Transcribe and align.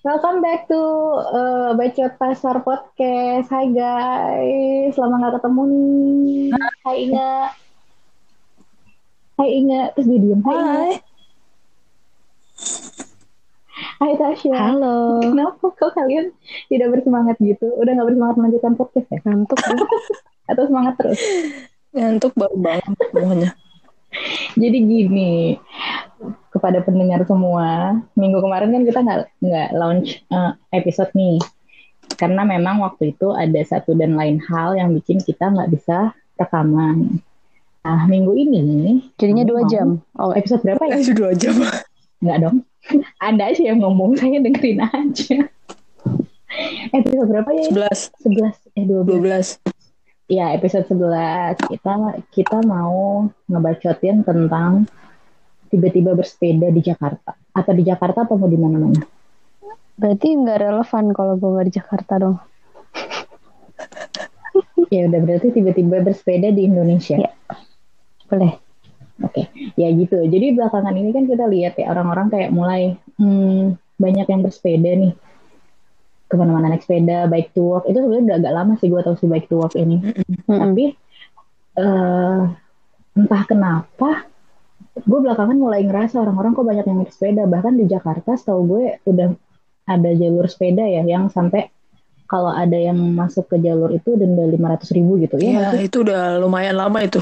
Welcome 0.00 0.40
back 0.40 0.64
to 0.72 0.80
uh, 1.28 1.76
Bacot 1.76 2.16
Pasar 2.16 2.64
Podcast. 2.64 3.52
Hai 3.52 3.68
guys, 3.68 4.96
lama 4.96 5.28
gak 5.28 5.36
ketemu 5.36 5.62
nih. 5.68 6.48
Hai 6.88 6.96
Inga. 7.04 7.32
Hai 9.36 9.50
Inga, 9.60 9.82
terus 9.92 10.08
dia 10.08 10.20
diem. 10.24 10.40
Hai. 10.40 10.56
Hai. 10.56 10.92
Hai 14.00 14.12
Tasya. 14.16 14.56
Halo. 14.72 15.20
Kenapa 15.20 15.68
kok 15.68 15.92
kalian 15.92 16.32
tidak 16.72 16.96
bersemangat 16.96 17.36
gitu? 17.36 17.68
Udah 17.76 17.92
gak 17.92 18.08
bersemangat 18.08 18.36
melanjutkan 18.40 18.80
podcast 18.80 19.08
ya? 19.12 19.20
Ngantuk. 19.20 19.60
Atau 20.48 20.64
semangat 20.64 20.96
terus? 20.96 21.20
Ngantuk 21.92 22.32
baru 22.40 22.56
bangun 22.56 22.96
semuanya. 23.12 23.50
Jadi 24.56 24.78
gini, 24.80 25.60
kepada 26.50 26.82
pendengar 26.82 27.22
semua, 27.26 27.98
minggu 28.18 28.38
kemarin 28.42 28.74
kan 28.74 28.82
kita 28.82 29.00
nggak 29.06 29.20
nggak 29.38 29.68
launch 29.74 30.22
uh, 30.34 30.58
episode 30.74 31.10
nih, 31.14 31.38
karena 32.18 32.42
memang 32.42 32.82
waktu 32.82 33.14
itu 33.14 33.30
ada 33.32 33.60
satu 33.62 33.94
dan 33.94 34.18
lain 34.18 34.42
hal 34.42 34.74
yang 34.74 34.90
bikin 34.90 35.22
kita 35.22 35.46
nggak 35.46 35.70
bisa 35.70 36.10
rekaman. 36.36 37.22
Nah 37.80 38.04
minggu 38.04 38.36
ini, 38.36 38.60
Jadinya 39.16 39.44
dua 39.46 39.64
jam. 39.64 40.04
Oh, 40.20 40.36
Episode 40.36 40.60
berapa 40.64 40.84
ya? 40.84 41.00
eh, 41.00 41.14
dua 41.20 41.32
jam. 41.32 41.56
Nggak 42.20 42.38
dong. 42.44 42.56
Anda 43.26 43.52
aja 43.52 43.62
yang 43.72 43.80
ngomong, 43.80 44.20
saya 44.20 44.40
dengerin 44.40 44.84
aja. 44.84 45.36
episode 46.98 47.28
berapa 47.30 47.50
ya? 47.56 47.64
Sebelas. 47.70 48.00
11 48.26 48.76
eh 48.76 48.84
12. 48.84 49.06
Dua 49.06 49.20
belas. 49.22 49.46
Ya, 50.30 50.54
episode 50.54 50.86
11 50.86 51.58
kita 51.74 51.92
kita 52.30 52.58
mau 52.62 53.26
ngebacotin 53.50 54.22
tentang 54.22 54.86
tiba-tiba 55.70 56.18
bersepeda 56.18 56.68
di 56.74 56.82
Jakarta. 56.82 57.32
Atau 57.54 57.72
di 57.72 57.86
Jakarta 57.86 58.26
atau 58.26 58.36
mau 58.36 58.50
di 58.50 58.58
mana-mana? 58.58 59.00
Berarti 59.96 60.28
nggak 60.34 60.58
relevan 60.58 61.04
kalau 61.14 61.34
gue 61.38 61.50
nggak 61.54 61.66
di 61.70 61.74
Jakarta 61.78 62.12
dong. 62.18 62.36
Ya 64.90 65.06
udah 65.06 65.22
berarti 65.22 65.54
tiba-tiba 65.54 66.02
bersepeda 66.02 66.50
di 66.50 66.66
Indonesia. 66.66 67.14
Ya. 67.14 67.30
Boleh. 68.26 68.58
Oke, 69.22 69.46
ya 69.78 69.86
gitu. 69.94 70.18
Jadi 70.26 70.56
belakangan 70.56 70.96
ini 70.98 71.14
kan 71.14 71.30
kita 71.30 71.46
lihat 71.46 71.78
ya 71.78 71.94
orang-orang 71.94 72.26
kayak 72.26 72.50
mulai 72.50 72.98
hmm, 73.20 73.78
banyak 74.00 74.26
yang 74.26 74.42
bersepeda 74.42 74.90
nih 74.98 75.14
ke 76.30 76.34
mana-mana 76.34 76.74
naik 76.74 76.82
sepeda, 76.82 77.30
bike 77.30 77.54
to 77.54 77.62
work. 77.62 77.84
Itu 77.86 78.02
sebenarnya 78.02 78.24
udah 78.26 78.36
agak 78.42 78.54
lama 78.54 78.72
sih 78.82 78.88
gue 78.90 78.98
tahu 78.98 79.14
si 79.14 79.26
bike 79.30 79.46
to 79.46 79.62
work 79.62 79.74
ini. 79.78 80.02
Mm-mm. 80.02 80.58
Tapi 80.58 80.84
eh 81.78 82.40
entah 83.14 83.42
kenapa 83.44 84.26
gue 85.00 85.20
belakangan 85.22 85.56
mulai 85.56 85.86
ngerasa 85.86 86.20
orang-orang 86.20 86.52
kok 86.52 86.66
banyak 86.66 86.86
yang 86.86 86.98
naik 87.02 87.12
sepeda. 87.12 87.44
Bahkan 87.46 87.74
di 87.78 87.84
Jakarta 87.88 88.36
setahu 88.36 88.60
gue 88.66 88.84
udah 89.06 89.28
ada 89.90 90.10
jalur 90.14 90.46
sepeda 90.46 90.86
ya 90.86 91.02
yang 91.02 91.32
sampai 91.32 91.72
kalau 92.30 92.54
ada 92.54 92.78
yang 92.78 92.94
masuk 92.94 93.50
ke 93.50 93.58
jalur 93.58 93.90
itu 93.90 94.14
denda 94.14 94.46
500 94.46 94.94
ribu 94.94 95.18
gitu 95.18 95.34
ya. 95.42 95.74
sih? 95.74 95.90
itu 95.90 96.06
udah 96.06 96.38
lumayan 96.38 96.78
lama 96.78 97.02
itu. 97.02 97.18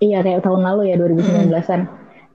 Iya 0.00 0.24
kayak 0.24 0.44
tahun 0.44 0.64
lalu 0.64 0.92
ya 0.92 0.96
2019-an. 0.96 1.80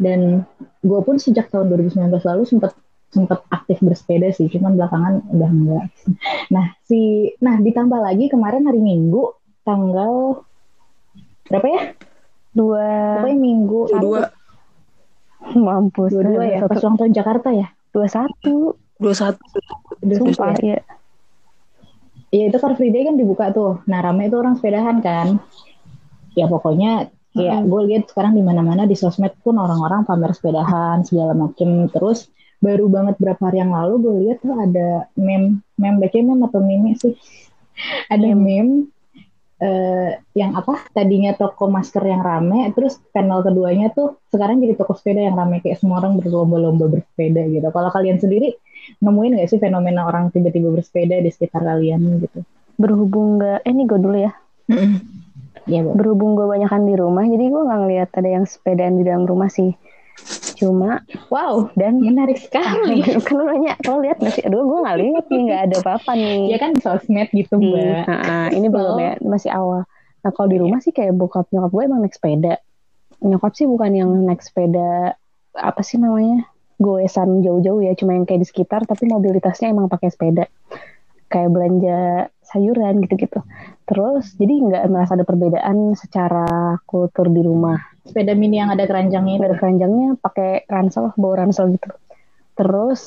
Dan 0.02 0.46
gue 0.82 1.00
pun 1.02 1.18
sejak 1.18 1.50
tahun 1.50 1.70
2019 1.74 2.10
lalu 2.10 2.44
sempat 2.46 2.74
sempat 3.12 3.44
aktif 3.52 3.84
bersepeda 3.84 4.32
sih, 4.32 4.48
cuman 4.48 4.80
belakangan 4.80 5.14
udah 5.36 5.50
enggak. 5.52 5.86
Nah, 6.56 6.76
si 6.84 7.32
nah 7.40 7.56
ditambah 7.56 8.00
lagi 8.00 8.28
kemarin 8.28 8.68
hari 8.68 8.84
Minggu 8.84 9.36
tanggal 9.64 10.44
berapa 11.48 11.68
ya? 11.68 11.82
Dua. 12.52 13.20
Pokoknya 13.20 13.38
Minggu 13.40 13.80
Dua, 13.90 14.00
dua, 14.00 14.22
Mampus. 15.66 16.12
dua 16.14 16.44
ya, 16.46 16.60
pas 16.64 16.78
Satu. 16.78 16.84
ulang 16.86 16.98
tahun 17.00 17.14
Jakarta 17.16 17.50
ya. 17.52 17.68
Dua 17.92 18.08
satu. 18.08 18.56
Dua 19.00 19.14
satu. 19.16 19.44
Dua 20.00 20.18
Sumpah, 20.20 20.54
ya. 20.60 20.78
ya. 20.78 20.82
Iya 22.32 22.44
itu 22.48 22.58
Car 22.58 22.80
Free 22.80 22.92
Day 22.92 23.04
kan 23.04 23.20
dibuka 23.20 23.52
tuh. 23.52 23.84
Nah 23.92 24.00
rame 24.00 24.28
itu 24.28 24.40
orang 24.40 24.56
sepedahan 24.56 25.04
kan. 25.04 25.40
Ya 26.34 26.48
pokoknya 26.48 27.12
ya 27.32 27.60
Mm. 27.60 27.72
gue 27.72 27.82
lihat 27.88 28.04
sekarang 28.12 28.36
di 28.36 28.44
mana-mana 28.44 28.84
di 28.84 28.92
sosmed 28.92 29.32
pun 29.40 29.56
orang-orang 29.56 30.04
pamer 30.04 30.32
sepedahan 30.32 31.04
segala 31.04 31.32
macem. 31.32 31.88
Terus 31.92 32.28
baru 32.60 32.88
banget 32.88 33.16
berapa 33.20 33.40
hari 33.42 33.60
yang 33.60 33.72
lalu 33.72 33.94
gue 34.00 34.16
lihat 34.28 34.38
tuh 34.40 34.56
ada 34.56 35.08
meme, 35.16 35.60
meme 35.76 35.98
baca 36.00 36.18
meme 36.20 36.44
atau 36.46 36.60
meme 36.60 36.92
sih. 36.96 37.16
Ada 38.14 38.36
meme 38.36 38.92
eh, 39.62 40.18
yang 40.34 40.58
apa? 40.58 40.90
Tadinya 40.90 41.38
toko 41.38 41.70
masker 41.70 42.02
yang 42.02 42.26
rame, 42.26 42.74
terus 42.74 42.98
panel 43.14 43.46
keduanya 43.46 43.94
tuh 43.94 44.18
sekarang 44.34 44.58
jadi 44.60 44.74
toko 44.74 44.98
sepeda 44.98 45.22
yang 45.22 45.38
rame 45.38 45.62
kayak 45.62 45.78
semua 45.78 46.02
orang 46.02 46.18
berlomba-lomba 46.18 46.90
bersepeda 46.90 47.46
gitu. 47.48 47.68
Kalau 47.70 47.90
kalian 47.94 48.18
sendiri 48.18 48.58
nemuin 48.98 49.38
gak 49.38 49.50
sih 49.54 49.62
fenomena 49.62 50.10
orang 50.10 50.34
tiba-tiba 50.34 50.74
bersepeda 50.74 51.22
di 51.22 51.30
sekitar 51.30 51.62
kalian 51.62 52.02
gitu? 52.26 52.42
Berhubung 52.82 53.38
nggak, 53.38 53.62
eh 53.62 53.72
ini 53.72 53.84
gue 53.86 54.00
dulu 54.02 54.18
ya. 54.18 54.34
Iya, 55.70 55.86
Bu. 55.86 55.94
Berhubung 55.94 56.34
gue 56.34 56.50
banyakan 56.50 56.90
di 56.90 56.98
rumah, 56.98 57.22
jadi 57.22 57.46
gue 57.54 57.62
nggak 57.62 57.80
ngeliat 57.86 58.10
ada 58.18 58.30
yang 58.34 58.46
sepedaan 58.50 58.98
di 58.98 59.04
dalam 59.06 59.30
rumah 59.30 59.46
sih. 59.54 59.78
Cuma 60.54 61.02
Wow, 61.28 61.74
dan 61.74 61.98
menarik 61.98 62.38
sekali. 62.38 63.02
kan 63.26 63.42
nanya 63.42 63.74
kalau 63.82 64.00
lihat 64.00 64.20
nggak 64.20 64.34
sih? 64.36 64.44
Aduh 64.46 64.62
gue 64.62 64.80
nggak 64.84 64.98
lihat 65.00 65.26
nih 65.28 65.42
nggak 65.48 65.62
ada 65.66 65.76
apa-apa 65.82 66.12
nih. 66.14 66.42
Ya 66.52 66.58
kan 66.60 66.72
sosmed 66.78 67.30
gitu, 67.32 67.56
Hmm, 67.56 67.72
Mbak. 67.72 68.04
nah, 68.06 68.48
ini 68.52 68.68
belum 68.68 68.94
Oh. 68.94 69.00
ya 69.00 69.14
masih 69.22 69.50
awal. 69.50 69.82
Nah 70.22 70.30
kalau 70.30 70.48
di 70.48 70.58
rumah 70.60 70.78
sih 70.78 70.92
kayak 70.92 71.16
bokap 71.16 71.50
nyokap 71.50 71.72
gue 71.72 71.84
emang 71.84 72.00
naik 72.00 72.14
sepeda. 72.14 72.62
Nyokap 73.20 73.54
sih 73.54 73.66
bukan 73.66 73.92
yang 73.92 74.12
naik 74.22 74.42
sepeda 74.42 75.18
apa 75.52 75.82
sih 75.82 75.98
namanya 75.98 76.46
goesan 76.78 77.42
jauh-jauh 77.42 77.80
ya 77.80 77.94
cuma 77.94 78.14
yang 78.14 78.26
kayak 78.26 78.42
di 78.42 78.48
sekitar 78.48 78.86
tapi 78.86 79.06
mobilitasnya 79.06 79.70
emang 79.70 79.88
pakai 79.88 80.10
sepeda. 80.10 80.46
Kayak 81.26 81.50
belanja 81.50 82.00
sayuran 82.44 83.00
gitu-gitu. 83.02 83.40
Terus 83.86 84.36
jadi 84.36 84.54
nggak 84.62 84.84
merasa 84.88 85.16
ada 85.16 85.24
perbedaan 85.24 85.96
secara 85.96 86.46
kultur 86.84 87.28
di 87.28 87.40
rumah 87.40 87.80
Sepeda 88.02 88.34
mini 88.34 88.58
yang 88.58 88.74
ada 88.74 88.90
keranjangnya 88.90 89.38
ada 89.38 89.58
keranjangnya 89.62 90.18
pakai 90.18 90.66
ransel 90.66 91.14
bawa 91.14 91.46
ransel 91.46 91.70
gitu. 91.78 91.90
Terus 92.58 93.02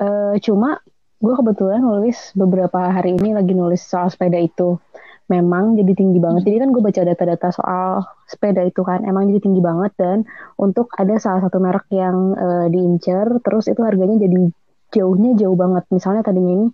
eh, 0.00 0.40
cuma 0.40 0.80
gue 1.18 1.34
kebetulan 1.34 1.82
nulis 1.82 2.32
beberapa 2.32 2.88
hari 2.88 3.18
ini 3.18 3.36
lagi 3.36 3.52
nulis 3.52 3.84
soal 3.84 4.08
sepeda 4.08 4.40
itu. 4.40 4.80
Memang 5.28 5.76
jadi 5.76 5.92
tinggi 5.92 6.16
banget. 6.16 6.48
Jadi 6.48 6.56
kan 6.64 6.68
gue 6.72 6.80
baca 6.80 7.00
data-data 7.04 7.48
soal 7.52 8.00
sepeda 8.24 8.64
itu 8.64 8.80
kan 8.80 9.04
emang 9.04 9.28
jadi 9.28 9.44
tinggi 9.44 9.60
banget. 9.60 9.92
Dan 10.00 10.24
untuk 10.56 10.88
ada 10.96 11.20
salah 11.20 11.44
satu 11.44 11.60
merek 11.60 11.84
yang 11.92 12.32
eh, 12.32 12.66
diincar 12.72 13.28
terus 13.44 13.68
itu 13.68 13.84
harganya 13.84 14.16
jadi 14.16 14.48
jauhnya 14.96 15.36
jauh 15.36 15.56
banget. 15.56 15.84
Misalnya 15.92 16.24
tadinya 16.24 16.52
ini 16.56 16.66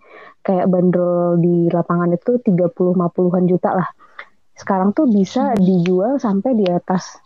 kayak 0.47 0.71
bandrol 0.71 1.43
di 1.43 1.67
lapangan 1.75 2.15
itu 2.15 2.39
30-50an 2.39 3.45
juta 3.51 3.71
lah. 3.75 3.89
Sekarang 4.55 4.95
tuh 4.95 5.11
bisa 5.11 5.59
dijual 5.59 6.23
sampai 6.23 6.55
di 6.55 6.71
atas 6.71 7.19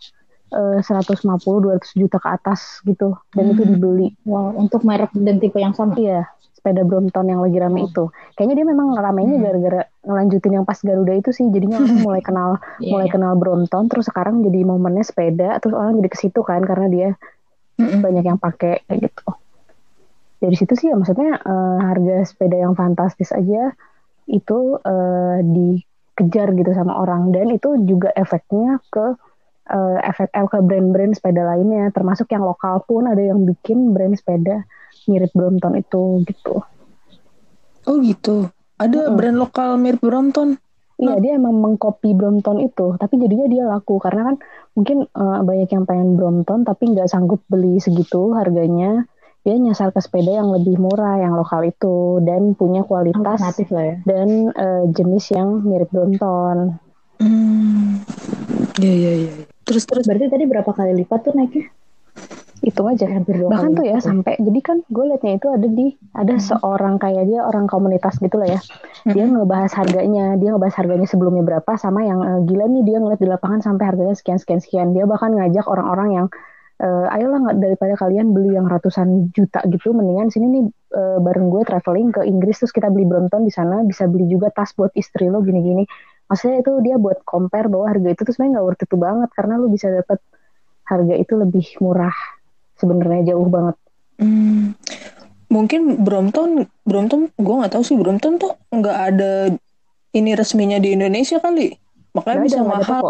eh, 0.49 0.79
150-200 0.81 1.93
juta 1.93 2.17
ke 2.17 2.29
atas 2.29 2.81
gitu 2.83 3.13
dan 3.31 3.45
itu 3.49 3.61
Hmm. 3.61 3.71
dibeli 3.71 4.07
Wow, 4.23 4.53
untuk 4.55 4.81
merek 4.81 5.13
dan 5.13 5.37
tipe 5.37 5.57
yang 5.57 5.71
sama. 5.71 5.93
iya 5.95 6.25
sepeda 6.51 6.83
Brompton 6.83 7.23
yang 7.25 7.39
lagi 7.39 7.55
rame 7.55 7.79
Oh. 7.79 7.87
itu 7.87 8.03
kayaknya 8.33 8.55
dia 8.57 8.67
memang 8.67 8.91
ramenya 8.93 9.35
Hmm. 9.35 9.45
gara-gara 9.45 9.81
ngelanjutin 10.01 10.53
yang 10.53 10.65
pas 10.65 10.75
Garuda 10.77 11.13
itu 11.13 11.31
sih 11.31 11.47
jadinya 11.47 11.79
orang 11.79 11.99
mulai 12.03 12.19
kenal 12.19 12.59
Iya, 12.77 12.91
mulai 12.91 13.07
iya. 13.07 13.13
kenal 13.13 13.33
Brompton 13.33 13.83
terus 13.87 14.05
sekarang 14.05 14.43
jadi 14.43 14.59
momennya 14.63 15.01
sepeda 15.01 15.55
terus 15.57 15.71
orang 15.71 15.95
jadi 15.95 16.09
ke 16.09 16.17
situ 16.19 16.39
kan 16.41 16.59
karena 16.61 16.87
dia 16.87 17.09
Mm-mm. 17.77 18.03
banyak 18.03 18.25
yang 18.25 18.35
pakai 18.35 18.83
kayak 18.83 19.07
gitu 19.07 19.23
dari 20.39 20.55
situ 20.55 20.73
sih 20.73 20.87
ya 20.87 20.95
maksudnya 20.95 21.35
eh, 21.37 21.77
harga 21.79 22.15
sepeda 22.23 22.55
yang 22.57 22.75
fantastis 22.75 23.31
aja 23.31 23.71
itu 24.27 24.59
eh, 24.77 25.37
dikejar 25.41 26.51
gitu 26.53 26.71
sama 26.71 26.95
orang 26.95 27.31
dan 27.31 27.47
itu 27.49 27.75
juga 27.83 28.11
efeknya 28.13 28.83
ke 28.87 29.15
eh, 29.69 29.97
efek 30.03 30.33
ke 30.33 30.59
brand-brand 30.59 31.13
sepeda 31.13 31.45
lainnya 31.45 31.93
termasuk 31.93 32.27
yang 32.33 32.43
lokal 32.43 32.81
pun 32.83 33.05
ada 33.05 33.21
yang 33.21 33.45
bikin 33.45 33.93
brand 33.93 34.17
sepeda 34.17 34.65
mirip 35.05 35.29
Brompton 35.31 35.77
itu 35.77 36.25
gitu 36.25 36.61
Oh 37.87 37.97
gitu. 38.03 38.45
Ada 38.77 39.09
Mm-mm. 39.09 39.17
brand 39.17 39.37
lokal 39.39 39.69
mirip 39.81 40.01
Brompton. 40.03 40.61
Iya 40.99 41.15
dia 41.23 41.31
emang 41.39 41.55
mengcopy 41.63 42.11
Brompton 42.11 42.59
itu, 42.59 42.93
tapi 42.99 43.15
jadinya 43.23 43.47
dia 43.47 43.63
laku 43.63 44.03
karena 44.03 44.29
kan 44.29 44.35
mungkin 44.75 45.07
eh, 45.07 45.39
banyak 45.41 45.69
yang 45.71 45.87
pengen 45.87 46.19
Brompton 46.19 46.67
tapi 46.67 46.91
nggak 46.91 47.07
sanggup 47.07 47.39
beli 47.47 47.79
segitu 47.79 48.35
harganya. 48.35 49.07
Dia 49.47 49.55
nyasar 49.55 49.95
ke 49.95 50.03
sepeda 50.03 50.43
yang 50.43 50.51
lebih 50.51 50.75
murah, 50.75 51.15
yang 51.23 51.31
lokal 51.39 51.63
itu 51.63 52.19
dan 52.27 52.51
punya 52.59 52.83
kualitas 52.83 53.39
Alternatif 53.39 53.71
lah 53.71 53.83
ya. 53.87 53.95
dan 54.03 54.27
eh, 54.51 54.83
jenis 54.91 55.25
yang 55.31 55.63
mirip 55.63 55.87
Brompton. 55.89 56.75
Hmm. 57.23 58.03
Iya 58.79 58.91
iya 58.91 59.11
iya. 59.23 59.33
Terus 59.69 59.83
terus. 59.85 60.05
Berarti 60.09 60.25
tadi 60.33 60.45
berapa 60.49 60.71
kali 60.73 60.91
lipat 61.05 61.19
tuh 61.29 61.33
naiknya? 61.37 61.69
Itu 62.59 62.81
aja. 62.89 63.05
Hampir 63.05 63.39
dua 63.39 63.53
Bahkan 63.53 63.71
kali 63.71 63.77
tuh 63.77 63.85
ya 63.85 63.97
sampai 64.01 64.33
jadi 64.41 64.59
kan 64.65 64.77
gue 64.89 65.05
liatnya 65.13 65.33
itu 65.37 65.47
ada 65.47 65.67
di 65.69 65.87
ada 66.17 66.35
seorang 66.41 66.97
kayak 66.97 67.29
dia 67.29 67.45
orang 67.45 67.69
komunitas 67.69 68.17
gitu 68.17 68.35
lah 68.41 68.57
ya. 68.57 68.59
Dia 69.05 69.29
ngebahas 69.29 69.71
harganya, 69.77 70.35
dia 70.41 70.49
ngebahas 70.51 70.75
harganya 70.75 71.07
sebelumnya 71.07 71.45
berapa 71.45 71.71
sama 71.77 72.03
yang 72.03 72.19
eh, 72.25 72.39
gila 72.49 72.65
nih 72.67 72.83
dia 72.83 72.97
ngeliat 72.97 73.21
di 73.21 73.29
lapangan 73.29 73.61
sampai 73.61 73.85
harganya 73.85 74.17
sekian 74.17 74.41
sekian 74.41 74.59
sekian. 74.59 74.87
Dia 74.91 75.05
bahkan 75.05 75.31
ngajak 75.31 75.69
orang-orang 75.69 76.09
yang 76.17 76.27
uh, 76.79 77.05
ayolah 77.13 77.39
nggak 77.43 77.57
daripada 77.59 77.93
kalian 77.99 78.31
beli 78.31 78.55
yang 78.55 78.67
ratusan 78.67 79.29
juta 79.35 79.59
gitu 79.67 79.91
mendingan 79.91 80.31
sini 80.31 80.47
nih 80.47 80.63
uh, 80.95 81.17
bareng 81.19 81.51
gue 81.51 81.61
traveling 81.67 82.09
ke 82.15 82.23
Inggris 82.25 82.63
terus 82.63 82.73
kita 82.73 82.87
beli 82.87 83.05
Brompton 83.05 83.45
di 83.45 83.53
sana 83.53 83.83
bisa 83.83 84.07
beli 84.07 84.25
juga 84.31 84.49
tas 84.51 84.71
buat 84.73 84.91
istri 84.95 85.27
lo 85.27 85.43
gini-gini 85.43 85.85
maksudnya 86.29 86.61
itu 86.61 86.71
dia 86.85 86.95
buat 87.01 87.25
compare 87.25 87.67
bahwa 87.67 87.89
harga 87.89 88.09
itu 88.13 88.21
tuh 88.21 88.33
sebenarnya 88.33 88.53
nggak 88.55 88.65
worth 88.69 88.83
itu 88.85 88.95
banget 88.95 89.29
karena 89.33 89.53
lo 89.57 89.67
bisa 89.67 89.87
dapat 89.89 90.19
harga 90.85 91.15
itu 91.17 91.33
lebih 91.35 91.65
murah 91.81 92.17
sebenarnya 92.77 93.33
jauh 93.33 93.49
banget 93.49 93.75
hmm, 94.21 94.77
mungkin 95.49 95.81
Brompton 96.05 96.69
Brompton 96.85 97.33
gue 97.33 97.55
nggak 97.59 97.73
tahu 97.73 97.83
sih 97.83 97.97
Brompton 97.97 98.37
tuh 98.37 98.53
nggak 98.69 98.97
ada 99.13 99.31
ini 100.13 100.31
resminya 100.37 100.77
di 100.77 100.93
Indonesia 100.93 101.41
kali 101.41 101.73
makanya 102.13 102.37
gak 102.41 102.45
bisa 102.45 102.61
ada, 102.61 102.69
mahal 102.69 103.05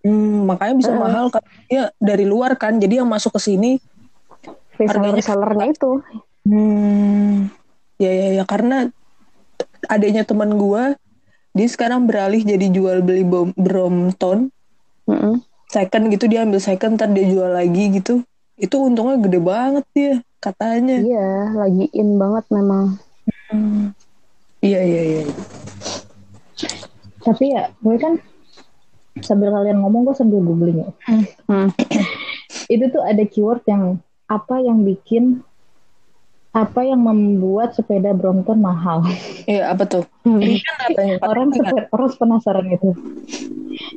Hmm, 0.00 0.48
makanya 0.48 0.74
bisa 0.80 0.92
uh. 0.96 0.98
mahal 0.98 1.28
karena 1.28 1.50
dia 1.68 1.82
dari 2.00 2.24
luar 2.24 2.56
kan. 2.56 2.80
Jadi 2.80 3.00
yang 3.00 3.08
masuk 3.08 3.36
ke 3.36 3.40
sini 3.40 3.76
harganya 4.80 5.20
sellernya 5.20 5.66
itu. 5.76 6.00
Hmm. 6.48 7.52
Ya 8.00 8.08
ya 8.08 8.28
ya 8.40 8.44
karena 8.48 8.88
adanya 9.92 10.24
teman 10.24 10.56
gua 10.56 10.96
dia 11.50 11.68
sekarang 11.68 12.06
beralih 12.06 12.42
jadi 12.46 12.70
jual 12.70 13.02
beli 13.02 13.26
bom, 13.26 13.50
Brompton. 13.58 14.54
Mm 15.06 15.18
-hmm. 15.18 15.34
Second 15.70 16.04
gitu 16.10 16.26
dia 16.26 16.42
ambil 16.42 16.58
second 16.58 16.98
ntar 16.98 17.10
dia 17.10 17.26
jual 17.26 17.50
lagi 17.50 17.94
gitu. 17.94 18.22
Itu 18.58 18.82
untungnya 18.82 19.18
gede 19.22 19.40
banget 19.42 19.86
dia 19.94 20.14
katanya. 20.42 20.98
Iya, 20.98 21.54
lagi 21.54 21.86
in 21.94 22.18
banget 22.18 22.44
memang. 22.50 22.98
Hmm. 23.50 23.94
Iya 24.60 24.80
iya 24.84 25.02
iya. 25.02 25.22
Tapi 27.24 27.44
ya 27.54 27.70
gue 27.80 27.96
kan 27.96 28.18
sambil 29.20 29.52
kalian 29.52 29.80
ngomong 29.80 30.10
gue 30.10 30.14
sambil 30.16 30.40
googling 30.42 30.84
ya. 30.84 30.90
Hmm. 31.48 31.68
itu 32.70 32.86
tuh 32.90 33.02
ada 33.02 33.22
keyword 33.26 33.62
yang 33.66 33.98
apa 34.30 34.62
yang 34.62 34.86
bikin 34.86 35.42
apa 36.50 36.82
yang 36.82 37.06
membuat 37.06 37.78
sepeda 37.78 38.10
Brompton 38.10 38.58
mahal? 38.58 39.06
Iya 39.46 39.70
apa 39.70 39.86
tuh? 39.86 40.04
Hmm. 40.26 40.42
orang 41.22 41.54
sepeda, 41.54 41.86
orang 41.94 42.10
penasaran 42.14 42.66
itu. 42.70 42.90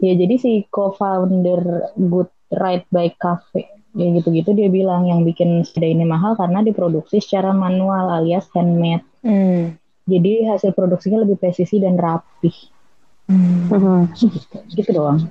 Ya 0.05 0.13
jadi 0.13 0.35
si 0.37 0.51
co-founder 0.69 1.93
Good 1.97 2.29
Ride 2.53 2.87
Bike 2.93 3.17
Cafe 3.17 3.83
ya 3.93 4.09
gitu-gitu 4.09 4.57
dia 4.57 4.73
bilang 4.73 5.05
yang 5.05 5.21
bikin 5.21 5.61
sepeda 5.61 5.85
ini 5.85 6.05
mahal 6.05 6.33
karena 6.33 6.65
diproduksi 6.65 7.21
secara 7.21 7.53
manual 7.53 8.09
alias 8.09 8.49
handmade. 8.53 9.05
Hmm. 9.21 9.77
Jadi 10.09 10.49
hasil 10.49 10.75
produksinya 10.75 11.23
lebih 11.23 11.39
presisi 11.39 11.79
dan 11.79 11.95
rapih. 11.95 12.53
Hmm. 13.29 13.69
hmm. 13.69 14.03
gitu, 14.73 14.91
doang. 14.91 15.29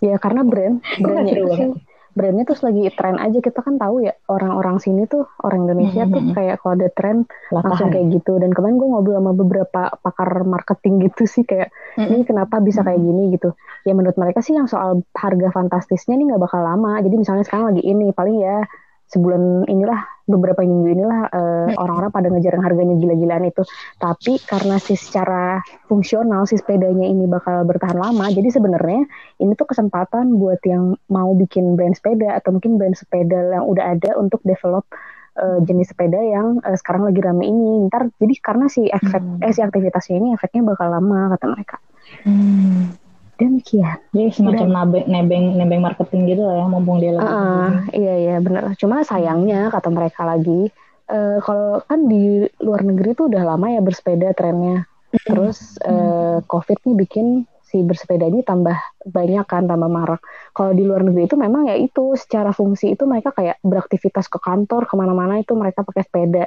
Ya 0.00 0.16
karena 0.16 0.46
brand, 0.46 0.80
brandnya 0.98 1.44
itu 1.44 1.76
brandnya 2.12 2.44
terus 2.44 2.60
lagi 2.60 2.84
tren 2.92 3.16
aja 3.16 3.38
kita 3.40 3.64
kan 3.64 3.80
tahu 3.80 4.04
ya 4.04 4.12
orang-orang 4.28 4.76
sini 4.78 5.08
tuh 5.08 5.24
orang 5.40 5.64
Indonesia 5.68 6.04
hmm. 6.04 6.12
tuh 6.12 6.22
kayak 6.36 6.56
kalau 6.60 6.72
ada 6.76 6.88
tren 6.92 7.16
langsung 7.48 7.88
kayak 7.88 8.06
gitu. 8.12 8.36
Dan 8.36 8.52
kemarin 8.52 8.76
gue 8.76 8.88
ngobrol 8.88 9.16
sama 9.18 9.32
beberapa 9.32 9.82
pakar 10.00 10.44
marketing 10.44 11.08
gitu 11.08 11.24
sih 11.24 11.44
kayak 11.48 11.72
hmm. 11.96 12.08
ini 12.12 12.22
kenapa 12.28 12.60
bisa 12.60 12.84
kayak 12.84 13.00
gini 13.00 13.32
gitu. 13.36 13.56
Ya 13.88 13.96
menurut 13.96 14.16
mereka 14.20 14.44
sih 14.44 14.52
yang 14.52 14.68
soal 14.68 15.02
harga 15.16 15.48
fantastisnya 15.50 16.14
ini 16.20 16.32
nggak 16.32 16.42
bakal 16.42 16.60
lama. 16.60 17.00
Jadi 17.00 17.16
misalnya 17.16 17.44
sekarang 17.48 17.74
lagi 17.74 17.82
ini 17.82 18.12
paling 18.12 18.36
ya 18.40 18.64
sebulan 19.12 19.68
inilah 19.68 20.00
beberapa 20.24 20.64
minggu 20.64 20.88
inilah 20.96 21.28
uh, 21.28 21.68
orang-orang 21.76 22.08
pada 22.08 22.28
ngejar 22.32 22.56
yang 22.56 22.64
harganya 22.64 22.94
gila-gilaan 22.96 23.44
itu. 23.44 23.62
Tapi 24.00 24.40
karena 24.48 24.80
si 24.80 24.96
secara 24.96 25.60
fungsional 25.84 26.48
si 26.48 26.56
sepedanya 26.56 27.04
ini 27.04 27.28
bakal 27.28 27.68
bertahan 27.68 28.00
lama, 28.00 28.32
jadi 28.32 28.48
sebenarnya 28.48 29.04
ini 29.44 29.52
tuh 29.52 29.68
kesempatan 29.68 30.40
buat 30.40 30.64
yang 30.64 30.96
mau 31.12 31.36
bikin 31.36 31.76
brand 31.76 31.92
sepeda 31.92 32.40
atau 32.40 32.56
mungkin 32.56 32.80
brand 32.80 32.96
sepeda 32.96 33.60
yang 33.60 33.68
udah 33.68 34.00
ada 34.00 34.16
untuk 34.16 34.40
develop 34.48 34.88
uh, 35.36 35.60
jenis 35.60 35.92
sepeda 35.92 36.16
yang 36.16 36.64
uh, 36.64 36.76
sekarang 36.80 37.04
lagi 37.04 37.20
rame 37.20 37.44
ini. 37.44 37.92
Ntar 37.92 38.08
jadi 38.16 38.34
karena 38.40 38.66
si 38.72 38.88
efek 38.88 39.20
hmm. 39.20 39.44
eh 39.44 39.52
si 39.52 39.60
aktivitasnya 39.60 40.16
ini 40.16 40.28
efeknya 40.32 40.64
bakal 40.72 40.88
lama 40.88 41.36
kata 41.36 41.46
mereka. 41.52 41.76
Hmm 42.24 43.01
demikian. 43.48 43.98
Jadi 44.14 44.28
semacam 44.30 44.66
nebeng 44.70 45.06
nebeng 45.10 45.44
nebeng 45.58 45.80
marketing 45.82 46.30
gitu 46.30 46.42
lah 46.46 46.62
ya 46.62 46.66
mumpung 46.70 47.02
dia 47.02 47.12
lagi 47.16 47.26
uh, 47.26 47.70
iya 47.96 48.14
iya 48.18 48.36
benar 48.38 48.74
cuma 48.78 49.02
sayangnya 49.02 49.72
kata 49.72 49.88
mereka 49.90 50.22
lagi 50.22 50.70
uh, 51.12 51.38
kalau 51.42 51.82
kan 51.84 52.06
di 52.06 52.46
luar 52.62 52.82
negeri 52.86 53.12
tuh 53.12 53.26
udah 53.28 53.42
lama 53.42 53.66
ya 53.72 53.80
bersepeda 53.84 54.32
trennya. 54.32 54.88
Terus 55.12 55.76
uh, 55.84 56.40
covid 56.48 56.80
nih 56.88 56.96
bikin 57.04 57.26
si 57.60 57.80
bersepeda 57.80 58.28
ini 58.28 58.44
tambah 58.44 58.76
banyak 59.04 59.44
kan 59.48 59.64
tambah 59.64 59.88
marak. 59.88 60.20
Kalau 60.52 60.72
di 60.76 60.84
luar 60.84 61.04
negeri 61.04 61.28
itu 61.28 61.36
memang 61.36 61.68
ya 61.68 61.76
itu 61.76 62.16
secara 62.16 62.52
fungsi 62.52 62.92
itu 62.92 63.08
mereka 63.08 63.32
kayak 63.32 63.60
beraktivitas 63.64 64.28
ke 64.28 64.40
kantor 64.40 64.84
ke 64.84 64.94
mana-mana 64.96 65.40
itu 65.40 65.56
mereka 65.56 65.84
pakai 65.84 66.04
sepeda 66.04 66.44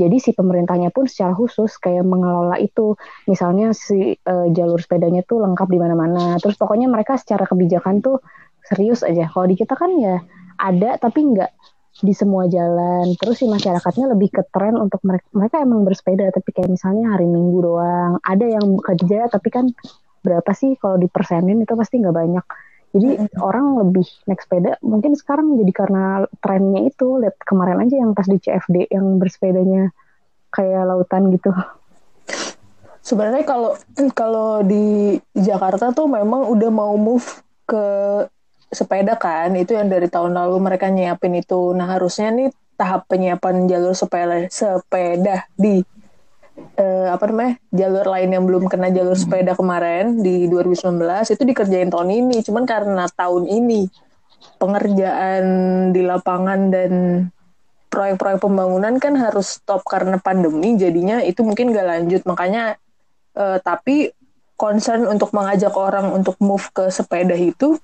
jadi 0.00 0.16
si 0.16 0.32
pemerintahnya 0.32 0.88
pun 0.88 1.04
secara 1.04 1.36
khusus 1.36 1.76
kayak 1.76 2.08
mengelola 2.08 2.56
itu. 2.56 2.96
Misalnya 3.28 3.76
si 3.76 4.16
uh, 4.16 4.48
jalur 4.48 4.80
sepedanya 4.80 5.20
tuh 5.28 5.44
lengkap 5.44 5.68
di 5.68 5.76
mana-mana. 5.76 6.40
Terus 6.40 6.56
pokoknya 6.56 6.88
mereka 6.88 7.20
secara 7.20 7.44
kebijakan 7.44 8.00
tuh 8.00 8.24
serius 8.64 9.04
aja. 9.04 9.28
Kalau 9.28 9.44
di 9.44 9.60
kita 9.60 9.76
kan 9.76 9.92
ya 10.00 10.24
ada 10.56 10.96
tapi 10.96 11.36
nggak 11.36 11.52
di 12.00 12.16
semua 12.16 12.48
jalan. 12.48 13.12
Terus 13.20 13.44
si 13.44 13.46
masyarakatnya 13.52 14.16
lebih 14.16 14.32
ke 14.32 14.42
tren 14.48 14.80
untuk 14.80 15.04
mereka 15.04 15.28
mereka 15.36 15.56
emang 15.60 15.84
bersepeda 15.84 16.32
tapi 16.32 16.48
kayak 16.56 16.72
misalnya 16.72 17.12
hari 17.12 17.28
Minggu 17.28 17.60
doang. 17.60 18.16
Ada 18.24 18.46
yang 18.56 18.80
kerja 18.80 19.28
tapi 19.28 19.52
kan 19.52 19.68
berapa 20.24 20.50
sih 20.56 20.80
kalau 20.80 20.96
dipersenin 20.96 21.60
itu 21.60 21.76
pasti 21.76 22.00
nggak 22.00 22.16
banyak. 22.16 22.46
Jadi 22.90 23.08
mm-hmm. 23.22 23.38
orang 23.38 23.66
lebih 23.86 24.06
naik 24.26 24.42
sepeda 24.42 24.74
mungkin 24.82 25.14
sekarang 25.14 25.54
jadi 25.62 25.72
karena 25.74 26.04
trennya 26.42 26.90
itu 26.90 27.22
lihat 27.22 27.38
kemarin 27.46 27.78
aja 27.86 28.02
yang 28.02 28.18
pas 28.18 28.26
di 28.26 28.38
CFD 28.42 28.90
yang 28.90 29.22
bersepedanya 29.22 29.94
kayak 30.50 30.82
lautan 30.90 31.30
gitu. 31.30 31.54
Sebenarnya 33.00 33.46
kalau 33.46 33.78
kalau 34.12 34.66
di 34.66 35.16
Jakarta 35.38 35.94
tuh 35.94 36.10
memang 36.10 36.50
udah 36.50 36.70
mau 36.74 36.98
move 36.98 37.24
ke 37.64 37.84
sepeda 38.70 39.18
kan 39.18 39.50
itu 39.54 39.74
yang 39.74 39.90
dari 39.90 40.06
tahun 40.10 40.34
lalu 40.34 40.58
mereka 40.58 40.90
nyiapin 40.90 41.38
itu. 41.38 41.70
Nah 41.74 41.94
harusnya 41.94 42.34
nih 42.34 42.50
tahap 42.74 43.06
penyiapan 43.06 43.70
jalur 43.70 43.94
sepeda 43.94 44.50
sepeda 44.50 45.46
di 45.54 45.86
uh, 46.78 47.08
apa 47.12 47.24
namanya 47.28 47.52
jalur 47.74 48.06
lain 48.06 48.30
yang 48.32 48.44
belum 48.46 48.64
kena 48.66 48.88
jalur 48.90 49.16
sepeda 49.16 49.52
kemarin 49.52 50.20
di 50.20 50.46
2019 50.48 51.00
itu 51.32 51.42
dikerjain 51.42 51.90
tahun 51.92 52.10
ini. 52.10 52.36
Cuman 52.44 52.64
karena 52.64 53.04
tahun 53.10 53.46
ini 53.48 53.90
pengerjaan 54.56 55.44
di 55.92 56.02
lapangan 56.04 56.60
dan 56.72 56.92
proyek-proyek 57.90 58.38
pembangunan 58.38 58.94
kan 59.02 59.18
harus 59.18 59.58
stop 59.58 59.82
karena 59.82 60.16
pandemi 60.22 60.78
jadinya 60.78 61.20
itu 61.20 61.42
mungkin 61.42 61.74
gak 61.74 61.88
lanjut. 61.88 62.22
Makanya 62.24 62.78
uh, 63.34 63.58
tapi 63.60 64.14
concern 64.54 65.08
untuk 65.08 65.32
mengajak 65.32 65.72
orang 65.74 66.12
untuk 66.12 66.36
move 66.38 66.68
ke 66.70 66.92
sepeda 66.92 67.34
itu 67.34 67.80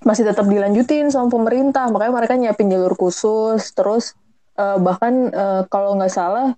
masih 0.00 0.24
tetap 0.24 0.48
dilanjutin 0.48 1.12
sama 1.12 1.28
pemerintah. 1.28 1.86
Makanya 1.92 2.12
mereka 2.12 2.34
nyiapin 2.34 2.72
jalur 2.72 2.96
khusus 2.96 3.70
terus 3.76 4.16
uh, 4.56 4.80
bahkan 4.80 5.28
uh, 5.30 5.62
kalau 5.68 5.94
nggak 5.94 6.12
salah 6.12 6.56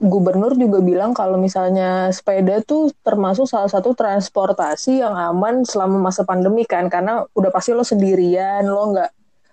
gubernur 0.00 0.56
juga 0.56 0.80
bilang 0.80 1.12
kalau 1.12 1.36
misalnya 1.36 2.08
sepeda 2.08 2.64
tuh 2.64 2.88
termasuk 3.04 3.44
salah 3.44 3.68
satu 3.68 3.92
transportasi 3.92 5.04
yang 5.04 5.12
aman 5.12 5.60
selama 5.68 6.00
masa 6.00 6.24
pandemi 6.24 6.64
kan 6.64 6.88
karena 6.88 7.28
udah 7.36 7.52
pasti 7.52 7.76
lo 7.76 7.84
sendirian 7.84 8.64
lo 8.64 8.96
nggak 8.96 9.10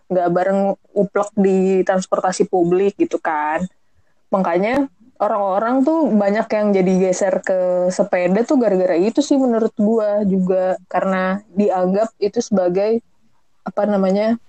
nggak 0.07 0.29
bareng 0.31 0.61
uplek 0.95 1.29
di 1.35 1.83
transportasi 1.83 2.47
publik 2.47 2.95
gitu 2.95 3.19
kan. 3.19 3.67
Makanya 4.31 4.87
orang-orang 5.19 5.83
tuh 5.83 6.07
banyak 6.15 6.47
yang 6.47 6.67
jadi 6.71 6.93
geser 6.95 7.43
ke 7.43 7.91
sepeda 7.91 8.47
tuh 8.47 8.55
gara-gara 8.55 8.95
itu 8.95 9.19
sih 9.19 9.35
menurut 9.35 9.75
gua 9.75 10.23
juga 10.23 10.79
karena 10.87 11.43
dianggap 11.51 12.15
itu 12.23 12.39
sebagai 12.39 13.03
apa 13.67 13.83
namanya 13.83 14.39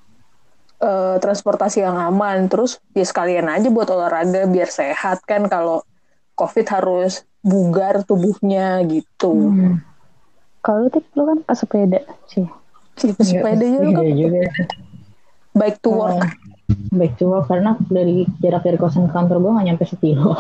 uh, 0.79 1.19
transportasi 1.19 1.83
yang 1.83 1.99
aman. 1.99 2.47
Terus 2.47 2.79
ya 2.95 3.03
sekalian 3.03 3.51
aja 3.51 3.67
buat 3.67 3.91
olahraga 3.91 4.47
biar 4.47 4.71
sehat 4.71 5.27
kan 5.27 5.51
kalau 5.51 5.83
covid 6.39 6.67
harus 6.71 7.27
bugar 7.43 8.07
tubuhnya 8.07 8.87
gitu 8.87 9.35
hmm. 9.35 9.83
kalau 10.63 10.87
tip 10.89 11.05
lo 11.19 11.27
kan 11.27 11.39
pas 11.43 11.59
sepeda 11.59 12.07
sih 12.31 12.47
sepeda 12.99 13.67
juga, 13.67 14.03
juga. 14.07 14.41
baik 15.55 15.83
to 15.83 15.91
work 15.91 16.23
uh, 16.23 16.31
baik 16.95 17.19
to 17.19 17.27
work 17.27 17.51
karena 17.51 17.75
dari 17.91 18.27
jarak 18.39 18.63
dari 18.63 18.79
kosan 18.79 19.11
ke 19.11 19.13
kantor 19.15 19.43
gue 19.43 19.57
gak 19.59 19.67
nyampe 19.67 19.85
sekilo 19.87 20.39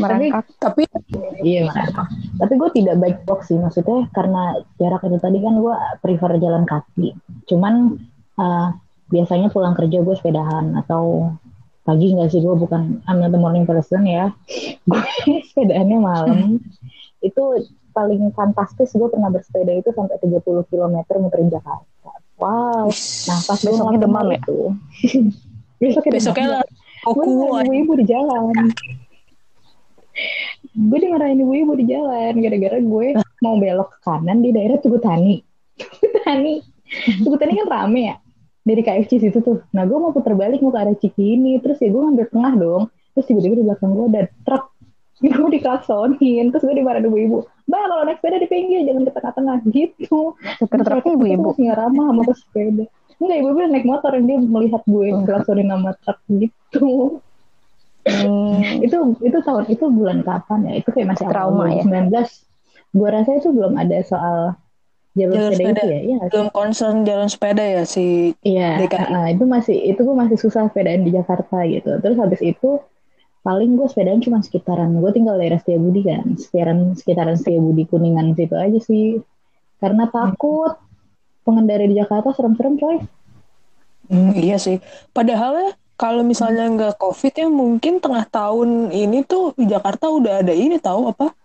merangkak. 0.00 0.44
Tapi, 0.60 0.82
tapi 0.88 1.42
iya 1.44 1.68
Tapi 2.38 2.52
gue 2.56 2.70
tidak 2.76 2.96
baik 3.00 3.18
box 3.24 3.50
sih 3.50 3.58
maksudnya 3.58 4.06
karena 4.12 4.60
jarak 4.76 5.02
itu 5.08 5.18
tadi 5.18 5.38
kan 5.40 5.54
gue 5.58 5.74
prefer 6.04 6.36
jalan 6.38 6.64
kaki. 6.68 7.16
Cuman 7.48 7.96
uh, 8.38 8.68
biasanya 9.08 9.48
pulang 9.48 9.72
kerja 9.72 10.04
gue 10.04 10.14
sepedahan 10.16 10.76
atau 10.84 11.32
pagi 11.88 12.12
nggak 12.12 12.28
sih 12.28 12.44
gue 12.44 12.52
bukan 12.52 13.00
I'm 13.08 13.16
not 13.18 13.32
the 13.32 13.40
morning 13.40 13.64
person 13.64 14.04
ya 14.04 14.28
gue 14.88 15.02
sepedaannya 15.56 15.98
malam 15.98 16.60
itu 17.28 17.42
paling 17.90 18.30
fantastis 18.30 18.94
gue 18.94 19.08
pernah 19.10 19.26
bersepeda 19.26 19.74
itu 19.74 19.90
sampai 19.90 20.20
30 20.22 20.38
km 20.70 20.96
muterin 21.18 21.50
Jakarta. 21.50 22.14
Wow. 22.38 22.86
Nah 23.26 23.38
pas 23.42 23.58
gue 23.58 23.74
Besoknya 23.74 23.98
demam 23.98 24.26
ya? 24.30 24.38
itu. 24.38 24.58
besoknya 25.82 26.12
Besoknya 26.22 26.46
demam. 26.46 26.54
lah. 26.62 26.64
Gue 27.10 27.26
ibu-ibu 27.66 27.92
di 27.98 28.04
jalan. 28.06 28.54
gue 30.78 30.98
dimarahin 30.98 31.42
ibu-ibu 31.42 31.74
di 31.74 31.90
jalan 31.90 32.38
gara-gara 32.38 32.78
gue 32.78 33.06
mau 33.42 33.54
belok 33.58 33.90
ke 33.90 33.98
kanan 34.06 34.46
di 34.46 34.54
daerah 34.54 34.78
Tugutani. 34.78 35.42
Tugutani. 35.74 36.62
Tugutani 37.26 37.52
kan 37.58 37.66
rame 37.66 38.00
ya. 38.14 38.16
Dari 38.68 38.84
KFC 38.84 39.24
situ 39.24 39.40
tuh. 39.40 39.64
Nah 39.72 39.88
gue 39.88 39.96
mau 39.96 40.12
putar 40.12 40.36
balik 40.36 40.60
mau 40.60 40.68
ke 40.68 40.78
arah 40.84 40.92
Cikini. 40.92 41.56
Terus 41.64 41.80
ya 41.80 41.88
gue 41.88 42.02
ngambil 42.04 42.26
tengah 42.28 42.52
dong. 42.60 42.82
Terus 43.16 43.24
tiba-tiba 43.32 43.54
di 43.56 43.64
belakang 43.64 43.90
gue 43.96 44.06
ada 44.12 44.22
truk. 44.44 44.64
Gue 45.24 45.50
diklaksonin. 45.50 46.54
Terus 46.54 46.62
gue 46.62 46.76
dimarahin 46.78 47.10
ibu-ibu. 47.10 47.42
Mbak 47.66 47.80
kalau 47.90 48.04
naik 48.06 48.18
sepeda 48.22 48.38
di 48.38 48.46
pinggir 48.46 48.86
jangan 48.86 49.02
ke 49.02 49.12
tengah-tengah 49.18 49.56
gitu. 49.72 50.20
Supir 50.62 50.80
truknya 50.86 51.12
ibu-ibu. 51.18 51.48
Terus 51.58 51.74
ramah 51.74 52.06
sama 52.12 52.22
pesepeda. 52.22 52.84
Enggak, 53.18 53.36
ibu-ibu 53.42 53.58
naik 53.66 53.86
motor 53.88 54.10
yang 54.14 54.24
dia 54.30 54.38
melihat 54.38 54.82
gue 54.86 55.06
klaksonin 55.26 55.68
sama 55.74 55.90
truk 56.06 56.18
gitu. 56.30 57.18
Hmm, 58.06 58.78
itu 58.86 58.96
itu 59.20 59.38
tahun 59.42 59.64
itu 59.66 59.84
bulan 59.90 60.22
kapan 60.22 60.70
ya? 60.70 60.72
Itu 60.78 60.88
kayak 60.94 61.18
masih 61.18 61.26
awal 61.26 61.32
Trauma 61.34 61.64
ya? 61.74 61.82
2019. 61.82 62.94
Gue 62.94 63.08
rasa 63.10 63.30
itu 63.36 63.48
belum 63.52 63.74
ada 63.76 63.98
soal 64.06 64.38
jalur, 65.18 65.36
Jalur 65.36 65.52
sepeda, 65.52 65.82
sepeda. 65.82 65.98
itu 65.98 66.08
ya. 66.12 66.18
Sih? 66.22 66.30
Belum 66.32 66.48
concern 66.54 66.96
jalan 67.04 67.28
sepeda 67.28 67.64
ya 67.66 67.82
si 67.84 68.06
iya. 68.42 68.78
DKI. 68.78 69.06
ah, 69.12 69.26
itu 69.34 69.44
masih 69.44 69.76
itu 69.90 70.00
gue 70.00 70.16
masih 70.16 70.36
susah 70.38 70.70
sepedaan 70.70 71.02
di 71.02 71.10
Jakarta 71.12 71.58
gitu. 71.66 71.90
Terus 72.02 72.16
habis 72.18 72.40
itu 72.42 72.70
paling 73.42 73.78
gue 73.78 73.86
sepedaan 73.88 74.20
cuma 74.20 74.38
sekitaran 74.42 74.90
gue 74.98 75.10
tinggal 75.14 75.38
daerah 75.40 75.56
Setiabudi 75.62 76.02
kan 76.04 76.36
sekitaran 76.36 76.78
sekitaran 76.98 77.36
Setiabudi 77.38 77.86
Kuningan 77.88 78.34
situ 78.36 78.52
aja 78.58 78.78
sih 78.82 79.22
karena 79.80 80.10
takut 80.10 80.76
pengendara 81.46 81.86
di 81.86 81.96
Jakarta 81.96 82.34
serem-serem 82.34 82.76
coy 82.76 82.98
Hmm, 84.08 84.32
iya 84.32 84.56
sih. 84.56 84.80
Padahal 85.12 85.52
ya 85.60 85.70
kalau 86.00 86.24
misalnya 86.24 86.64
nggak 86.64 86.96
COVID 86.96 87.32
ya 87.34 87.48
mungkin 87.52 88.00
tengah 88.00 88.24
tahun 88.24 88.88
ini 88.88 89.20
tuh 89.28 89.52
di 89.52 89.68
Jakarta 89.68 90.08
udah 90.08 90.40
ada 90.40 90.54
ini 90.56 90.80
tahu 90.80 91.12
apa? 91.12 91.36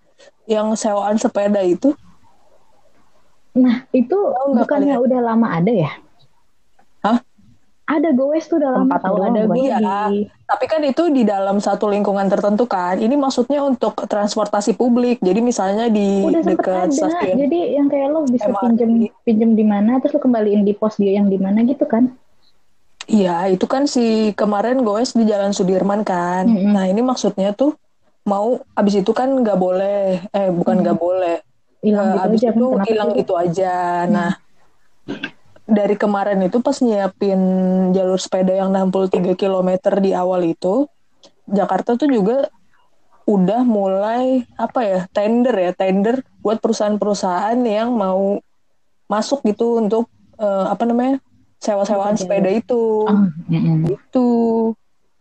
Yang 0.48 0.80
sewaan 0.80 1.20
sepeda 1.20 1.60
itu. 1.60 1.92
Nah, 3.53 3.86
itu 3.93 4.17
nggak 4.17 4.65
bukannya 4.65 4.95
udah 4.98 5.19
lama 5.22 5.48
ada 5.53 5.72
ya? 5.72 5.91
Hah? 7.05 7.22
Ada 7.83 8.15
goes 8.15 8.48
tuh 8.48 8.63
udah 8.63 8.79
lama 8.79 8.88
Tempat 8.88 9.01
tahu 9.03 9.15
doang, 9.19 9.27
ada 9.36 9.41
gue 9.43 9.55
di 9.60 10.19
Tapi 10.48 10.65
kan 10.72 10.81
itu 10.88 11.03
di 11.12 11.27
dalam 11.27 11.60
satu 11.60 11.91
lingkungan 11.91 12.31
tertentu 12.31 12.63
kan. 12.63 12.95
Ini 12.95 13.13
maksudnya 13.19 13.60
untuk 13.62 14.07
transportasi 14.07 14.74
publik. 14.79 15.19
Jadi 15.19 15.43
misalnya 15.43 15.91
di 15.91 16.24
udah 16.24 16.41
dekat 16.48 16.89
ada. 16.89 16.95
stasiun. 16.95 17.36
Jadi 17.43 17.60
yang 17.75 17.91
kayak 17.91 18.07
lo 18.10 18.24
bisa 18.25 18.48
MRT. 18.50 18.62
pinjem 18.63 18.91
pinjem 19.27 19.51
di 19.53 19.65
mana 19.67 20.00
terus 20.00 20.15
lo 20.15 20.24
kembaliin 20.24 20.63
di 20.63 20.74
pos 20.74 20.95
dia 20.95 21.19
yang 21.19 21.27
di 21.27 21.36
mana 21.36 21.62
gitu 21.67 21.83
kan? 21.83 22.07
Iya, 23.03 23.51
itu 23.51 23.67
kan 23.67 23.83
si 23.83 24.31
kemarin 24.31 24.79
goes 24.88 25.12
di 25.12 25.27
Jalan 25.27 25.51
Sudirman 25.51 26.07
kan. 26.07 26.48
Mm-mm. 26.48 26.72
Nah 26.72 26.88
ini 26.88 27.03
maksudnya 27.03 27.51
tuh 27.51 27.75
mau 28.24 28.63
abis 28.79 29.03
itu 29.03 29.12
kan 29.12 29.27
nggak 29.27 29.60
boleh, 29.60 30.24
eh 30.31 30.48
bukan 30.55 30.79
nggak 30.79 30.95
boleh, 30.95 31.42
Hilang 31.83 32.07
Eh, 32.07 32.13
gitu 32.15 32.23
abis 32.23 32.39
aja 32.39 32.49
itu 32.55 32.67
hilang 32.87 33.09
gitu 33.13 33.33
aja. 33.35 33.75
Nah 34.07 34.31
dari 35.63 35.95
kemarin 35.95 36.39
itu 36.43 36.59
pas 36.59 36.75
nyiapin 36.83 37.39
jalur 37.95 38.19
sepeda 38.19 38.51
yang 38.51 38.71
63 38.71 39.35
km 39.35 39.69
di 40.03 40.11
awal 40.11 40.43
itu, 40.43 40.87
Jakarta 41.47 41.95
tuh 41.95 42.07
juga 42.11 42.51
udah 43.23 43.63
mulai 43.63 44.43
apa 44.59 44.83
ya 44.83 44.99
tender 45.15 45.55
ya 45.55 45.71
tender 45.71 46.27
buat 46.43 46.59
perusahaan-perusahaan 46.59 47.55
yang 47.63 47.95
mau 47.95 48.43
masuk 49.07 49.47
gitu 49.47 49.79
untuk 49.79 50.11
eh, 50.35 50.65
apa 50.67 50.83
namanya 50.83 51.23
sewa-sewaan 51.63 52.19
sepeda 52.19 52.51
itu 52.51 53.07
Ah, 53.07 53.31
mm-mm. 53.47 53.87
gitu. 53.87 54.29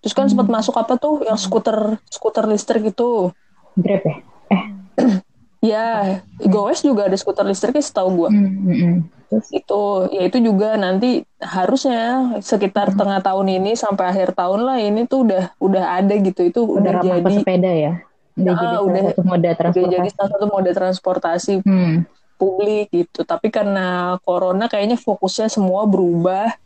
Terus 0.03 0.15
kan 0.19 0.27
sempat 0.27 0.51
masuk 0.51 0.75
apa 0.75 0.99
tuh 0.99 1.23
yang 1.23 1.39
skuter 1.39 2.03
skuter 2.11 2.51
listrik 2.51 2.91
itu. 2.91 3.31
Grab 3.79 4.03
ya? 4.03 4.17
Eh, 4.51 4.63
Ya, 5.63 6.19
Gowes 6.43 6.83
juga 6.83 7.07
ada 7.07 7.15
skuter 7.15 7.47
listriknya 7.47 7.87
setahu 7.87 8.27
gua. 8.27 8.31
mm, 8.35 8.51
mm-mm. 8.67 8.95
Terus 9.31 9.47
Itu 9.55 10.11
ya 10.11 10.27
itu 10.27 10.43
juga 10.43 10.75
nanti 10.75 11.23
harusnya 11.39 12.03
sekitar 12.43 12.93
tengah 12.93 13.23
tahun 13.23 13.63
ini 13.63 13.79
sampai 13.79 14.11
akhir 14.11 14.35
tahun 14.35 14.67
lah 14.67 14.83
ini 14.83 15.07
tuh 15.07 15.23
udah 15.25 15.55
udah 15.63 15.85
ada 16.03 16.15
gitu. 16.19 16.51
Itu 16.51 16.61
udah 16.67 16.99
udah, 16.99 17.01
jadi 17.01 17.23
pesepeda 17.23 17.71
ya? 17.71 17.93
Udah 18.35 18.53
Ah, 18.53 18.59
jadi 18.59 18.75
salah 18.75 18.83
udah- 18.91 19.07
satu 19.15 19.23
moda 19.23 19.39
udah 19.39 19.53
jadi 19.55 19.63
transportasi. 19.63 20.13
salah 20.13 20.31
satu 20.35 20.47
moda 20.51 20.71
transportasi 20.75 21.53
Hmm. 21.63 21.95
publik 22.37 22.87
gitu. 22.91 23.21
Tapi 23.23 23.47
karena 23.49 23.87
corona 24.27 24.67
kayaknya 24.67 24.99
fokusnya 24.99 25.47
semua 25.47 25.87
berubah, 25.87 26.59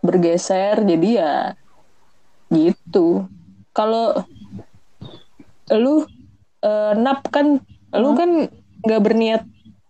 bergeser. 0.00 0.80
Jadi 0.80 1.18
ya 1.18 1.58
gitu. 2.48 3.26
Kalau 3.74 4.22
lu 5.70 6.06
eh, 6.60 6.92
nap 6.94 7.24
kan, 7.28 7.56
lu 7.92 8.08
kan 8.14 8.28
nggak 8.80 9.00
berniat 9.00 9.42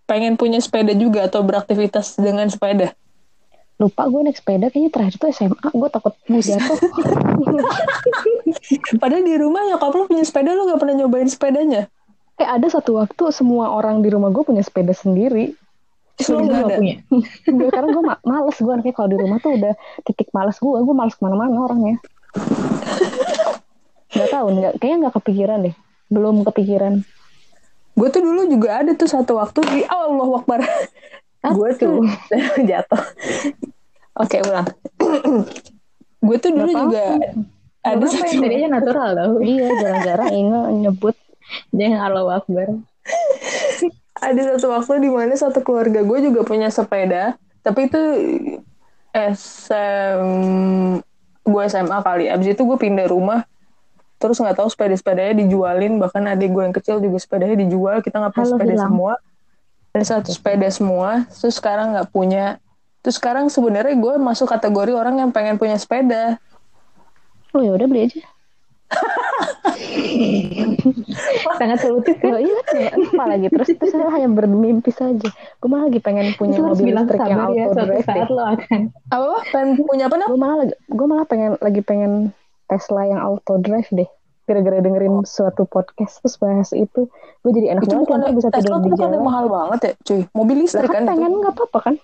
pengen 0.05 0.35
punya 0.35 0.59
sepeda 0.59 0.91
juga 0.93 1.25
atau 1.25 1.41
beraktivitas 1.41 2.17
dengan 2.17 2.47
sepeda. 2.47 2.93
lupa 3.77 4.05
gue 4.05 4.21
naik 4.23 4.37
sepeda 4.37 4.67
kayaknya 4.69 4.91
terakhir 4.91 5.15
tuh 5.17 5.27
SMA 5.31 5.57
gue 5.57 5.89
takut 5.89 6.13
mau 6.27 6.39
jatuh 6.39 6.77
Padahal 9.01 9.23
di 9.23 9.35
rumah 9.35 9.65
nyokap 9.65 9.91
lu 9.91 10.05
punya 10.05 10.21
sepeda, 10.21 10.53
lu 10.53 10.67
gak 10.67 10.77
pernah 10.77 10.93
nyobain 10.99 11.25
sepedanya. 11.25 11.87
eh 12.37 12.45
ada 12.45 12.67
satu 12.67 12.97
waktu 12.97 13.31
semua 13.31 13.69
orang 13.71 14.01
di 14.01 14.09
rumah 14.09 14.29
gue 14.29 14.41
punya 14.41 14.61
sepeda 14.61 14.93
sendiri 14.93 15.53
lu 16.23 16.37
Gue 16.43 16.53
ada. 16.53 16.75
punya. 16.75 16.95
gue 17.47 17.69
karena 17.71 17.87
gue 17.91 18.03
ma- 18.03 18.21
males 18.23 18.55
gue 18.55 18.71
anaknya 18.71 18.93
kalau 18.93 19.09
di 19.09 19.17
rumah 19.17 19.37
tuh 19.39 19.57
udah 19.57 19.73
titik 20.05 20.29
males 20.31 20.57
gue 20.57 20.75
gue 20.75 20.95
males 20.95 21.13
ke 21.13 21.21
mana-mana 21.21 21.55
orangnya 21.61 21.97
tahu 24.31 24.47
nggak 24.53 24.73
kayaknya 24.77 24.97
nggak 25.01 25.15
kepikiran 25.17 25.59
deh 25.65 25.75
belum 26.09 26.35
kepikiran 26.45 26.93
Gue 28.01 28.09
tuh 28.09 28.25
dulu 28.25 28.49
juga 28.49 28.81
ada 28.81 28.97
tuh 28.97 29.09
satu 29.13 29.37
waktu 29.37 29.61
di 29.69 29.81
Allah 29.85 30.41
Akbar. 30.41 30.65
gue 31.41 31.69
tuh 31.77 32.01
jatuh. 32.69 33.03
Oke 34.17 34.41
ulang. 34.41 34.69
gue 36.27 36.37
tuh 36.41 36.51
dulu 36.57 36.71
Nggak 36.73 36.81
juga 36.81 37.05
ada 37.85 38.01
Ada 38.01 38.05
satu 38.09 38.25
yang 38.25 38.41
tadinya 38.41 38.69
natural 38.81 39.09
loh. 39.13 39.33
iya 39.53 39.69
jarang-jarang 39.77 40.31
Inge 40.33 40.61
nyebut 40.81 41.17
Jangan 41.77 42.01
Allah 42.09 42.41
Akbar. 42.41 42.69
ada 44.21 44.41
satu 44.55 44.67
waktu 44.73 44.93
di 45.01 45.11
mana 45.11 45.33
satu 45.37 45.65
keluarga 45.65 46.05
gue 46.05 46.19
juga 46.21 46.45
punya 46.45 46.69
sepeda 46.69 47.41
tapi 47.65 47.89
itu 47.89 48.03
SM 49.17 50.23
gue 51.41 51.63
SMA 51.67 51.99
kali 52.05 52.25
abis 52.29 52.53
itu 52.53 52.63
gue 52.63 52.79
pindah 52.79 53.09
rumah 53.09 53.49
terus 54.21 54.37
nggak 54.37 54.53
tahu 54.55 54.69
sepeda 54.69 54.93
sepedanya 54.93 55.35
dijualin 55.35 55.97
bahkan 55.97 56.21
adik 56.25 56.49
gue 56.49 56.63
yang 56.63 56.73
kecil 56.73 57.01
juga 57.01 57.17
sepedanya 57.17 57.57
dijual 57.57 57.99
kita 57.99 58.21
nggak 58.21 58.33
punya 58.33 58.45
Halo, 58.45 58.55
sepeda 58.55 58.71
hilang. 58.71 58.87
semua. 58.87 59.13
Ada 59.91 60.05
satu 60.07 60.31
sepeda 60.31 60.69
semua 60.69 61.11
terus 61.27 61.55
sekarang 61.57 61.87
nggak 61.91 62.09
punya. 62.11 62.61
Terus 63.01 63.17
sekarang 63.17 63.49
sebenarnya 63.49 63.97
gue 63.97 64.15
masuk 64.17 64.47
kategori 64.47 64.93
orang 64.93 65.19
yang 65.19 65.31
pengen 65.31 65.57
punya 65.57 65.75
sepeda. 65.75 66.37
Oh 67.51 67.59
ya 67.59 67.73
udah 67.73 67.89
beli 67.89 68.07
aja. 68.07 68.23
Sangat 71.57 71.79
solutif 71.81 72.19
Ya, 72.19 72.35
kan? 72.35 72.41
iya 72.41 72.61
apa 72.91 73.25
lagi 73.27 73.47
terus 73.49 73.69
terus 73.71 73.91
saya 73.91 74.11
hanya 74.11 74.29
bermimpi 74.29 74.91
saja. 74.91 75.29
Gue 75.57 75.69
malah 75.69 75.87
lagi 75.87 76.01
pengen 76.01 76.35
punya 76.35 76.59
Terus 76.59 76.69
mobil 76.75 76.93
listrik 76.93 77.21
yang 77.21 77.39
sabar 77.39 77.51
ya 77.51 77.65
auto 77.65 77.83
drive 77.85 78.05
saat 78.05 78.29
lo 78.29 78.43
akan. 78.45 78.81
apa? 79.09 79.37
Pengen 79.49 79.71
punya 79.81 80.05
apa 80.07 80.17
gue 80.21 80.39
malah 80.39 80.57
lagi 80.59 80.75
gue 80.77 81.07
malah 81.07 81.25
pengen 81.25 81.51
lagi 81.57 81.81
pengen 81.81 82.13
Tesla 82.71 83.03
yang 83.11 83.19
auto 83.19 83.59
drive 83.59 83.91
deh. 83.91 84.07
Gara-gara 84.47 84.79
dengerin 84.83 85.27
suatu 85.27 85.67
podcast 85.67 86.23
terus 86.23 86.35
bahas 86.39 86.71
itu 86.71 87.07
gue 87.43 87.53
jadi 87.55 87.75
enak 87.75 87.87
itu 87.87 87.95
banget 87.95 88.07
bukan 88.07 88.21
kan 88.23 88.33
bisa 88.35 88.49
Tesla 88.51 88.63
tidur 88.63 88.79
di 88.83 88.91
bukan 88.95 89.11
jalan. 89.11 89.23
mahal 89.23 89.45
banget 89.51 89.81
ya 89.83 89.93
cuy. 90.07 90.21
Mobil 90.35 90.57
listrik 90.63 90.91
kan 90.91 91.03
pengen 91.07 91.33
nggak 91.39 91.55
apa-apa 91.55 91.79
kan? 91.83 91.95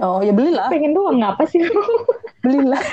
Oh 0.00 0.18
ya 0.24 0.32
belilah. 0.32 0.72
Pengen 0.72 0.96
doang 0.96 1.20
ngapa 1.20 1.44
sih? 1.46 1.60
Belilah. 2.44 2.80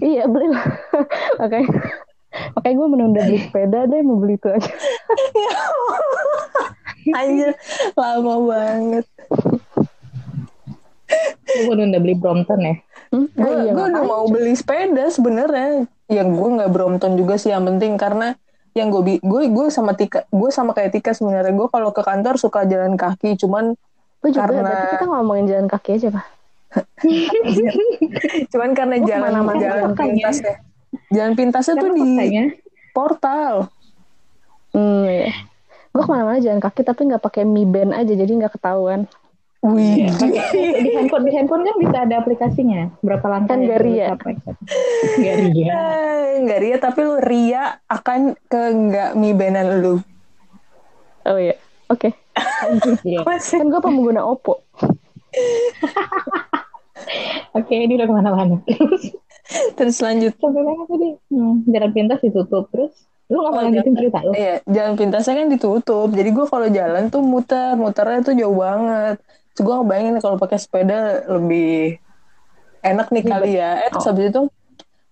Iya 0.00 0.28
belilah. 0.28 0.64
Makanya 1.40 1.68
makanya 2.54 2.74
gue 2.78 2.88
menunda 2.88 3.20
beli 3.26 3.40
sepeda 3.42 3.88
deh 3.90 4.00
mau 4.06 4.16
beli 4.20 4.38
itu 4.38 4.48
aja. 4.48 4.72
Anjir, 7.10 7.50
lama 7.98 8.34
banget. 8.44 9.06
Gue 11.48 11.72
udah 11.74 12.00
beli 12.00 12.14
Brompton 12.14 12.60
ya. 12.60 12.74
Gue 13.10 13.26
Ah, 13.36 13.58
iya, 13.60 13.74
udah 13.74 13.90
ngapain? 13.90 14.06
mau 14.06 14.24
beli 14.24 14.54
sepeda 14.54 15.06
sebenarnya. 15.08 15.90
Yang 16.06 16.28
gue 16.30 16.48
nggak 16.54 16.70
Brompton 16.70 17.12
juga 17.14 17.34
sih 17.34 17.50
yang 17.50 17.66
penting 17.66 17.94
karena 17.94 18.38
yang 18.70 18.86
gue 18.88 19.18
gue 19.18 19.42
gue 19.46 19.66
sama 19.68 19.92
Tika 19.92 20.24
gue 20.24 20.46
sama 20.48 20.70
kayak 20.70 20.94
Tika 20.94 21.10
sebenarnya 21.10 21.50
gue 21.50 21.66
kalau 21.66 21.90
ke 21.90 22.00
kantor 22.00 22.38
suka 22.38 22.62
jalan 22.64 22.94
kaki 22.94 23.34
cuman 23.36 23.74
Lu 24.20 24.28
juga 24.28 24.46
Karena- 24.46 24.62
berarti 24.62 24.86
kita 24.94 25.06
ngomongin 25.08 25.46
jalan 25.48 25.66
kaki 25.66 25.90
aja 25.96 26.08
pak 26.12 26.26
cuman 28.52 28.70
karena 28.72 28.96
Gua 28.96 29.08
jalan 29.08 29.18
ke 29.20 29.26
mana-mana 29.26 29.58
jalan 29.58 29.82
makanya. 29.90 30.06
pintasnya 30.14 30.54
jalan 31.10 31.32
pintasnya 31.34 31.74
tuh 31.76 31.90
di 31.90 32.08
portal 32.92 33.54
hmm, 34.70 35.02
iya. 35.04 35.30
gue 35.90 35.98
ke 36.00 36.10
mana-mana 36.10 36.38
jalan 36.38 36.60
kaki 36.60 36.80
tapi 36.84 37.00
nggak 37.06 37.22
pakai 37.22 37.42
Mi 37.42 37.64
Band 37.64 37.90
aja 37.90 38.12
jadi 38.12 38.30
nggak 38.30 38.54
ketahuan 38.54 39.10
Wih, 39.60 40.08
di 40.08 40.90
handphone 40.96 41.24
di 41.28 41.32
handphone 41.36 41.62
kan 41.62 41.76
bisa 41.76 41.96
ada 42.08 42.14
aplikasinya. 42.16 42.96
Berapa 43.04 43.26
lantai 43.28 43.52
Kan 43.52 43.58
nggak 43.60 43.80
ria. 43.84 44.06
nggak 45.20 45.36
ria. 45.44 45.68
Eh, 45.68 46.40
nggak 46.40 46.60
ria 46.64 46.76
tapi 46.80 47.00
lu 47.04 47.20
ria 47.20 47.76
akan 47.84 48.40
ke 48.48 48.60
nggak 48.72 49.10
mibenan 49.14 49.84
lu. 49.84 50.00
oh 51.28 51.36
iya. 51.36 51.60
Oke. 51.92 52.16
Iya. 53.04 53.20
kan 53.60 53.66
gue 53.68 53.80
pengguna 53.82 54.24
Oppo. 54.24 54.64
Oke 57.52 57.74
ini 57.76 57.96
udah 57.96 58.06
ke 58.06 58.14
mana-mana. 58.14 58.56
Terus 58.64 59.12
Terus 59.76 59.96
lanjut. 59.98 60.32
sampai 60.38 60.62
mana 60.62 60.86
tadi? 60.86 61.08
Hmm, 61.28 61.66
jalan 61.66 61.90
pintas 61.90 62.22
ditutup. 62.22 62.70
Terus? 62.70 62.94
Lu 63.26 63.42
nggak 63.42 63.52
mau 63.52 63.58
Oh, 63.58 63.64
lanjutin 63.66 63.94
cerita 63.94 64.18
lu? 64.22 64.32
Iya, 64.32 64.62
jalan 64.64 64.94
pintasnya 64.94 65.34
kan 65.36 65.48
ditutup. 65.50 66.08
Jadi 66.10 66.30
gue 66.30 66.46
kalau 66.46 66.68
jalan 66.70 67.04
tuh 67.10 67.20
muter, 67.20 67.74
muternya 67.74 68.20
tuh 68.22 68.34
jauh 68.34 68.54
banget. 68.54 69.18
Terus 69.60 69.68
gue 69.68 69.76
ngebayangin 69.76 70.16
kalau 70.24 70.40
pakai 70.40 70.56
sepeda 70.56 70.98
lebih 71.28 72.00
enak 72.80 73.12
nih 73.12 73.20
kali 73.22 73.60
ya. 73.60 73.84
Eh, 73.84 73.92
terus 73.92 74.08
habis 74.08 74.32
itu 74.32 74.48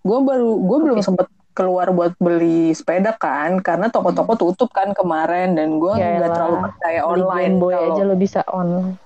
gue 0.00 0.18
baru, 0.24 0.56
gue 0.56 0.78
belum 0.80 0.98
sempet 1.04 1.28
keluar 1.52 1.92
buat 1.92 2.16
beli 2.16 2.72
sepeda 2.72 3.12
kan, 3.12 3.60
karena 3.60 3.92
toko-toko 3.92 4.40
tutup 4.40 4.72
kan 4.72 4.96
kemarin 4.96 5.52
dan 5.52 5.76
gue 5.76 5.92
Ya 5.92 6.16
nggak 6.16 6.32
terlalu 6.32 6.56
percaya 6.64 7.00
online. 7.04 7.44
Game 7.44 7.60
Boy 7.60 7.72
kalau- 7.76 7.92
aja 7.92 8.02
lo 8.02 8.14
bisa 8.16 8.40
online 8.48 8.96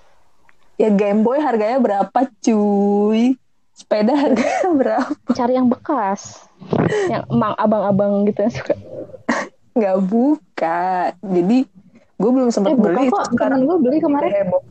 Ya 0.78 0.88
Game 0.88 1.26
Boy 1.26 1.42
harganya 1.42 1.82
berapa 1.82 2.18
cuy? 2.38 3.34
Sepeda 3.74 4.14
harganya 4.14 4.68
berapa? 4.78 5.10
cari 5.34 5.58
yang 5.58 5.66
bekas 5.66 6.46
yang 7.10 7.26
emang 7.26 7.58
abang-abang 7.58 8.22
gitu 8.30 8.46
yang 8.46 8.54
suka 8.54 8.74
Nggak 9.74 9.98
buka. 10.06 10.86
Jadi 11.18 11.66
gue 12.14 12.30
belum 12.30 12.46
eh 12.46 12.54
sempet 12.54 12.78
buka 12.78 12.94
beli. 12.94 13.10
kok 13.10 13.26
sekarang 13.26 13.58
temen 13.58 13.66
gue 13.66 13.76
beli 13.80 13.98
kemarin 13.98 14.30
heboh. 14.30 14.62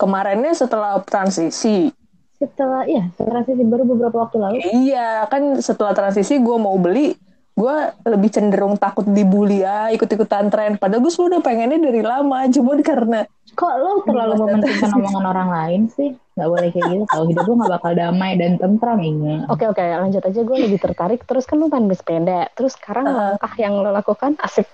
Kemarinnya 0.00 0.56
setelah 0.56 0.96
transisi. 1.04 1.92
setelah 2.40 2.88
ya 2.88 3.12
transisi 3.20 3.60
baru 3.68 3.84
beberapa 3.84 4.24
waktu 4.24 4.40
lalu. 4.40 4.64
Iya, 4.64 5.28
kan 5.28 5.60
setelah 5.60 5.92
transisi 5.92 6.40
gue 6.40 6.56
mau 6.56 6.72
beli, 6.80 7.12
gue 7.52 7.76
lebih 8.08 8.32
cenderung 8.32 8.80
takut 8.80 9.04
dibully 9.04 9.60
ya, 9.60 9.92
ikut-ikutan 9.92 10.48
tren. 10.48 10.80
Padahal 10.80 11.04
gue 11.04 11.12
sudah 11.12 11.44
pengennya 11.44 11.76
dari 11.76 12.00
lama, 12.00 12.48
cuma 12.48 12.80
karena 12.80 13.28
kok 13.52 13.74
lo 13.76 14.00
terlalu 14.08 14.40
mementingkan 14.40 14.88
omongan 14.88 15.24
orang 15.28 15.48
lain 15.52 15.80
sih? 15.92 16.16
Nggak 16.32 16.48
boleh 16.48 16.68
kayak 16.72 16.86
gitu. 16.88 17.04
Kalau 17.12 17.24
hidup 17.28 17.44
lo 17.44 17.52
nggak 17.60 17.72
bakal 17.76 17.92
damai 17.92 18.32
dan 18.40 18.52
tentram 18.56 18.98
ingat. 19.04 19.44
Oke 19.52 19.68
oke 19.68 19.84
lanjut 19.84 20.24
aja. 20.24 20.40
Gue 20.40 20.56
lebih 20.64 20.80
tertarik. 20.80 21.20
Terus 21.28 21.44
kan 21.44 21.60
lu 21.60 21.68
pengen 21.68 21.92
bersepeda 21.92 22.48
terus 22.56 22.72
sekarang 22.72 23.04
Uh-huh. 23.04 23.36
langkah 23.36 23.52
yang 23.60 23.76
lo 23.76 23.92
lakukan? 23.92 24.40
Asik. 24.40 24.64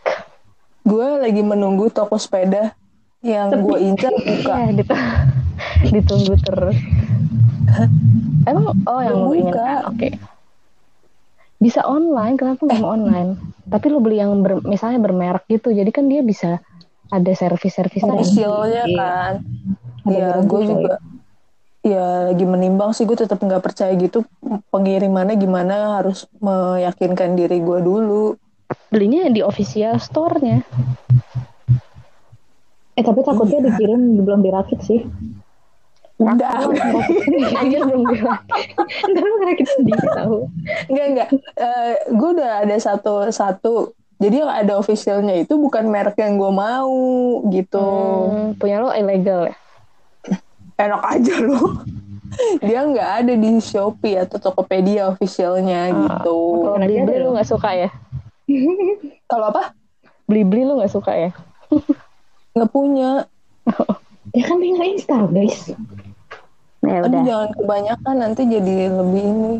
Gue 0.86 1.18
lagi 1.18 1.42
menunggu 1.42 1.90
toko 1.90 2.14
sepeda 2.14 2.78
yang 3.26 3.50
gue 3.52 3.78
incar 3.82 4.12
buka. 4.12 4.52
ya 4.56 4.70
dit- 4.72 5.02
ditunggu 5.94 6.34
terus 6.38 6.78
emang 8.44 8.66
oh 8.80 9.00
yang 9.00 9.18
Belum 9.18 9.26
lo 9.26 9.34
ingin 9.34 9.46
buka. 9.50 9.70
oke 9.86 10.08
bisa 11.56 11.80
online 11.82 12.36
kenapa 12.36 12.60
nggak 12.62 12.78
mau 12.78 12.92
online 12.92 13.30
tapi 13.66 13.86
lo 13.88 13.98
beli 13.98 14.16
yang 14.16 14.32
ber- 14.38 14.62
misalnya 14.62 15.00
bermerek 15.00 15.44
gitu 15.48 15.70
jadi 15.70 15.88
kan 15.88 16.06
dia 16.06 16.20
bisa 16.20 16.60
ada 17.06 17.32
servis-servisnya 17.32 18.12
Hasilnya 18.12 18.82
Iya. 18.84 18.96
kan. 18.96 19.34
Ada 20.02 20.10
garansi, 20.12 20.42
gue 20.44 20.60
juga. 20.64 20.94
Ya 21.80 22.04
lagi 22.26 22.42
menimbang 22.44 22.90
sih 22.90 23.02
gue 23.02 23.14
tetap 23.14 23.38
nggak 23.38 23.58
percaya 23.60 23.94
gitu 23.94 24.26
pengirimannya 24.68 25.34
gimana 25.34 25.74
harus 25.96 26.26
meyakinkan 26.36 27.34
diri 27.34 27.58
gue 27.58 27.78
dulu. 27.80 28.34
belinya 28.88 29.26
di 29.28 29.38
official 29.40 29.94
store-nya 29.96 30.66
eh 32.96 33.04
tapi 33.04 33.20
takutnya 33.20 33.60
dikirim 33.62 34.24
belum 34.24 34.40
dirakit 34.40 34.80
sih 34.82 35.04
Udah, 36.16 36.64
anjir 37.60 37.84
belum 37.84 38.08
ntar 38.08 38.40
lo 39.20 39.34
ngerakit 39.36 39.68
sendiri 39.68 40.00
tahu 40.16 40.48
enggak 40.88 41.06
enggak. 41.12 41.28
Eh, 41.60 41.92
gue 42.08 42.28
udah 42.40 42.64
ada 42.64 42.76
satu 42.80 43.28
satu. 43.28 43.92
Jadi 44.16 44.40
yang 44.40 44.48
ada 44.48 44.80
officialnya 44.80 45.36
itu 45.36 45.60
bukan 45.60 45.84
merek 45.92 46.16
yang 46.16 46.40
gue 46.40 46.48
mau 46.48 46.96
gitu. 47.52 47.84
Hmm, 48.32 48.56
punya 48.56 48.80
lo 48.80 48.96
ilegal 48.96 49.52
ya 49.52 49.56
Enak 50.80 51.04
aja 51.04 51.34
loh. 51.44 51.84
Dia 52.64 52.88
nggak 52.88 53.10
ada 53.20 53.32
di 53.36 53.60
Shopee 53.60 54.16
atau 54.16 54.40
Tokopedia 54.40 55.12
officialnya 55.12 55.92
gitu. 55.92 56.64
kalau 56.64 56.80
beli 56.80 57.16
lo 57.20 57.36
nggak 57.36 57.48
suka 57.48 57.76
ya 57.76 57.90
Kalau 59.28 59.52
apa? 59.52 59.76
beli 60.24 60.48
beli 60.48 60.64
lo 60.64 60.80
nggak 60.80 60.92
suka 60.96 61.12
ya 61.12 61.30
Nggak 62.56 62.70
punya. 62.72 63.28
ya 64.34 64.42
kan 64.42 64.58
tinggal 64.58 64.86
install 64.90 65.26
guys 65.30 65.70
ya 65.70 65.78
Aduh 66.86 67.08
udah 67.08 67.22
jangan 67.26 67.50
kebanyakan 67.58 68.14
nanti 68.22 68.42
jadi 68.46 68.74
lebih 68.94 69.24
ini. 69.26 69.54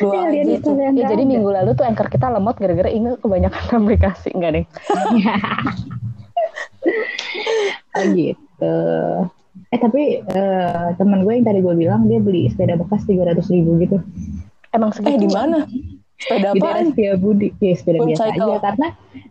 Dua 0.00 0.28
dia 0.32 0.44
aja 0.44 0.56
tuh. 0.64 0.76
Ya, 0.76 0.92
jadi 0.92 1.24
ada. 1.24 1.30
minggu 1.32 1.48
lalu 1.48 1.70
tuh 1.76 1.84
anchor 1.84 2.08
kita 2.08 2.28
lemot 2.32 2.56
gara-gara 2.56 2.88
inget 2.88 3.20
kebanyakan 3.20 3.64
aplikasi 3.84 4.32
enggak 4.32 4.50
deh. 4.56 4.64
oh 7.98 8.04
gitu 8.14 8.76
eh 9.68 9.78
tapi 9.82 10.22
eh, 10.24 10.88
teman 10.96 11.26
gue 11.26 11.32
yang 11.34 11.44
tadi 11.44 11.60
gue 11.60 11.74
bilang 11.76 12.08
dia 12.08 12.22
beli 12.22 12.48
sepeda 12.48 12.78
bekas 12.78 13.04
tiga 13.04 13.28
ratus 13.28 13.52
ribu 13.52 13.76
gitu 13.82 14.00
Emang 14.68 14.92
segitu. 14.92 15.16
Eh 15.16 15.20
di 15.20 15.28
mana? 15.32 15.64
Sepeda 16.18 16.50
di 16.50 16.58
daerah 16.58 16.82
apaan? 16.82 16.86
Setiabudi 16.90 17.48
ya 17.58 17.74
sepeda 17.78 17.98
Full 18.02 18.08
biasa 18.10 18.22
cycle. 18.26 18.42
aja 18.42 18.56
karena 18.58 18.86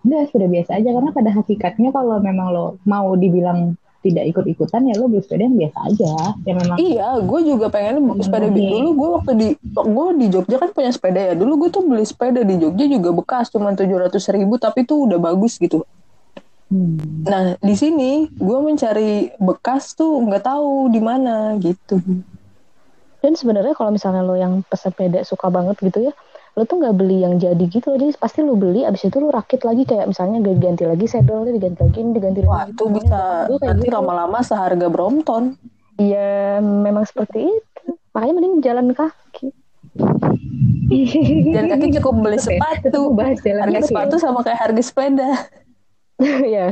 enggak 0.08 0.22
sepeda 0.32 0.48
biasa 0.48 0.72
aja 0.80 0.90
karena 0.96 1.10
pada 1.12 1.30
hakikatnya 1.36 1.90
kalau 1.92 2.16
memang 2.24 2.48
lo 2.50 2.66
mau 2.88 3.12
dibilang 3.14 3.76
tidak 3.98 4.24
ikut-ikutan 4.30 4.88
ya 4.88 4.96
lo 4.96 5.12
beli 5.12 5.20
sepeda 5.20 5.44
yang 5.44 5.58
biasa 5.60 5.78
aja 5.84 6.12
ya 6.48 6.54
memang 6.56 6.78
Iya, 6.80 7.08
gue 7.28 7.40
juga 7.44 7.66
pengen 7.68 7.96
sepeda 8.24 8.48
Oke. 8.48 8.56
dulu. 8.56 8.78
Gue 8.96 9.10
waktu 9.20 9.32
di 9.36 9.48
gue 9.68 10.06
di 10.16 10.26
Jogja 10.32 10.58
kan 10.58 10.70
punya 10.72 10.92
sepeda 10.96 11.20
ya. 11.20 11.34
Dulu 11.36 11.68
gue 11.68 11.70
tuh 11.76 11.84
beli 11.84 12.06
sepeda 12.08 12.40
di 12.46 12.56
Jogja 12.56 12.86
juga 12.88 13.10
bekas, 13.12 13.52
cuma 13.52 13.76
tujuh 13.76 13.98
ratus 14.00 14.24
ribu, 14.32 14.56
tapi 14.56 14.88
tuh 14.88 15.12
udah 15.12 15.20
bagus 15.20 15.60
gitu. 15.60 15.84
Hmm. 16.72 17.24
Nah 17.24 17.56
di 17.60 17.76
sini 17.76 18.32
gue 18.32 18.60
mencari 18.64 19.36
bekas 19.40 19.92
tuh 19.92 20.24
nggak 20.24 20.46
tahu 20.46 20.88
di 20.88 21.02
mana 21.04 21.56
gitu. 21.60 22.00
Dan 23.18 23.34
sebenarnya 23.34 23.74
kalau 23.74 23.90
misalnya 23.90 24.22
lo 24.22 24.38
yang 24.38 24.62
pesepeda 24.62 25.26
suka 25.26 25.50
banget 25.50 25.76
gitu 25.82 26.06
ya, 26.06 26.14
lo 26.58 26.66
tuh 26.66 26.82
nggak 26.82 26.96
beli 26.98 27.22
yang 27.22 27.38
jadi 27.38 27.62
gitu 27.70 27.94
loh. 27.94 28.02
Jadi 28.02 28.18
pasti 28.18 28.42
lo 28.42 28.58
beli, 28.58 28.82
abis 28.82 29.06
itu 29.06 29.22
lo 29.22 29.30
rakit 29.30 29.62
lagi 29.62 29.86
kayak 29.86 30.10
misalnya 30.10 30.42
ganti 30.42 30.90
lagi 30.90 31.06
saddle, 31.06 31.46
diganti 31.46 31.86
lagi, 31.86 31.98
ini 32.02 32.12
diganti 32.18 32.42
lagi. 32.42 32.50
Wah 32.50 32.66
itu 32.66 32.84
bisa 32.90 33.46
Gue 33.46 33.58
kayak 33.62 33.78
nanti 33.78 33.86
gitu. 33.86 33.96
lama-lama 34.02 34.40
seharga 34.42 34.88
Brompton. 34.90 35.54
Iya, 36.02 36.58
memang 36.66 37.06
seperti 37.06 37.46
itu. 37.46 37.94
Makanya 38.18 38.34
mending 38.34 38.56
jalan 38.66 38.88
kaki. 38.98 39.54
Jalan 41.54 41.68
kaki 41.78 41.88
cukup 42.02 42.14
beli 42.26 42.42
sepatu. 42.42 43.14
bahas 43.14 43.38
jalan 43.46 43.62
Harga 43.62 43.78
kaki 43.78 43.90
sepatu 43.94 44.16
ya. 44.18 44.22
sama 44.26 44.40
kayak 44.42 44.60
harga 44.66 44.82
sepeda. 44.82 45.30
ya, 46.58 46.64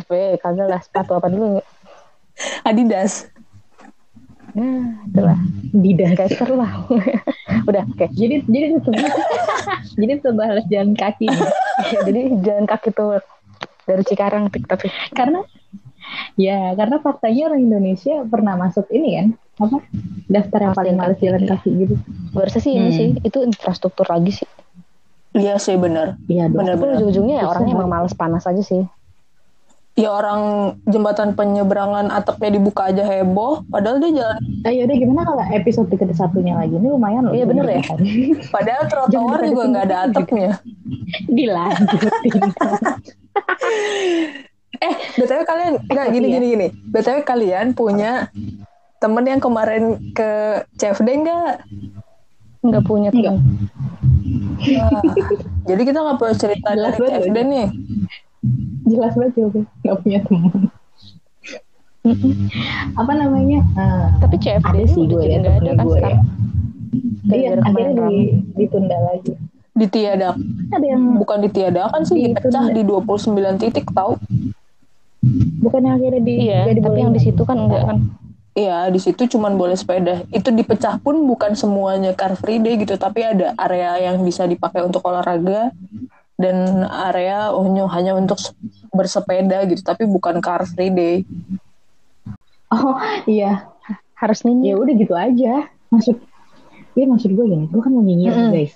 kagak 0.41 0.65
lah 0.65 0.81
sepatu 0.81 1.13
apa 1.13 1.29
dulu. 1.29 1.61
Adidas. 2.65 3.29
Nah, 4.55 5.03
itulah. 5.03 5.39
Didas. 5.75 6.15
Skater 6.15 6.55
lah. 6.55 6.87
Udah, 7.69 7.83
oke. 7.83 8.07
jadi 8.15 8.39
jadi 8.47 8.79
tetap 8.79 8.95
jadi 9.99 10.13
bahas 10.31 10.63
jalan 10.71 10.95
kaki 10.95 11.27
nih. 11.27 11.49
Jadi 12.07 12.21
jalan 12.39 12.65
kaki 12.65 12.89
tuh 12.95 13.19
dari 13.85 14.01
Cikarang 14.01 14.49
tapi 14.49 14.89
karena 15.13 15.45
ya 16.39 16.73
karena 16.73 16.97
faktanya 17.01 17.53
orang 17.53 17.61
Indonesia 17.61 18.25
pernah 18.25 18.57
masuk 18.57 18.89
ini 18.89 19.09
kan 19.13 19.27
apa 19.55 19.77
daftar 20.27 20.59
yang 20.61 20.75
paling 20.75 20.95
males 20.97 21.19
jalan 21.21 21.43
kaki 21.45 21.69
gitu 21.85 21.95
gue 22.33 22.41
rasa 22.43 22.59
sih 22.59 22.73
ini 22.75 22.89
Hmm. 22.91 22.97
sih 22.97 23.07
itu 23.21 23.37
infrastruktur 23.45 24.09
lagi 24.09 24.41
sih. 24.41 24.47
Iya 25.35 25.59
sih 25.59 25.75
bener. 25.75 26.15
iya 26.31 26.47
Bener. 26.47 26.79
Tapi 26.79 26.95
ujung-ujungnya 26.95 27.43
ya 27.43 27.45
orangnya 27.51 27.75
emang 27.75 27.91
males 27.91 28.15
panas 28.15 28.47
aja 28.47 28.63
sih. 28.63 28.83
Ya 29.95 30.11
orang 30.11 30.41
jembatan 30.83 31.39
penyeberangan 31.39 32.11
atapnya 32.11 32.51
dibuka 32.51 32.91
aja 32.91 32.99
heboh. 33.01 33.63
Padahal 33.71 34.03
dia 34.03 34.11
jalan. 34.11 34.39
ayo 34.67 34.83
Ah, 34.83 34.85
udah 34.91 34.95
gimana 34.99 35.21
kalau 35.23 35.43
episode 35.55 35.87
ke 35.87 36.03
satunya 36.11 36.51
lagi 36.51 36.75
ini 36.75 36.87
lumayan 36.91 37.23
loh 37.23 37.31
Iya, 37.31 37.47
bener 37.47 37.63
ya? 37.63 37.81
Padahal 38.55 38.83
trotoar 38.91 39.39
juga 39.41 39.63
nggak 39.71 39.85
ada 39.87 39.97
atapnya. 40.11 40.51
dilanjutin 41.25 42.43
Eh, 44.75 44.93
btw 45.15 45.41
kalian 45.47 45.73
nggak 45.87 46.07
gini 46.11 46.27
Iya. 46.27 46.33
gini 46.35 46.45
gini. 46.51 46.67
btw 46.91 47.23
kalian 47.23 47.71
punya 47.71 48.27
temen 48.99 49.23
yang 49.23 49.39
kemarin 49.39 50.11
ke 50.11 50.31
CFD 50.75 51.23
nggak? 51.23 51.51
Nggak 52.61 52.83
punya 52.83 53.09
teman. 53.15 53.39
Wah, 54.75 54.99
jadi 55.63 55.81
kita 55.81 55.99
nggak 56.03 56.17
perlu 56.19 56.35
cerita 56.35 56.69
dari 56.69 56.99
CFD 56.99 57.37
nih. 57.45 57.67
Jelas 58.85 59.13
banget 59.17 59.33
jawabnya 59.37 59.63
nggak 59.83 59.97
punya 60.01 60.19
teman. 60.25 60.61
Apa 62.93 63.13
namanya? 63.17 63.59
Eh, 63.65 64.05
Tapi 64.21 64.35
CFD 64.37 64.65
ada 64.69 64.85
sih 64.85 65.03
gue 65.09 65.23
ya 65.25 65.41
ada 65.41 65.49
kan 65.57 65.61
gue 65.61 65.73
ya. 65.73 65.93
sekarang. 65.97 66.23
iya 67.25 67.49
Gara-gara 67.57 67.61
akhirnya 67.65 68.03
di, 68.07 68.19
ditunda 68.53 68.97
lagi. 69.01 69.33
Ditiadakan, 69.75 70.71
ada 70.71 70.85
yang 70.87 71.03
bukan 71.19 71.37
ditiadakan 71.49 72.01
sih, 72.07 72.31
dipecah 72.31 72.65
di 72.71 72.81
29 72.87 73.59
titik 73.59 73.91
tahu. 73.91 74.15
bukan 75.59 75.81
yang 75.81 75.97
akhirnya 75.97 76.21
di 76.21 76.33
iya 76.45 76.69
tapi 76.69 77.01
yang 77.01 77.09
di 77.09 77.17
situ 77.17 77.41
kan 77.43 77.57
enggak 77.65 77.83
kan? 77.89 77.97
Iya, 78.55 78.87
di 78.87 79.01
situ 79.03 79.27
cuman 79.35 79.59
boleh 79.59 79.75
sepeda. 79.75 80.23
Itu 80.31 80.53
dipecah 80.53 81.03
pun 81.03 81.27
bukan 81.27 81.59
semuanya 81.59 82.15
car 82.15 82.39
free 82.39 82.63
day 82.63 82.79
gitu, 82.79 82.95
tapi 82.95 83.19
ada 83.25 83.51
area 83.59 83.99
yang 83.99 84.23
bisa 84.23 84.47
dipakai 84.47 84.79
untuk 84.79 85.03
olahraga 85.03 85.75
dan 86.39 86.87
area 87.11 87.51
hanya 87.91 88.15
untuk 88.15 88.39
bersepeda 88.95 89.67
gitu, 89.67 89.83
tapi 89.83 90.07
bukan 90.07 90.39
car 90.39 90.63
free 90.65 90.89
day. 90.89 91.15
Oh 92.71 92.97
iya, 93.29 93.69
harus 94.17 94.41
nih. 94.41 94.71
Ya 94.71 94.75
udah 94.79 94.93
gitu 94.95 95.13
aja. 95.13 95.69
Maksud, 95.93 96.17
ya 96.97 97.05
maksud 97.05 97.31
gue 97.35 97.45
gini, 97.45 97.65
gue 97.69 97.81
kan 97.83 97.91
mau 97.93 98.01
nyinyir 98.01 98.33
mm 98.33 98.41
-hmm. 98.41 98.53
guys. 98.55 98.73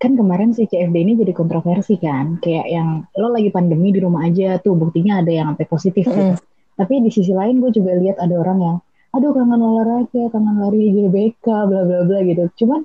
Kan 0.00 0.16
kemarin 0.16 0.56
si 0.56 0.64
CFD 0.64 0.96
ini 0.96 1.12
jadi 1.20 1.36
kontroversi 1.36 2.00
kan, 2.00 2.40
kayak 2.40 2.66
yang 2.70 3.04
lo 3.18 3.28
lagi 3.28 3.52
pandemi 3.52 3.92
di 3.92 4.00
rumah 4.00 4.24
aja 4.24 4.56
tuh, 4.62 4.72
buktinya 4.72 5.20
ada 5.20 5.28
yang 5.28 5.52
sampai 5.52 5.66
positif 5.68 6.04
mm 6.06 6.12
-hmm. 6.12 6.20
gitu. 6.20 6.34
Tapi 6.76 6.94
di 7.00 7.10
sisi 7.10 7.32
lain 7.32 7.60
gue 7.60 7.72
juga 7.72 7.96
lihat 7.96 8.20
ada 8.20 8.36
orang 8.36 8.58
yang 8.60 8.76
aduh 9.16 9.32
kangen 9.32 9.60
olahraga, 9.64 10.28
kangen 10.28 10.56
lari 10.60 10.92
GBK, 10.92 11.44
bla 11.44 11.82
bla 11.88 12.00
bla 12.04 12.18
gitu. 12.20 12.44
Cuman 12.64 12.84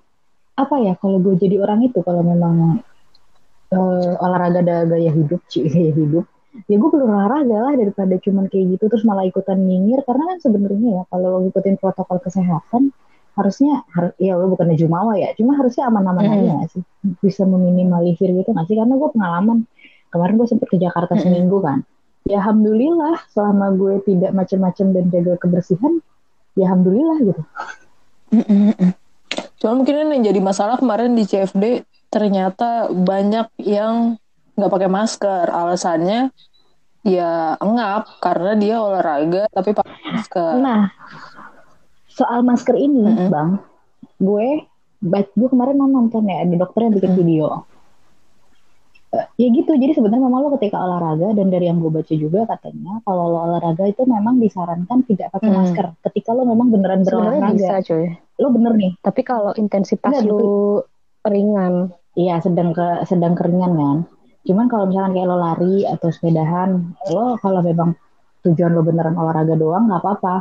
apa 0.55 0.75
ya 0.79 0.93
kalau 0.99 1.19
gue 1.19 1.35
jadi 1.35 1.59
orang 1.59 1.83
itu 1.87 1.99
kalau 2.03 2.23
memang 2.23 2.79
uh, 3.71 4.13
olahraga 4.23 4.63
ada 4.63 4.87
gaya 4.87 5.11
hidup, 5.11 5.43
sih 5.51 5.67
gaya 5.71 5.91
hidup, 5.91 6.25
ya 6.67 6.75
gue 6.75 6.89
perlu 6.91 7.07
olahraga 7.07 7.57
lah 7.71 7.73
daripada 7.79 8.15
cuman 8.19 8.51
kayak 8.51 8.75
gitu 8.77 8.91
terus 8.91 9.03
malah 9.07 9.23
ikutan 9.23 9.59
nyinyir 9.59 10.03
karena 10.03 10.35
kan 10.35 10.37
sebenarnya 10.43 10.89
ya 10.99 11.03
kalau 11.07 11.27
lo 11.31 11.37
ngikutin 11.47 11.75
protokol 11.79 12.19
kesehatan 12.19 12.91
harusnya 13.39 13.87
harus 13.95 14.11
ya 14.19 14.35
lo 14.35 14.51
bukannya 14.51 14.75
jumawa 14.75 15.15
ya 15.15 15.31
cuma 15.39 15.55
harusnya 15.55 15.87
aman-aman 15.87 16.27
hmm. 16.27 16.35
aja 16.35 16.51
gak 16.59 16.69
sih 16.75 16.83
bisa 17.23 17.47
meminimalisir 17.47 18.27
gitu 18.35 18.51
gak 18.51 18.67
sih 18.67 18.75
karena 18.75 18.99
gue 18.99 19.09
pengalaman 19.15 19.63
kemarin 20.11 20.35
gue 20.35 20.47
sempet 20.51 20.67
ke 20.67 20.77
Jakarta 20.77 21.15
hmm. 21.15 21.23
seminggu 21.23 21.57
kan 21.63 21.87
ya 22.27 22.43
alhamdulillah 22.43 23.15
selama 23.31 23.73
gue 23.73 23.95
tidak 24.05 24.31
macam-macam 24.35 24.85
dan 24.91 25.05
jaga 25.09 25.33
kebersihan 25.39 26.03
ya 26.55 26.67
alhamdulillah 26.67 27.17
gitu. 27.23 27.41
Cuma 29.61 29.71
mungkin 29.77 29.95
yang 30.09 30.23
jadi 30.25 30.39
masalah 30.41 30.75
kemarin 30.77 31.13
di 31.13 31.23
CFD 31.23 31.85
ternyata 32.11 32.91
banyak 32.91 33.47
yang 33.61 34.19
nggak 34.57 34.71
pakai 34.71 34.89
masker. 34.89 35.45
Alasannya 35.51 36.31
ya 37.01 37.57
engap 37.57 38.21
karena 38.21 38.53
dia 38.57 38.75
olahraga 38.77 39.49
tapi 39.49 39.73
pakai 39.73 39.97
masker. 40.11 40.53
Nah, 40.61 40.93
soal 42.11 42.45
masker 42.45 42.77
ini, 42.77 43.05
mm 43.05 43.15
-hmm. 43.17 43.29
bang, 43.33 43.49
gue, 44.21 44.47
gue 45.09 45.49
kemarin 45.49 45.81
nonton 45.81 46.29
ya 46.29 46.45
ada 46.45 46.55
dokter 46.55 46.85
yang 46.85 46.93
bikin 46.93 47.11
mm 47.11 47.17
-hmm. 47.17 47.23
video 47.25 47.47
ya 49.11 49.47
gitu 49.51 49.71
jadi 49.75 49.91
sebenarnya 49.91 50.23
memang 50.23 50.39
lo 50.39 50.49
ketika 50.55 50.79
olahraga 50.79 51.35
dan 51.35 51.51
dari 51.51 51.67
yang 51.67 51.83
gue 51.83 51.91
baca 51.91 52.13
juga 52.15 52.47
katanya 52.47 53.03
kalau 53.03 53.27
lo 53.27 53.39
olahraga 53.43 53.83
itu 53.91 54.07
memang 54.07 54.39
disarankan 54.39 55.03
tidak 55.03 55.35
pakai 55.35 55.51
hmm. 55.51 55.57
masker 55.59 55.87
ketika 56.07 56.31
lo 56.31 56.47
memang 56.47 56.71
beneran 56.71 57.03
berolahraga 57.03 57.51
bisa 57.51 57.83
cuy 57.83 58.07
lo 58.39 58.47
bener 58.55 58.73
nih 58.79 58.91
tapi 59.03 59.21
kalau 59.27 59.51
intensitas 59.59 60.15
Enggak, 60.15 60.31
lo 60.31 60.87
ringan 61.27 61.91
iya 62.15 62.39
sedang 62.39 62.71
ke 62.71 63.03
sedang 63.03 63.35
keringan 63.35 63.73
kan 63.75 63.97
cuman 64.41 64.65
kalau 64.65 64.89
misalkan 64.89 65.13
kayak 65.13 65.27
lo 65.29 65.37
lari 65.37 65.85
atau 65.85 66.09
sepedahan 66.09 66.69
lo 67.13 67.37
kalau 67.37 67.61
memang 67.61 67.93
tujuan 68.41 68.73
lo 68.73 68.81
beneran 68.81 69.13
olahraga 69.13 69.53
doang 69.53 69.85
nggak 69.89 70.01
apa-apa. 70.01 70.35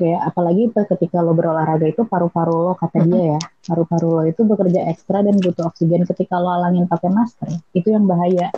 Kayak 0.00 0.32
apalagi 0.32 0.72
ketika 0.72 1.20
lo 1.20 1.36
berolahraga 1.36 1.84
itu 1.84 2.08
paru-paru 2.08 2.56
lo 2.56 2.72
kata 2.72 3.04
dia 3.04 3.36
ya 3.36 3.40
paru-paru 3.68 4.08
lo 4.16 4.22
itu 4.24 4.40
bekerja 4.48 4.88
ekstra 4.88 5.20
dan 5.20 5.36
butuh 5.40 5.68
oksigen 5.68 6.08
ketika 6.08 6.40
lo 6.40 6.48
alangin 6.52 6.88
pakai 6.88 7.12
masker. 7.12 7.48
Itu 7.76 7.92
yang 7.92 8.08
bahaya. 8.08 8.48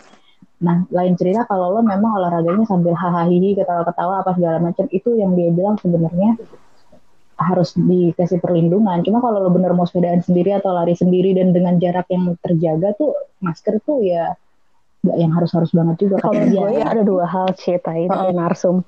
Nah 0.63 0.87
lain 0.91 1.19
cerita 1.19 1.43
kalau 1.51 1.75
lo 1.75 1.81
memang 1.83 2.15
olahraganya 2.19 2.63
sambil 2.67 2.95
hahaha 2.95 3.27
ketawa-ketawa 3.31 4.23
apa 4.23 4.31
segala 4.39 4.59
macam 4.63 4.87
itu 4.91 5.19
yang 5.19 5.35
dia 5.35 5.51
bilang 5.51 5.75
sebenarnya 5.83 6.39
harus 7.43 7.75
dikasih 7.75 8.39
perlindungan. 8.39 9.03
Cuma 9.03 9.19
kalau 9.19 9.43
lo 9.43 9.51
bener 9.51 9.75
mau 9.75 9.83
sepedaan 9.83 10.23
sendiri 10.23 10.55
atau 10.55 10.71
lari 10.71 10.95
sendiri 10.95 11.35
dan 11.35 11.51
dengan 11.51 11.75
jarak 11.83 12.07
yang 12.07 12.39
terjaga 12.39 12.95
tuh 12.95 13.19
masker 13.43 13.83
tuh 13.83 13.99
ya 14.07 14.31
gak 15.03 15.19
yang 15.19 15.33
harus 15.35 15.51
harus 15.51 15.71
banget 15.75 16.07
juga 16.07 16.23
kalau 16.23 16.39
gue 16.39 16.69
ya 16.79 16.87
ada 16.87 17.03
dua 17.03 17.27
hal 17.27 17.51
cerita 17.59 17.91
ini 17.95 18.11
uh 18.11 18.31
-uh. 18.31 18.35
narsum 18.35 18.87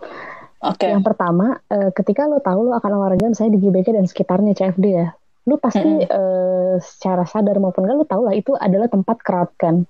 Okay. 0.64 0.96
Yang 0.96 1.12
pertama, 1.12 1.60
uh, 1.68 1.92
ketika 1.92 2.24
lo 2.24 2.40
tahu 2.40 2.72
lo 2.72 2.72
akan 2.80 2.96
olahraga 2.96 3.28
misalnya 3.28 3.60
di 3.60 3.68
GBK 3.68 4.00
dan 4.00 4.08
sekitarnya 4.08 4.56
CFD 4.56 4.86
ya, 4.96 5.12
lo 5.44 5.60
pasti 5.60 5.84
mm 5.84 6.00
-hmm. 6.00 6.08
uh, 6.08 6.74
secara 6.80 7.28
sadar 7.28 7.60
maupun 7.60 7.84
enggak 7.84 7.98
lo 8.00 8.06
tahu 8.08 8.22
lah 8.24 8.34
itu 8.34 8.56
adalah 8.56 8.88
tempat 8.88 9.20
crowd 9.20 9.52
kan. 9.60 9.84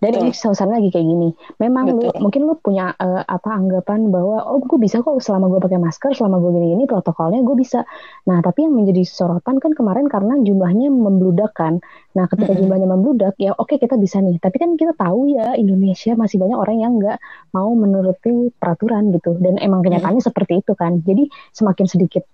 Dan 0.00 0.16
ini 0.16 0.32
suasana 0.32 0.80
lagi 0.80 0.88
kayak 0.88 1.04
gini. 1.04 1.28
Memang 1.60 1.92
Betul. 1.92 2.08
lu 2.16 2.24
mungkin 2.24 2.42
lu 2.48 2.56
punya 2.56 2.96
uh, 2.96 3.20
apa 3.20 3.52
anggapan 3.52 4.08
bahwa 4.08 4.48
oh 4.48 4.56
gue 4.64 4.80
bisa 4.80 5.04
kok 5.04 5.20
selama 5.20 5.52
gue 5.52 5.60
pakai 5.60 5.76
masker, 5.76 6.16
selama 6.16 6.40
gue 6.40 6.56
gini-gini 6.56 6.88
protokolnya 6.88 7.44
gue 7.44 7.56
bisa. 7.60 7.84
Nah 8.24 8.40
tapi 8.40 8.64
yang 8.64 8.72
menjadi 8.72 9.04
sorotan 9.04 9.60
kan 9.60 9.76
kemarin 9.76 10.08
karena 10.08 10.40
jumlahnya 10.40 10.88
membludak 10.88 11.52
kan. 11.52 11.84
Nah 12.16 12.24
ketika 12.32 12.48
mm 12.48 12.56
-hmm. 12.56 12.60
jumlahnya 12.64 12.88
membludak 12.88 13.34
ya 13.36 13.52
oke 13.52 13.68
okay, 13.68 13.76
kita 13.76 14.00
bisa 14.00 14.24
nih. 14.24 14.40
Tapi 14.40 14.56
kan 14.56 14.80
kita 14.80 14.96
tahu 14.96 15.36
ya 15.36 15.52
Indonesia 15.60 16.16
masih 16.16 16.40
banyak 16.40 16.56
orang 16.56 16.76
yang 16.80 16.92
nggak 16.96 17.20
mau 17.52 17.68
menuruti 17.76 18.56
peraturan 18.56 19.12
gitu. 19.12 19.36
Dan 19.36 19.60
emang 19.60 19.84
kenyataannya 19.84 20.24
mm 20.24 20.24
-hmm. 20.24 20.32
seperti 20.32 20.64
itu 20.64 20.72
kan. 20.72 21.04
Jadi 21.04 21.28
semakin 21.52 21.84
sedikit 21.84 22.24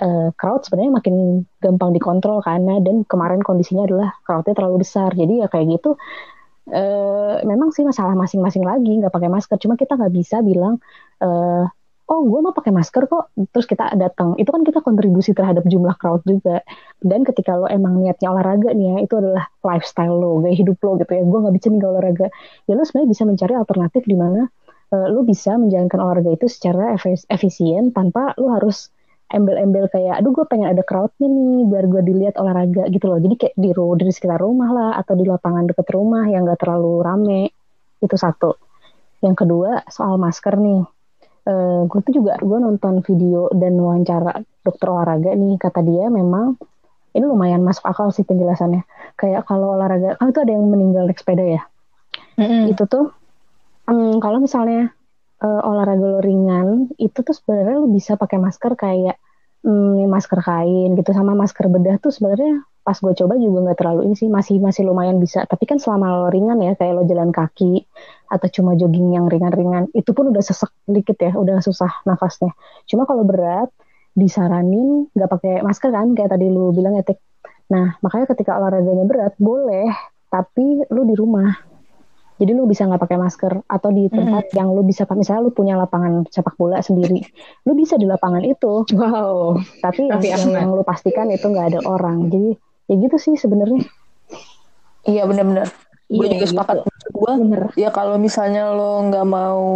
uh, 0.00 0.32
crowd 0.40 0.64
sebenarnya 0.64 0.92
makin 1.04 1.44
gampang 1.60 1.92
dikontrol 1.92 2.40
karena 2.40 2.80
dan 2.80 3.04
kemarin 3.04 3.44
kondisinya 3.44 3.84
adalah 3.84 4.16
crowdnya 4.24 4.56
terlalu 4.56 4.88
besar. 4.88 5.12
Jadi 5.12 5.44
ya 5.44 5.52
kayak 5.52 5.68
gitu 5.80 6.00
uh, 6.68 7.40
memang 7.46 7.72
sih 7.72 7.86
masalah 7.86 8.12
masing-masing 8.12 8.64
lagi 8.66 9.00
nggak 9.00 9.14
pakai 9.14 9.30
masker. 9.32 9.56
Cuma 9.56 9.80
kita 9.80 9.96
nggak 9.96 10.12
bisa 10.12 10.44
bilang 10.44 10.76
uh, 11.24 11.64
oh 12.10 12.20
gue 12.26 12.40
mau 12.42 12.52
pakai 12.52 12.74
masker 12.74 13.06
kok. 13.06 13.32
Terus 13.54 13.66
kita 13.70 13.94
datang. 13.96 14.34
Itu 14.36 14.50
kan 14.50 14.66
kita 14.66 14.82
kontribusi 14.82 15.32
terhadap 15.32 15.64
jumlah 15.64 15.94
crowd 15.96 16.26
juga. 16.26 16.60
Dan 17.00 17.22
ketika 17.22 17.56
lo 17.56 17.70
emang 17.70 18.02
niatnya 18.02 18.34
olahraga 18.34 18.74
nih 18.74 18.86
ya 18.92 18.96
itu 19.06 19.14
adalah 19.16 19.46
lifestyle 19.62 20.18
lo 20.18 20.42
gaya 20.42 20.56
hidup 20.58 20.76
lo 20.82 20.98
gitu 21.00 21.12
ya. 21.14 21.22
Gue 21.22 21.38
nggak 21.46 21.54
bisa 21.54 21.66
nih 21.70 21.80
olahraga. 21.86 22.26
Ya 22.66 22.72
lo 22.74 22.82
sebenarnya 22.82 23.10
bisa 23.14 23.22
mencari 23.24 23.52
alternatif 23.54 24.02
di 24.04 24.16
mana 24.18 24.50
uh, 24.92 25.06
lo 25.08 25.22
bisa 25.22 25.54
menjalankan 25.56 25.98
olahraga 26.02 26.30
itu 26.34 26.46
secara 26.50 26.98
efisien 27.30 27.94
tanpa 27.94 28.34
lo 28.36 28.52
harus 28.52 28.90
embel-embel 29.30 29.86
kayak 29.88 30.18
aduh 30.18 30.34
gue 30.34 30.44
pengen 30.50 30.74
ada 30.74 30.82
crowdnya 30.82 31.30
nih 31.30 31.70
biar 31.70 31.84
gue 31.86 32.02
dilihat 32.02 32.34
olahraga 32.36 32.90
gitu 32.90 33.06
loh. 33.06 33.18
Jadi 33.22 33.34
kayak 33.38 33.54
di 33.54 33.70
di 33.70 34.12
sekitar 34.12 34.42
rumah 34.42 34.70
lah 34.74 34.90
atau 34.98 35.14
di 35.14 35.24
lapangan 35.24 35.70
deket 35.70 35.86
rumah 35.94 36.26
yang 36.26 36.44
gak 36.46 36.66
terlalu 36.66 37.02
rame. 37.02 37.42
Itu 38.02 38.18
satu. 38.18 38.58
Yang 39.22 39.46
kedua 39.46 39.86
soal 39.86 40.18
masker 40.18 40.58
nih. 40.58 40.82
Uh, 41.40 41.50
eh, 41.50 41.80
gue 41.88 42.00
tuh 42.04 42.12
juga 42.20 42.36
gue 42.42 42.58
nonton 42.60 43.00
video 43.06 43.48
dan 43.54 43.78
wawancara 43.78 44.42
dokter 44.66 44.86
olahraga 44.90 45.30
nih. 45.32 45.56
Kata 45.56 45.80
dia 45.80 46.10
memang 46.10 46.58
ini 47.14 47.24
lumayan 47.26 47.62
masuk 47.62 47.86
akal 47.86 48.10
sih 48.10 48.26
penjelasannya. 48.26 48.82
Kayak 49.14 49.46
kalau 49.46 49.78
olahraga 49.78 50.18
kan 50.18 50.34
itu 50.34 50.42
ada 50.42 50.52
yang 50.52 50.66
meninggal 50.66 51.06
naik 51.06 51.22
sepeda 51.22 51.46
ya? 51.46 51.62
Mm-hmm. 52.40 52.72
itu 52.72 52.84
tuh 52.88 53.12
um, 53.84 54.16
kalau 54.16 54.40
misalnya 54.40 54.96
uh, 55.40 55.60
olahraga 55.66 56.06
lo 56.06 56.20
ringan 56.20 56.92
itu 56.96 57.20
tuh 57.20 57.34
sebenarnya 57.34 57.76
lo 57.80 57.88
bisa 57.90 58.14
pakai 58.16 58.38
masker 58.40 58.72
kayak 58.76 59.16
hmm, 59.64 60.08
masker 60.08 60.40
kain 60.40 60.96
gitu 60.96 61.10
sama 61.12 61.32
masker 61.36 61.68
bedah 61.68 61.96
tuh 62.00 62.12
sebenarnya 62.12 62.64
pas 62.80 62.96
gue 62.96 63.12
coba 63.12 63.36
juga 63.36 63.58
nggak 63.70 63.78
terlalu 63.78 64.00
ini 64.08 64.14
sih 64.16 64.28
masih 64.32 64.56
masih 64.58 64.88
lumayan 64.88 65.20
bisa. 65.20 65.44
Tapi 65.44 65.68
kan 65.68 65.76
selama 65.76 66.26
lo 66.26 66.28
ringan 66.32 66.58
ya 66.64 66.72
kayak 66.74 66.96
lo 66.96 67.02
jalan 67.04 67.28
kaki 67.30 67.84
atau 68.32 68.48
cuma 68.48 68.72
jogging 68.74 69.12
yang 69.14 69.28
ringan-ringan 69.28 69.92
itu 69.92 70.10
pun 70.16 70.32
udah 70.32 70.40
sesek 70.40 70.72
dikit 70.88 71.20
ya 71.20 71.36
udah 71.36 71.60
susah 71.60 72.02
nafasnya. 72.08 72.56
Cuma 72.88 73.04
kalau 73.04 73.22
berat 73.28 73.68
disaranin 74.16 75.06
nggak 75.14 75.30
pakai 75.30 75.54
masker 75.62 75.90
kan 75.94 76.12
kayak 76.18 76.34
tadi 76.34 76.50
lu 76.50 76.74
bilang 76.74 76.98
ya 76.98 77.04
nah 77.70 77.94
makanya 78.02 78.34
ketika 78.34 78.58
olahraganya 78.58 79.06
berat 79.06 79.34
boleh 79.38 79.86
tapi 80.26 80.82
lu 80.90 81.06
di 81.06 81.14
rumah 81.14 81.69
jadi 82.40 82.56
lu 82.56 82.64
bisa 82.64 82.88
nggak 82.88 83.04
pakai 83.04 83.20
masker 83.20 83.52
atau 83.68 83.92
di 83.92 84.08
tempat 84.08 84.48
mm. 84.48 84.56
yang 84.56 84.72
lu 84.72 84.80
bisa 84.80 85.04
misalnya 85.12 85.44
lu 85.44 85.52
punya 85.52 85.76
lapangan 85.76 86.24
sepak 86.32 86.56
bola 86.56 86.80
sendiri, 86.80 87.20
lu 87.68 87.76
bisa 87.76 88.00
di 88.00 88.08
lapangan 88.08 88.40
itu. 88.40 88.88
Wow. 88.96 89.60
Tapi, 89.84 90.08
Tapi 90.08 90.26
yang, 90.32 90.48
yang 90.48 90.72
lu 90.72 90.80
pastikan 90.80 91.28
itu 91.28 91.44
nggak 91.52 91.76
ada 91.76 91.80
orang. 91.84 92.32
Jadi 92.32 92.56
ya 92.88 92.94
gitu 92.96 93.16
sih 93.20 93.36
sebenarnya. 93.36 93.84
Iya 95.04 95.28
benar-benar. 95.28 95.68
Iya, 96.08 96.16
gue 96.16 96.26
juga 96.32 96.46
gitu. 96.48 96.52
sepakat. 96.56 96.76
Gue 97.12 97.32
ya 97.76 97.92
kalau 97.92 98.16
misalnya 98.16 98.72
lo 98.72 99.04
nggak 99.04 99.26
mau 99.28 99.68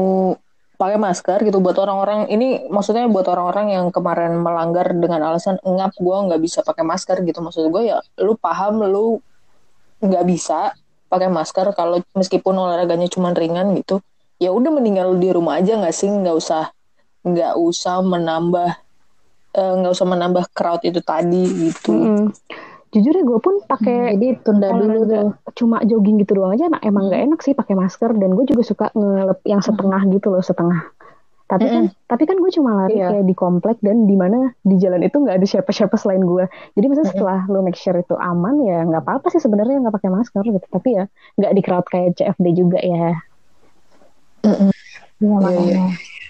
pakai 0.74 0.98
masker 0.98 1.38
gitu 1.46 1.62
buat 1.62 1.79
orang-orang 1.79 2.27
ini 2.33 2.66
maksudnya 2.66 3.07
buat 3.07 3.29
orang-orang 3.31 3.79
yang 3.79 3.87
kemarin 3.94 4.42
melanggar 4.42 4.90
dengan 4.90 5.22
alasan 5.22 5.55
ngap 5.62 5.94
gue 5.94 6.16
nggak 6.29 6.40
bisa 6.42 6.66
pakai 6.66 6.83
masker 6.83 7.22
gitu 7.22 7.38
maksud 7.38 7.70
gue 7.70 7.94
ya 7.94 8.03
lu 8.18 8.35
paham 8.35 8.83
lu 8.83 9.22
nggak 10.03 10.24
bisa 10.27 10.74
pakai 11.14 11.31
masker 11.31 11.70
kalau 11.79 12.03
meskipun 12.18 12.59
olahraganya 12.59 13.07
cuma 13.07 13.31
ringan 13.31 13.70
gitu 13.79 14.03
ya 14.42 14.50
udah 14.50 14.70
mendingan 14.74 15.16
di 15.22 15.31
rumah 15.31 15.62
aja 15.62 15.79
nggak 15.79 15.94
sih? 15.94 16.11
Nggak 16.11 16.37
usah 16.37 16.62
nggak 17.24 17.55
usah 17.57 18.05
menambah 18.05 18.70
eh, 19.57 19.72
nggak 19.81 19.92
uh, 19.92 19.96
usah 19.96 20.07
menambah 20.09 20.44
crowd 20.53 20.83
itu 20.85 21.00
tadi 21.00 21.70
gitu. 21.70 21.92
Mm-hmm. 21.94 22.29
jujur 22.94 23.11
ya 23.11 23.27
gue 23.27 23.40
pun 23.42 23.59
pakai 23.66 24.14
hmm, 24.14 24.22
jadi 24.22 24.29
tunda 24.46 24.70
dulu 24.70 25.03
tuh. 25.03 25.35
cuma 25.59 25.83
jogging 25.83 26.22
gitu 26.22 26.38
doang 26.38 26.55
aja. 26.55 26.70
Emang 26.79 27.11
nggak 27.11 27.27
enak 27.27 27.40
sih 27.42 27.50
pakai 27.50 27.74
masker 27.74 28.14
dan 28.14 28.31
gue 28.38 28.44
juga 28.46 28.62
suka 28.62 28.87
ngelep 28.94 29.42
yang 29.50 29.59
setengah 29.59 29.98
gitu 30.14 30.31
loh 30.31 30.38
setengah 30.38 30.94
Tapi 31.44 31.66
kan, 31.66 31.85
tapi 32.09 32.24
kan 32.24 32.37
gue 32.37 32.50
cuma 32.50 32.70
lari 32.74 32.96
Iya. 32.96 33.12
kayak 33.12 33.26
di 33.28 33.35
komplek 33.35 33.76
dan 33.78 34.09
di 34.09 34.16
mana 34.16 34.57
di 34.61 34.80
jalan 34.80 35.00
itu 35.00 35.12
nggak 35.14 35.37
ada 35.37 35.46
siapa-siapa 35.46 35.92
selain 35.94 36.20
gue. 36.20 36.48
Jadi 36.72 36.85
maksudnya 36.88 37.11
setelah 37.12 37.38
lo 37.46 37.61
make 37.61 37.76
sure 37.76 37.94
itu 37.94 38.16
aman 38.16 38.64
ya 38.64 38.80
nggak 38.83 39.04
apa-apa 39.04 39.28
sih 39.28 39.38
sebenarnya 39.38 39.76
nggak 39.78 39.92
pakai 39.92 40.09
masker 40.09 40.40
gitu. 40.42 40.66
Tapi 40.66 40.88
ya 40.94 41.04
nggak 41.37 41.52
di 41.52 41.61
crowd 41.61 41.87
kayak 41.87 42.16
CFD 42.16 42.46
juga 42.54 42.80
ya. 42.80 43.20
Iya 44.42 44.72
Iya, 45.20 45.30
makanya, 45.30 45.62
iya. 45.64 45.85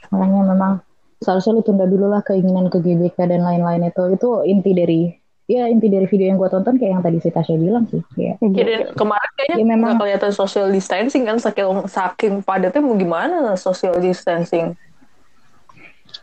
makanya 0.09 0.41
memang 0.47 0.73
seharusnya 1.19 1.53
lu 1.53 1.63
tunda 1.63 1.85
dulu 1.85 2.07
lah 2.07 2.21
keinginan 2.21 2.69
ke 2.69 2.79
GBK 2.79 3.17
dan 3.25 3.43
lain-lain 3.43 3.87
itu. 3.87 4.03
Itu 4.13 4.29
inti 4.45 4.71
dari 4.71 5.01
ya 5.45 5.69
inti 5.69 5.87
dari 5.87 6.05
video 6.05 6.27
yang 6.27 6.39
gue 6.39 6.49
tonton 6.49 6.75
kayak 6.75 6.91
yang 6.91 7.03
tadi 7.03 7.19
si 7.19 7.29
Tasya 7.29 7.55
bilang 7.55 7.87
sih. 7.87 8.03
Ya. 8.15 8.35
Ya, 8.41 8.63
dan 8.65 8.81
kemarin 8.93 9.31
kayaknya 9.35 9.57
Ya, 9.57 9.65
memang- 9.65 9.81
nggak 9.91 10.01
kelihatan 10.01 10.33
social 10.33 10.69
distancing 10.69 11.23
kan 11.23 11.39
saking 11.39 11.69
saking 11.87 12.35
padatnya 12.41 12.81
mau 12.81 12.95
gimana 12.95 13.55
social 13.55 13.95
distancing. 13.97 14.75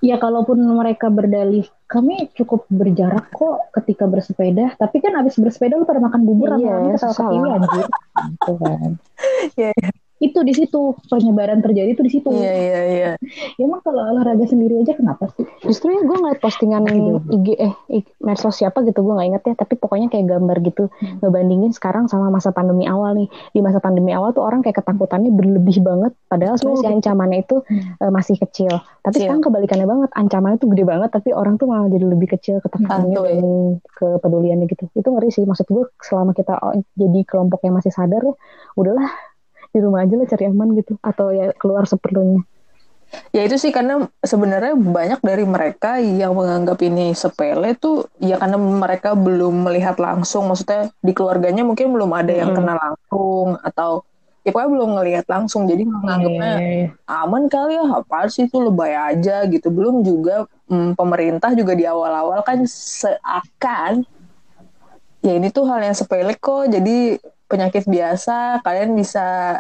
Ya 0.02 0.18
kalaupun 0.18 0.58
mereka 0.58 1.14
berdalih 1.14 1.70
kami 1.86 2.34
cukup 2.34 2.66
berjarak 2.74 3.30
kok 3.30 3.70
ketika 3.78 4.10
bersepeda, 4.10 4.74
tapi 4.82 4.98
kan 4.98 5.14
abis 5.22 5.38
bersepeda 5.38 5.78
lu 5.78 5.86
pada 5.86 6.02
makan 6.02 6.26
bubur 6.26 6.58
Iya, 6.58 6.74
rame-rame 6.74 6.98
ketawa 6.98 7.14
susah 7.14 7.22
ketiwi 7.30 7.48
lah. 7.48 7.58
anjir. 7.62 7.86
Gitu 8.18 8.54
kan. 8.58 8.90
Iya, 9.62 9.72
Itu 10.22 10.46
di 10.46 10.54
situ 10.54 10.94
penyebaran 11.10 11.60
terjadi 11.60 11.90
itu 11.92 12.04
di 12.06 12.12
situ. 12.12 12.30
Iya 12.30 12.54
iya 12.54 12.80
iya. 12.86 13.12
Ya 13.58 13.64
emang 13.66 13.82
kalau 13.82 14.06
olahraga 14.06 14.46
sendiri 14.46 14.78
aja 14.78 14.94
kenapa 14.94 15.28
sih? 15.34 15.46
Justru 15.66 15.92
ya 15.92 16.02
gue 16.02 16.14
ngeliat 16.14 16.38
postingan. 16.38 16.86
IG 17.32 17.48
eh 17.58 17.74
IG, 17.90 18.06
medsos 18.22 18.54
siapa 18.54 18.82
gitu 18.82 19.02
gue 19.02 19.14
nggak 19.14 19.28
inget 19.28 19.44
ya 19.44 19.54
tapi 19.56 19.74
pokoknya 19.76 20.08
kayak 20.08 20.30
gambar 20.30 20.58
gitu 20.62 20.84
Hmm. 21.02 21.18
ngebandingin 21.24 21.72
sekarang 21.72 22.06
sama 22.06 22.30
masa 22.30 22.52
pandemi 22.52 22.86
awal 22.86 23.16
nih 23.16 23.26
di 23.50 23.60
masa 23.60 23.80
pandemi 23.80 24.12
awal 24.12 24.30
tuh 24.32 24.44
orang 24.44 24.62
kayak 24.62 24.78
ketakutannya 24.78 25.32
berlebih 25.32 25.82
banget 25.82 26.14
padahal 26.28 26.60
sebenarnya 26.60 26.84
si 26.84 26.96
ancamannya 27.00 27.40
itu 27.42 27.56
Hmm. 27.66 27.96
eh, 27.98 28.12
masih 28.12 28.36
kecil 28.38 28.70
tapi 29.00 29.18
Kecil. 29.18 29.24
sekarang 29.26 29.42
kebalikannya 29.42 29.88
banget 29.88 30.10
ancamannya 30.14 30.58
tuh 30.60 30.70
gede 30.70 30.84
banget 30.84 31.10
tapi 31.10 31.30
orang 31.32 31.56
tuh 31.56 31.66
malah 31.66 31.88
jadi 31.88 32.06
lebih 32.06 32.28
kecil 32.30 32.60
ketakutannya 32.60 33.16
Santuy. 33.16 33.30
dan 33.34 33.46
kepeduliannya 33.96 34.66
gitu 34.68 34.84
itu 34.92 35.08
ngeri 35.08 35.30
sih 35.32 35.44
maksud 35.44 35.66
gue 35.66 35.86
selama 36.02 36.32
kita 36.34 36.54
oh, 36.60 36.76
jadi 36.94 37.20
kelompok 37.26 37.64
yang 37.64 37.74
masih 37.74 37.90
sadar 37.90 38.22
ya 38.22 38.36
udahlah 38.76 39.10
di 39.72 39.80
rumah 39.80 40.04
aja 40.04 40.14
lah 40.20 40.28
cari 40.28 40.44
aman 40.48 40.70
gitu. 40.78 40.94
Atau 41.00 41.32
ya 41.32 41.56
keluar 41.56 41.88
seperlunya. 41.88 42.44
Ya 43.36 43.44
itu 43.44 43.60
sih 43.60 43.76
karena 43.76 44.08
sebenarnya 44.24 44.72
banyak 44.72 45.20
dari 45.20 45.44
mereka 45.44 46.00
yang 46.00 46.32
menganggap 46.32 46.80
ini 46.80 47.12
sepele 47.12 47.76
tuh 47.76 48.08
ya 48.24 48.40
karena 48.40 48.56
mereka 48.56 49.20
belum 49.20 49.68
melihat 49.68 50.00
langsung, 50.00 50.48
maksudnya 50.48 50.88
di 51.04 51.12
keluarganya 51.12 51.68
mungkin 51.68 51.92
belum 51.92 52.08
ada 52.16 52.32
yang 52.32 52.56
Mm. 52.56 52.58
kena 52.64 52.74
langsung 52.80 53.60
atau 53.68 54.08
ya 54.48 54.56
pokoknya 54.56 54.72
belum 54.72 54.90
ngelihat 54.96 55.26
langsung, 55.28 55.68
jadi 55.68 55.84
menganggapnya 55.84 56.54
Iya, 56.64 56.88
aman 57.04 57.44
kali 57.52 57.76
ya, 57.76 57.86
apa 58.00 58.32
sih 58.32 58.48
itu 58.48 58.58
lebay 58.64 58.96
aja 58.96 59.44
gitu. 59.44 59.68
Belum 59.68 60.08
juga 60.08 60.48
mm, 60.72 60.96
pemerintah 60.96 61.52
juga 61.52 61.76
di 61.76 61.84
awal-awal 61.84 62.40
kan 62.48 62.64
seakan 62.64 64.08
ya 65.20 65.36
ini 65.36 65.52
tuh 65.52 65.68
hal 65.68 65.84
yang 65.84 65.94
sepele 65.94 66.34
kok, 66.40 66.72
jadi 66.72 67.20
penyakit 67.52 67.84
biasa, 67.84 68.64
kalian 68.64 68.96
bisa 68.96 69.60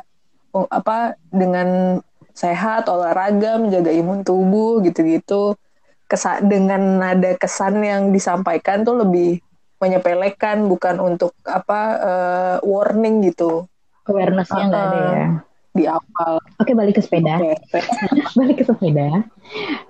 oh, 0.56 0.64
apa 0.72 1.20
dengan 1.28 2.00
sehat, 2.32 2.88
olahraga, 2.88 3.60
menjaga 3.60 3.92
imun 3.92 4.24
tubuh 4.24 4.80
gitu-gitu. 4.88 5.60
Kesa 6.08 6.40
dengan 6.40 7.00
nada 7.00 7.36
kesan 7.36 7.84
yang 7.84 8.16
disampaikan 8.16 8.88
tuh 8.88 9.04
lebih 9.04 9.44
menyepelekan 9.84 10.72
bukan 10.72 11.04
untuk 11.04 11.36
apa 11.44 11.82
eh, 12.00 12.58
warning 12.64 13.28
gitu 13.28 13.68
Awareness-nya 14.06 14.64
nggak 14.70 14.86
ada 14.92 15.02
ya. 15.02 15.28
di 15.72 15.84
awal. 15.88 16.34
Oke 16.60 16.74
balik 16.74 17.00
ke 17.00 17.02
sepeda. 17.04 17.38
Oke. 17.40 17.80
balik 18.40 18.56
ke 18.62 18.66
sepeda 18.68 19.24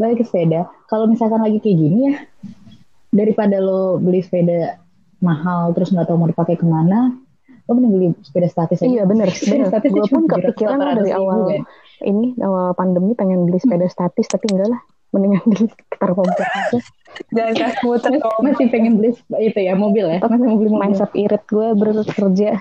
balik 0.01 0.21
ke 0.21 0.25
sepeda 0.25 0.69
kalau 0.89 1.05
misalkan 1.05 1.41
lagi 1.41 1.61
kayak 1.61 1.77
gini 1.77 1.99
ya 2.09 2.15
daripada 3.13 3.61
lo 3.61 4.01
beli 4.01 4.23
sepeda 4.23 4.79
mahal 5.21 5.75
terus 5.77 5.93
nggak 5.93 6.09
tahu 6.09 6.17
mau 6.17 6.29
dipakai 6.29 6.57
ke 6.57 6.65
mana 6.65 7.13
lo 7.67 7.71
mending 7.77 7.91
beli 7.93 8.07
sepeda 8.25 8.47
statis 8.49 8.79
aja 8.81 8.89
Iya 8.89 9.03
bener, 9.05 9.27
sepeda 9.31 9.65
bener. 9.65 9.69
statis 9.69 9.89
Gue 9.93 10.05
pun 10.09 10.23
cuma 10.25 10.37
kepikiran 10.39 10.77
lah 10.81 10.93
700 10.95 10.99
dari 11.01 11.11
awal 11.13 11.39
kan. 11.45 11.61
ini 12.01 12.25
awal 12.41 12.65
pandemi 12.73 13.11
pengen 13.13 13.39
beli 13.45 13.59
sepeda 13.61 13.87
statis 13.87 14.27
tapi 14.29 14.45
enggak 14.51 14.69
lah 14.73 14.81
mendingan 15.11 15.43
beli 15.43 15.65
sekitar 15.67 16.09
komplek 16.15 16.49
aja. 16.55 16.79
Jangan 17.35 17.53
kasih 17.59 17.81
muter 17.83 18.11
dong. 18.15 18.39
masih 18.39 18.65
pengen 18.71 18.93
beli 18.95 19.09
itu 19.43 19.59
ya 19.59 19.73
mobil 19.75 20.05
ya 20.07 20.17
masih 20.23 20.47
mau 20.47 20.55
beli 20.55 20.69
mobil 20.71 20.81
Mindset 20.87 21.11
irit 21.13 21.43
gue 21.51 21.67
bekerja. 21.75 22.51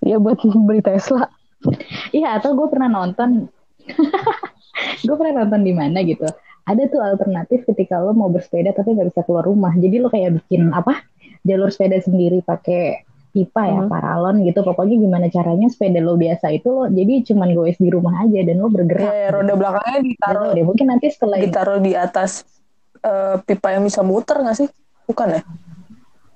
ya 0.00 0.16
buat 0.16 0.40
beli 0.40 0.80
Tesla. 0.80 1.28
iya 2.16 2.40
atau 2.40 2.56
gue 2.56 2.66
pernah 2.72 2.88
nonton 2.88 3.52
gue 5.06 5.14
pernah 5.16 5.44
nonton 5.44 5.60
di 5.60 5.72
mana 5.76 6.00
gitu 6.00 6.24
ada 6.64 6.82
tuh 6.88 7.04
alternatif 7.04 7.68
ketika 7.68 8.00
lo 8.00 8.16
mau 8.16 8.32
bersepeda 8.32 8.72
tapi 8.72 8.96
nggak 8.96 9.12
bisa 9.12 9.20
keluar 9.28 9.44
rumah 9.44 9.76
jadi 9.76 10.00
lo 10.00 10.08
kayak 10.08 10.40
bikin 10.40 10.72
apa 10.72 11.04
jalur 11.44 11.68
sepeda 11.68 12.00
sendiri 12.00 12.40
pakai 12.40 13.04
pipa 13.30 13.62
ya 13.64 13.80
Hmm. 13.80 13.88
paralon 13.88 14.42
gitu. 14.42 14.60
Pokoknya 14.60 14.98
gimana 14.98 15.26
caranya 15.26 15.66
sepeda 15.66 15.98
lo 15.98 16.14
biasa 16.14 16.50
itu 16.50 16.68
lo 16.68 16.84
jadi 16.86 17.22
cuman 17.24 17.48
goes 17.54 17.78
di 17.78 17.88
rumah 17.88 18.22
aja 18.22 18.42
dan 18.42 18.58
lo 18.58 18.68
bergerak 18.68 19.08
Ya, 19.08 19.30
roda 19.30 19.54
belakangnya 19.54 20.00
ditaruh 20.02 20.50
deh 20.52 20.64
mungkin 20.66 20.86
nanti 20.90 21.06
setelah 21.08 21.38
ditaruh 21.38 21.78
di 21.78 21.92
atas 21.94 22.42
eh, 23.00 23.40
pipa 23.40 23.72
yang 23.72 23.82
bisa 23.82 24.02
muter 24.02 24.36
nggak 24.36 24.56
sih? 24.56 24.68
Bukan 25.06 25.28
ya? 25.30 25.42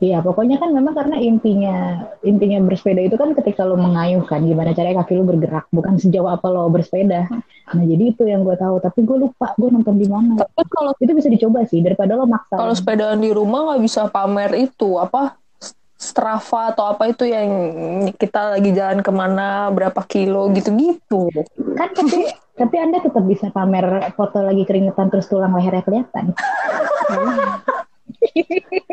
iya 0.02 0.20
pokoknya 0.20 0.60
kan 0.60 0.68
memang 0.68 0.92
karena 0.92 1.16
intinya 1.16 1.76
intinya 2.20 2.60
bersepeda 2.60 3.00
itu 3.00 3.16
kan 3.16 3.32
ketika 3.32 3.64
lo 3.64 3.72
mengayuh 3.74 4.20
kan 4.28 4.44
gimana 4.44 4.76
caranya 4.76 5.00
kaki 5.00 5.16
lo 5.16 5.24
bergerak 5.24 5.64
bukan 5.72 5.96
sejauh 5.96 6.28
apa 6.28 6.44
lo 6.52 6.68
bersepeda. 6.68 7.24
Nah 7.72 7.84
jadi 7.88 8.12
itu 8.12 8.28
yang 8.28 8.44
gue 8.44 8.52
tahu 8.52 8.84
tapi 8.84 9.00
gue 9.00 9.16
lupa 9.24 9.56
gue 9.56 9.70
nonton 9.72 9.96
di 9.96 10.04
mana. 10.04 10.44
Tapi 10.44 10.60
kalau 10.68 10.92
itu 11.00 11.08
bisa 11.16 11.32
dicoba 11.32 11.64
sih 11.64 11.80
daripada 11.80 12.20
lo 12.20 12.28
maksa 12.28 12.52
kalau 12.52 12.74
sepedaan 12.76 13.16
di 13.16 13.32
rumah 13.32 13.72
nggak 13.72 13.80
bisa 13.80 14.04
pamer 14.12 14.52
itu 14.68 15.00
apa 15.00 15.40
Strava 16.04 16.76
atau 16.76 16.84
apa 16.92 17.08
itu 17.08 17.24
yang 17.24 17.48
kita 18.12 18.60
lagi 18.60 18.70
jalan 18.76 19.00
ke 19.00 19.08
mana 19.08 19.72
berapa 19.72 20.04
kilo 20.04 20.52
gitu-gitu. 20.52 21.32
kan 21.74 21.88
tapi 21.96 22.28
tapi 22.54 22.76
anda 22.78 23.02
tetap 23.02 23.24
bisa 23.26 23.50
pamer 23.50 24.14
foto 24.14 24.38
lagi 24.44 24.62
keringetan 24.62 25.10
terus 25.10 25.26
tulang 25.26 25.56
lehernya 25.56 25.82
kelihatan. 25.82 26.36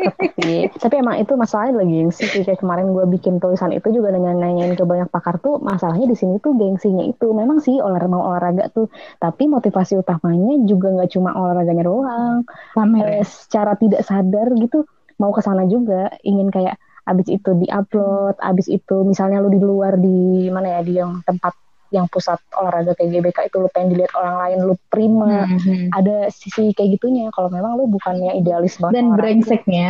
Tapi, 0.02 0.68
tapi 0.76 0.94
emang 0.98 1.16
itu 1.20 1.32
masalahnya 1.38 1.82
lagi 1.82 1.92
gengsi 2.02 2.24
sih. 2.26 2.42
Kayak 2.42 2.60
kemarin 2.60 2.90
gue 2.90 3.04
bikin 3.06 3.38
tulisan 3.38 3.70
itu 3.70 3.88
juga 3.94 4.10
nanya 4.12 4.34
nanyain 4.34 4.74
ke 4.74 4.84
banyak 4.84 5.08
pakar 5.08 5.38
tuh 5.38 5.62
masalahnya 5.62 6.10
di 6.10 6.16
sini 6.18 6.42
tuh 6.42 6.52
gengsinya 6.58 7.06
itu 7.06 7.30
memang 7.32 7.62
sih 7.62 7.78
olahraga 7.78 8.10
mau 8.10 8.22
olahraga 8.28 8.68
tuh. 8.74 8.90
Tapi 9.22 9.46
motivasi 9.46 9.98
utamanya 9.98 10.58
juga 10.66 10.92
nggak 10.98 11.10
cuma 11.14 11.30
olahraganya 11.38 11.84
doang. 11.86 12.36
Pamer. 12.74 13.22
Eh, 13.22 13.26
secara 13.26 13.78
tidak 13.78 14.02
sadar 14.04 14.52
gitu 14.58 14.84
mau 15.22 15.30
ke 15.30 15.40
sana 15.40 15.64
juga. 15.70 16.10
Ingin 16.26 16.50
kayak 16.50 16.76
abis 17.02 17.26
itu 17.34 17.50
diupload 17.58 18.38
abis 18.38 18.66
itu 18.70 18.96
misalnya 19.02 19.42
lu 19.42 19.50
di 19.50 19.58
luar 19.58 19.98
di 19.98 20.46
mana 20.48 20.78
ya 20.78 20.80
di 20.86 20.94
yang 20.98 21.18
tempat 21.26 21.54
yang 21.92 22.08
pusat 22.08 22.40
olahraga 22.56 22.96
kayak 22.96 23.10
GBK 23.12 23.38
itu 23.52 23.56
lu 23.60 23.68
pengen 23.68 23.92
dilihat 23.92 24.16
orang 24.16 24.36
lain 24.40 24.58
lu 24.64 24.74
prima 24.88 25.44
Mhm. 25.44 25.92
ada 25.92 26.32
sisi 26.32 26.72
kayak 26.72 26.96
gitunya. 26.96 27.28
Kalau 27.36 27.52
memang 27.52 27.76
lu 27.76 27.84
bukannya 27.84 28.32
idealis 28.32 28.80
banget 28.80 28.96
dan 28.96 29.06
brengseknya 29.12 29.88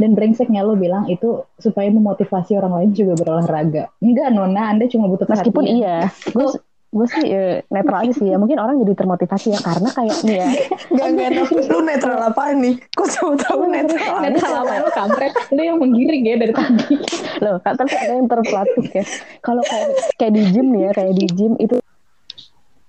dan 0.00 0.16
brengseknya 0.16 0.64
lo 0.64 0.72
bilang 0.78 1.04
itu 1.10 1.44
supaya 1.60 1.90
memotivasi 1.92 2.56
orang 2.56 2.72
lain 2.80 2.90
juga 2.96 3.12
berolahraga. 3.18 3.90
Enggak 4.00 4.28
nona 4.32 4.72
anda 4.72 4.86
cuma 4.88 5.10
butuh 5.10 5.26
meskipun 5.28 5.66
perhatian. 5.66 5.82
iya 5.82 5.96
gue 6.32 6.48
gue 6.96 7.06
sih 7.12 7.24
eh, 7.28 7.60
netral 7.68 8.08
aja 8.08 8.12
sih 8.16 8.26
ya. 8.32 8.40
Mungkin 8.40 8.56
orang 8.56 8.80
jadi 8.80 8.96
termotivasi 8.96 9.52
ya 9.52 9.60
karena 9.60 9.92
kayak 9.92 10.16
nih 10.24 10.36
ya. 10.40 10.48
Gak 10.96 11.08
gak 11.12 11.28
lu 11.68 11.78
netral 11.84 12.20
apaan 12.24 12.56
nih? 12.64 12.74
Kok 12.96 13.08
tahu 13.12 13.30
tahu 13.36 13.68
netral? 13.68 14.24
netral 14.24 14.64
apa? 14.64 14.72
Lo 14.80 14.90
kampret. 14.96 15.32
Lo 15.52 15.60
yang 15.60 15.76
menggiring 15.76 16.24
ya 16.24 16.34
dari 16.40 16.56
tadi. 16.56 16.96
Loh 17.44 17.60
kan 17.60 17.76
tapi 17.76 17.92
ada 17.92 18.16
yang 18.16 18.28
terpelatuk 18.32 18.86
ya. 18.88 19.04
Kalau 19.44 19.60
kayak 19.60 19.88
kayak 20.16 20.32
di 20.32 20.42
gym 20.56 20.66
nih 20.72 20.80
ya 20.88 20.90
kayak 20.96 21.12
di 21.12 21.26
gym 21.28 21.52
itu 21.60 21.76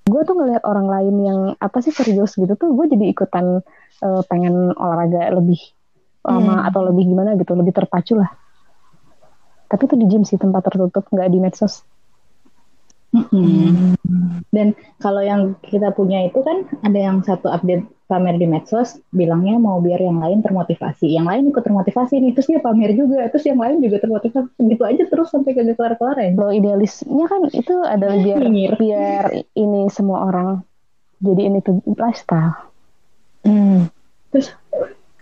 gue 0.07 0.21
tuh 0.23 0.35
ngelihat 0.39 0.63
orang 0.63 0.87
lain 0.87 1.15
yang 1.19 1.39
apa 1.59 1.83
sih 1.83 1.91
serius 1.91 2.39
gitu 2.39 2.55
tuh 2.55 2.71
gue 2.71 2.85
jadi 2.87 3.11
ikutan 3.11 3.59
eh, 3.99 4.21
pengen 4.31 4.71
olahraga 4.71 5.35
lebih 5.35 5.59
lama 6.23 6.63
Hmm. 6.63 6.67
atau 6.67 6.83
lebih 6.83 7.07
gimana 7.07 7.35
gitu 7.35 7.55
lebih 7.55 7.75
terpacu 7.75 8.15
lah. 8.15 8.31
Tapi 9.67 9.83
itu 9.83 9.95
di 9.99 10.05
gym 10.07 10.23
sih 10.23 10.39
tempat 10.39 10.63
tertutup 10.63 11.07
nggak 11.11 11.27
di 11.27 11.39
medsos 11.43 11.83
Mm-mm. 13.15 13.95
Dan 14.51 14.75
kalau 14.99 15.23
yang 15.23 15.55
kita 15.63 15.95
punya 15.95 16.27
itu 16.27 16.43
kan 16.43 16.67
ada 16.83 16.99
yang 16.99 17.23
satu 17.23 17.47
update 17.47 17.87
pamer 18.07 18.39
di 18.39 18.47
medsos 18.47 18.99
bilangnya 19.11 19.59
mau 19.59 19.79
biar 19.79 19.99
yang 19.99 20.19
lain 20.19 20.39
termotivasi. 20.39 21.11
Yang 21.11 21.25
lain 21.27 21.43
ikut 21.51 21.63
termotivasi 21.63 22.19
nih, 22.23 22.31
terus 22.35 22.47
dia 22.47 22.59
pamer 22.59 22.91
juga, 22.95 23.27
terus 23.31 23.43
yang 23.47 23.59
lain 23.59 23.79
juga 23.83 23.99
termotivasi. 24.03 24.49
Gitu 24.59 24.83
aja 24.83 25.03
terus 25.07 25.27
sampai 25.31 25.51
kagak 25.55 25.75
kelar-kelar 25.75 26.15
ya. 26.19 26.29
Kalau 26.35 26.53
idealisnya 26.55 27.25
kan 27.27 27.41
itu 27.51 27.75
adalah 27.83 28.15
biar 28.25 28.37
Nyinyir. 28.43 28.71
biar 28.75 29.25
ini 29.55 29.87
semua 29.91 30.27
orang 30.27 30.49
jadi 31.17 31.49
ini 31.49 31.59
tuh 31.65 31.81
lifestyle 31.97 32.53
Hmm. 33.47 33.87
Terus 34.33 34.51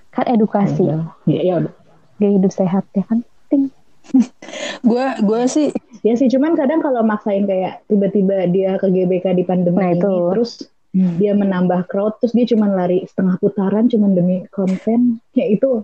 kan 0.09 0.25
edukasi 0.25 0.81
ya, 0.81 0.97
ya 1.29 1.53
udah. 1.61 1.73
gaya 2.17 2.31
hidup 2.41 2.49
sehat 2.49 2.87
ya 2.95 3.03
kan 3.05 3.21
penting 3.45 3.69
Gue 4.81 5.05
gue 5.29 5.41
sih 5.45 5.69
Ya 6.05 6.13
sih, 6.13 6.29
cuman 6.29 6.53
kadang 6.53 6.85
kalau 6.85 7.01
maksain 7.01 7.49
kayak 7.49 7.81
tiba-tiba 7.89 8.45
dia 8.53 8.77
ke 8.77 8.93
GBK 8.93 9.33
di 9.33 9.41
pandemi 9.41 9.81
Nah, 9.81 9.89
ini, 9.89 9.97
itu. 9.97 10.13
terus 10.37 10.51
dia 10.95 11.33
menambah 11.35 11.89
crowd, 11.91 12.21
terus 12.21 12.31
dia 12.37 12.45
cuman 12.45 12.77
lari 12.77 13.03
setengah 13.09 13.41
putaran 13.41 13.89
cuman 13.89 14.15
demi 14.15 14.45
konten, 14.53 15.19
ya 15.35 15.43
itu 15.49 15.83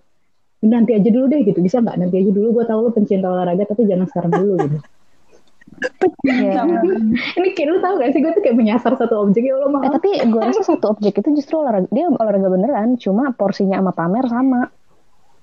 nanti 0.61 0.93
aja 0.93 1.09
dulu 1.09 1.25
deh 1.25 1.41
gitu, 1.43 1.59
bisa 1.59 1.81
nggak? 1.81 1.97
Nanti 1.99 2.21
aja 2.21 2.31
dulu, 2.31 2.61
gue 2.61 2.65
tahu 2.69 2.79
lu 2.85 2.91
pencinta 2.93 3.27
olahraga, 3.27 3.65
tapi 3.65 3.89
jangan 3.89 4.07
sekarang 4.07 4.31
dulu 4.39 4.53
gitu. 4.61 4.77
Iya. 6.29 6.61
Ini 7.41 7.47
kayak 7.57 7.67
lu 7.67 7.77
tau 7.81 7.97
gak 7.97 8.13
sih, 8.13 8.21
gue 8.21 8.31
tuh 8.31 8.43
kayak 8.45 8.57
menyasar 8.61 8.93
satu 8.95 9.25
objek, 9.25 9.41
ya 9.49 9.57
Allah 9.57 9.89
Eh, 9.89 9.91
tapi 9.91 10.09
gue 10.21 10.41
rasa 10.41 10.61
satu 10.61 10.93
objek 10.93 11.17
itu 11.17 11.29
justru 11.33 11.59
olahraga 11.59 11.89
dia 11.89 12.05
olahraga 12.07 12.47
beneran 12.53 12.95
cuma 13.01 13.33
porsinya 13.33 13.81
sama 13.81 13.91
pamer 13.91 14.25
sama 14.29 14.69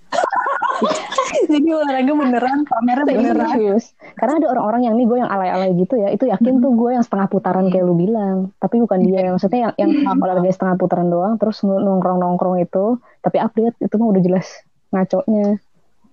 Jadi 1.53 1.69
olahraga 1.69 2.13
beneran, 2.13 2.59
pamernya 2.65 3.05
beneran. 3.05 3.51
Serius. 3.53 3.85
Karena 4.17 4.41
ada 4.41 4.47
orang-orang 4.57 4.83
yang 4.89 4.95
nih 4.97 5.07
gue 5.09 5.19
yang 5.21 5.31
alay-alay 5.31 5.71
gitu 5.77 5.95
ya, 5.99 6.09
itu 6.13 6.25
yakin 6.29 6.61
tuh 6.61 6.73
gue 6.75 6.91
yang 6.95 7.05
setengah 7.05 7.29
putaran 7.29 7.67
kayak 7.69 7.85
lu 7.85 7.95
bilang. 7.99 8.53
Tapi 8.63 8.81
bukan 8.83 9.01
dia, 9.05 9.29
maksudnya 9.33 9.73
yang, 9.77 9.93
yang 10.05 10.19
olahraga 10.19 10.51
setengah 10.53 10.77
putaran 10.81 11.09
doang, 11.11 11.35
terus 11.37 11.61
nongkrong-nongkrong 11.65 12.63
itu, 12.63 13.01
tapi 13.21 13.37
update 13.43 13.77
itu 13.81 13.95
mah 13.99 14.09
udah 14.09 14.23
jelas 14.23 14.47
ngaconya. 14.95 15.61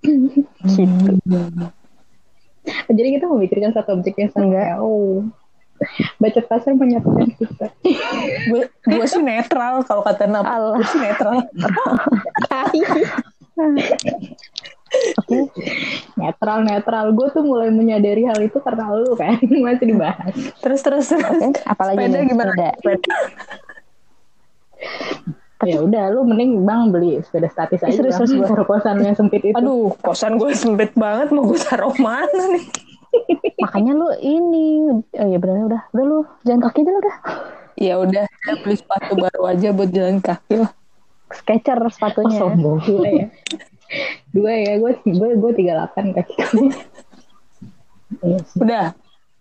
gitu. 0.76 1.12
Jadi 2.90 3.10
kita 3.22 3.26
memikirkan 3.30 3.72
satu 3.74 3.98
objek 3.98 4.18
yang 4.18 4.30
sama. 4.34 4.50
Enggak. 4.50 4.66
ya. 4.74 4.76
Oh. 4.82 5.26
Baca 6.24 6.40
pasar 6.48 6.72
menyatukan 6.72 7.36
kita. 7.36 7.68
Gue 8.48 8.64
gue 8.72 9.06
sih 9.06 9.20
netral 9.20 9.84
kalau 9.84 10.02
kata 10.08 10.24
Nap. 10.26 10.48
Gue 10.48 10.88
sih 10.88 11.00
netral. 11.04 11.44
Oke, 15.26 15.64
netral 16.16 16.64
netral 16.64 17.12
gue 17.12 17.28
tuh 17.30 17.44
mulai 17.44 17.68
menyadari 17.68 18.24
hal 18.24 18.40
itu 18.40 18.60
karena 18.60 18.92
lu 18.92 19.12
kan 19.14 19.36
masih 19.66 19.88
dibahas 19.88 20.32
Terus 20.62 20.80
terus 20.82 21.06
terus. 21.10 21.40
oke. 21.42 21.60
Apalagi 21.66 21.98
Sepeda 22.02 22.18
nih? 22.18 22.28
gimana? 22.30 22.52
Sepeda. 22.54 22.70
Sepeda. 22.78 23.16
ya 25.66 25.82
udah 25.82 26.04
lu 26.14 26.22
mending 26.24 26.62
bang 26.62 26.94
beli 26.94 27.18
sepeda 27.20 27.48
statis 27.48 27.82
aja 27.82 27.90
Serius, 27.92 28.14
bang 28.14 28.28
serius 28.28 28.40
gua. 28.40 28.50
taruh 28.54 28.68
kosan 28.70 28.98
yang 29.02 29.16
sempit 29.16 29.42
itu 29.42 29.56
Aduh, 29.56 29.96
kosan 29.98 30.36
gue 30.36 30.52
sempit 30.54 30.92
banget 30.94 31.32
mau 31.32 31.44
gue 31.44 31.58
taruh 31.58 31.96
mana 32.06 32.28
nih? 32.30 32.66
Makanya 33.58 33.92
lu 33.96 34.08
ini, 34.18 34.68
oh 34.94 35.26
ya 35.26 35.40
benar 35.40 35.66
udah, 35.66 35.82
udah 35.90 36.06
lu 36.06 36.18
jalan 36.44 36.60
kaki 36.62 36.84
aja 36.84 36.92
lu 36.92 37.00
udah. 37.00 37.18
Ya 37.74 37.94
udah, 37.98 38.28
beli 38.62 38.76
sepatu 38.76 39.16
baru 39.16 39.42
aja 39.48 39.72
buat 39.72 39.90
jalan 39.90 40.20
kaki 40.20 40.56
lah. 40.60 40.72
Sketcher 41.36 41.80
oh, 41.80 41.92
sepatunya. 41.92 42.40
sombong. 42.40 42.80
Dua 42.84 43.08
ya. 43.10 43.28
Dua 44.32 44.52
ya 44.52 44.74
gue 44.82 44.92
gue 45.04 45.30
gue 45.38 45.52
tiga 45.56 45.72
delapan 45.78 46.16
kaki 46.16 46.36
Iya. 48.22 48.38
Udah, 48.62 48.86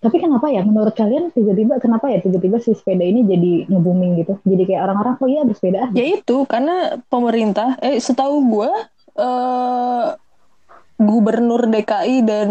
tapi 0.05 0.17
kenapa 0.21 0.53
ya? 0.53 0.61
Menurut 0.61 0.93
kalian 0.93 1.33
tiba-tiba 1.33 1.81
kenapa 1.81 2.13
ya 2.13 2.21
tiba-tiba 2.21 2.61
si 2.61 2.77
sepeda 2.77 3.01
ini 3.01 3.25
jadi 3.25 3.53
nge-booming 3.73 4.21
gitu? 4.21 4.37
Jadi 4.45 4.63
kayak 4.69 4.83
orang-orang 4.85 5.15
oh 5.21 5.29
iya 5.29 5.43
bersepeda 5.49 5.93
ya 5.97 6.05
itu 6.21 6.45
karena 6.45 7.01
pemerintah, 7.09 7.81
eh 7.81 7.97
setahu 7.97 8.37
gue, 8.53 8.71
eh 9.21 10.07
gubernur 11.01 11.67
DKI 11.73 12.17
dan 12.25 12.49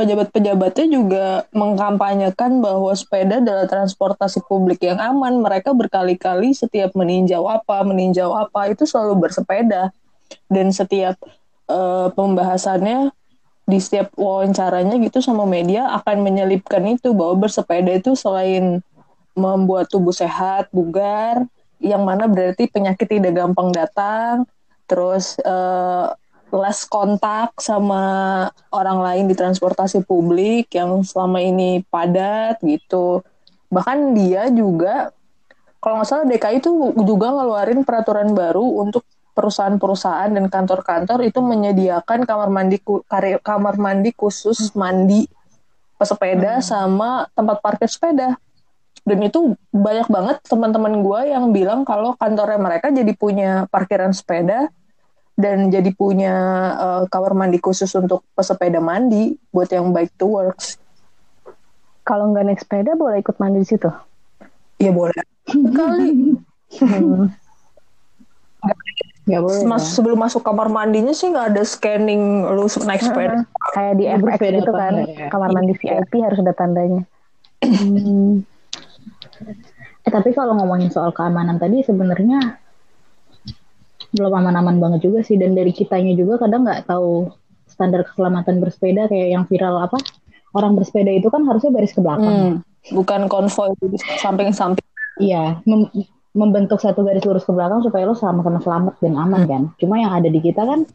pejabat-pejabatnya 0.00 0.86
juga 0.88 1.26
mengkampanyekan 1.52 2.64
bahwa 2.64 2.88
sepeda 2.96 3.44
adalah 3.44 3.68
transportasi 3.68 4.40
publik 4.48 4.80
yang 4.80 4.96
aman. 4.96 5.44
Mereka 5.44 5.76
berkali-kali 5.76 6.56
setiap 6.56 6.96
meninjau 6.96 7.44
apa, 7.44 7.84
meninjau 7.84 8.32
apa 8.32 8.72
itu 8.72 8.88
selalu 8.88 9.28
bersepeda. 9.28 9.92
Dan 10.48 10.72
setiap 10.72 11.20
eh, 11.68 12.08
pembahasannya 12.16 13.12
di 13.68 13.78
setiap 13.78 14.08
wawancaranya 14.16 14.96
gitu 15.04 15.20
sama 15.20 15.44
media 15.44 15.92
akan 16.00 16.24
menyelipkan 16.24 16.82
itu 16.88 17.12
bahwa 17.12 17.46
bersepeda 17.46 18.00
itu 18.00 18.16
selain 18.16 18.80
membuat 19.36 19.92
tubuh 19.92 20.16
sehat, 20.16 20.72
bugar, 20.72 21.44
yang 21.76 22.08
mana 22.08 22.24
berarti 22.24 22.66
penyakit 22.72 23.06
tidak 23.06 23.36
gampang 23.36 23.68
datang, 23.68 24.48
terus 24.88 25.36
eh, 25.44 26.06
less 26.50 26.86
kontak 26.86 27.54
sama 27.62 28.02
orang 28.74 28.98
lain 29.00 29.24
di 29.30 29.34
transportasi 29.38 30.02
publik 30.04 30.70
yang 30.74 31.02
selama 31.06 31.38
ini 31.38 31.82
padat 31.86 32.58
gitu. 32.62 33.22
Bahkan 33.70 34.18
dia 34.18 34.50
juga 34.50 35.14
kalau 35.80 36.02
nggak 36.02 36.08
salah 36.08 36.26
DKI 36.28 36.60
itu 36.60 36.70
juga 37.06 37.32
ngeluarin 37.32 37.80
peraturan 37.86 38.36
baru 38.36 38.84
untuk 38.84 39.06
perusahaan-perusahaan 39.32 40.28
dan 40.28 40.46
kantor-kantor 40.52 41.24
itu 41.24 41.40
menyediakan 41.40 42.28
kamar 42.28 42.50
mandi 42.52 42.76
kamar 43.40 43.74
mandi 43.80 44.10
khusus 44.12 44.76
mandi 44.76 45.24
pesepeda 45.96 46.60
sama 46.60 47.30
tempat 47.32 47.64
parkir 47.64 47.88
sepeda. 47.88 48.36
Dan 49.00 49.24
itu 49.24 49.56
banyak 49.72 50.12
banget 50.12 50.36
teman-teman 50.44 51.00
gue 51.00 51.20
yang 51.32 51.48
bilang 51.56 51.88
kalau 51.88 52.12
kantornya 52.20 52.60
mereka 52.60 52.92
jadi 52.92 53.12
punya 53.16 53.64
parkiran 53.72 54.12
sepeda 54.12 54.68
dan 55.40 55.72
jadi 55.72 55.90
punya 55.96 56.34
eh, 56.76 57.02
kamar 57.08 57.32
mandi 57.32 57.58
khusus 57.58 57.88
untuk 57.96 58.22
pesepeda 58.36 58.78
mandi 58.78 59.34
buat 59.50 59.72
yang 59.72 59.90
bike 59.90 60.14
to 60.20 60.28
works. 60.28 60.76
Kalau 62.04 62.30
nggak 62.30 62.44
naik 62.46 62.60
sepeda 62.60 62.94
boleh 62.94 63.24
ikut 63.24 63.36
mandi 63.40 63.64
di 63.64 63.68
situ. 63.68 63.90
Ya 64.76 64.92
boleh. 64.92 65.16
Kali 65.48 66.36
Hmm. 66.70 67.26
boleh 69.26 69.62
Mas, 69.66 69.82
dong. 69.82 69.94
sebelum 69.98 70.18
masuk 70.22 70.42
kamar 70.42 70.70
mandinya 70.70 71.10
sih 71.10 71.30
nggak 71.30 71.54
ada 71.54 71.62
scanning 71.66 72.46
lu 72.46 72.66
naik 72.86 73.02
sepeda. 73.02 73.42
Kayak 73.74 73.94
di 73.98 74.04
FX 74.06 74.22
bersepeda 74.22 74.56
gitu 74.58 74.72
kan, 74.74 74.92
ya? 75.06 75.28
kamar 75.30 75.50
mandi 75.54 75.74
VIP 75.74 76.12
harus 76.22 76.38
ada 76.42 76.54
tandanya. 76.54 77.02
Hmm. 77.62 78.42
Eh, 80.00 80.10
tapi 80.10 80.32
kalau 80.32 80.56
ngomongin 80.58 80.90
soal 80.90 81.12
keamanan 81.12 81.58
tadi 81.58 81.82
sebenarnya 81.84 82.58
belum 84.16 84.32
aman-aman 84.32 84.76
banget 84.78 85.10
juga 85.10 85.20
sih. 85.22 85.36
Dan 85.38 85.54
dari 85.54 85.70
kitanya 85.70 86.14
juga 86.14 86.42
kadang 86.42 86.66
nggak 86.66 86.86
tahu 86.90 87.30
standar 87.70 88.04
keselamatan 88.04 88.60
bersepeda 88.60 89.06
kayak 89.08 89.28
yang 89.32 89.44
viral 89.46 89.80
apa 89.80 89.96
orang 90.54 90.74
bersepeda 90.74 91.14
itu 91.14 91.30
kan 91.30 91.46
harusnya 91.46 91.70
baris 91.70 91.94
ke 91.94 92.00
belakang. 92.02 92.34
Hmm, 92.34 92.54
bukan 92.94 93.30
konvoy 93.30 93.70
di 93.78 93.98
samping-samping. 94.18 94.84
iya 95.20 95.60
mem- 95.68 95.92
membentuk 96.32 96.80
satu 96.80 97.02
garis 97.02 97.26
lurus 97.26 97.44
ke 97.44 97.52
belakang 97.52 97.82
supaya 97.82 98.06
lo 98.06 98.14
sama-sama 98.14 98.62
selamat 98.62 98.94
dan 99.02 99.14
aman 99.18 99.42
kan. 99.46 99.62
Cuma 99.78 99.98
yang 99.98 100.14
ada 100.14 100.28
di 100.30 100.40
kita 100.42 100.62
kan 100.62 100.86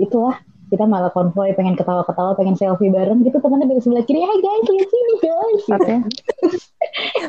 itulah 0.00 0.38
kita 0.70 0.86
malah 0.86 1.10
konvoy 1.10 1.50
pengen 1.58 1.74
ketawa-ketawa 1.74 2.38
pengen 2.38 2.54
selfie 2.54 2.94
bareng 2.94 3.26
gitu 3.26 3.42
temennya 3.42 3.66
dari 3.66 3.82
sebelah 3.82 4.04
kiri 4.06 4.22
hai 4.22 4.38
guys 4.38 4.66
lihat 4.70 4.88
sini 4.88 5.14
guys 5.18 5.60
gitu. 5.66 5.74
Oke. 5.74 5.96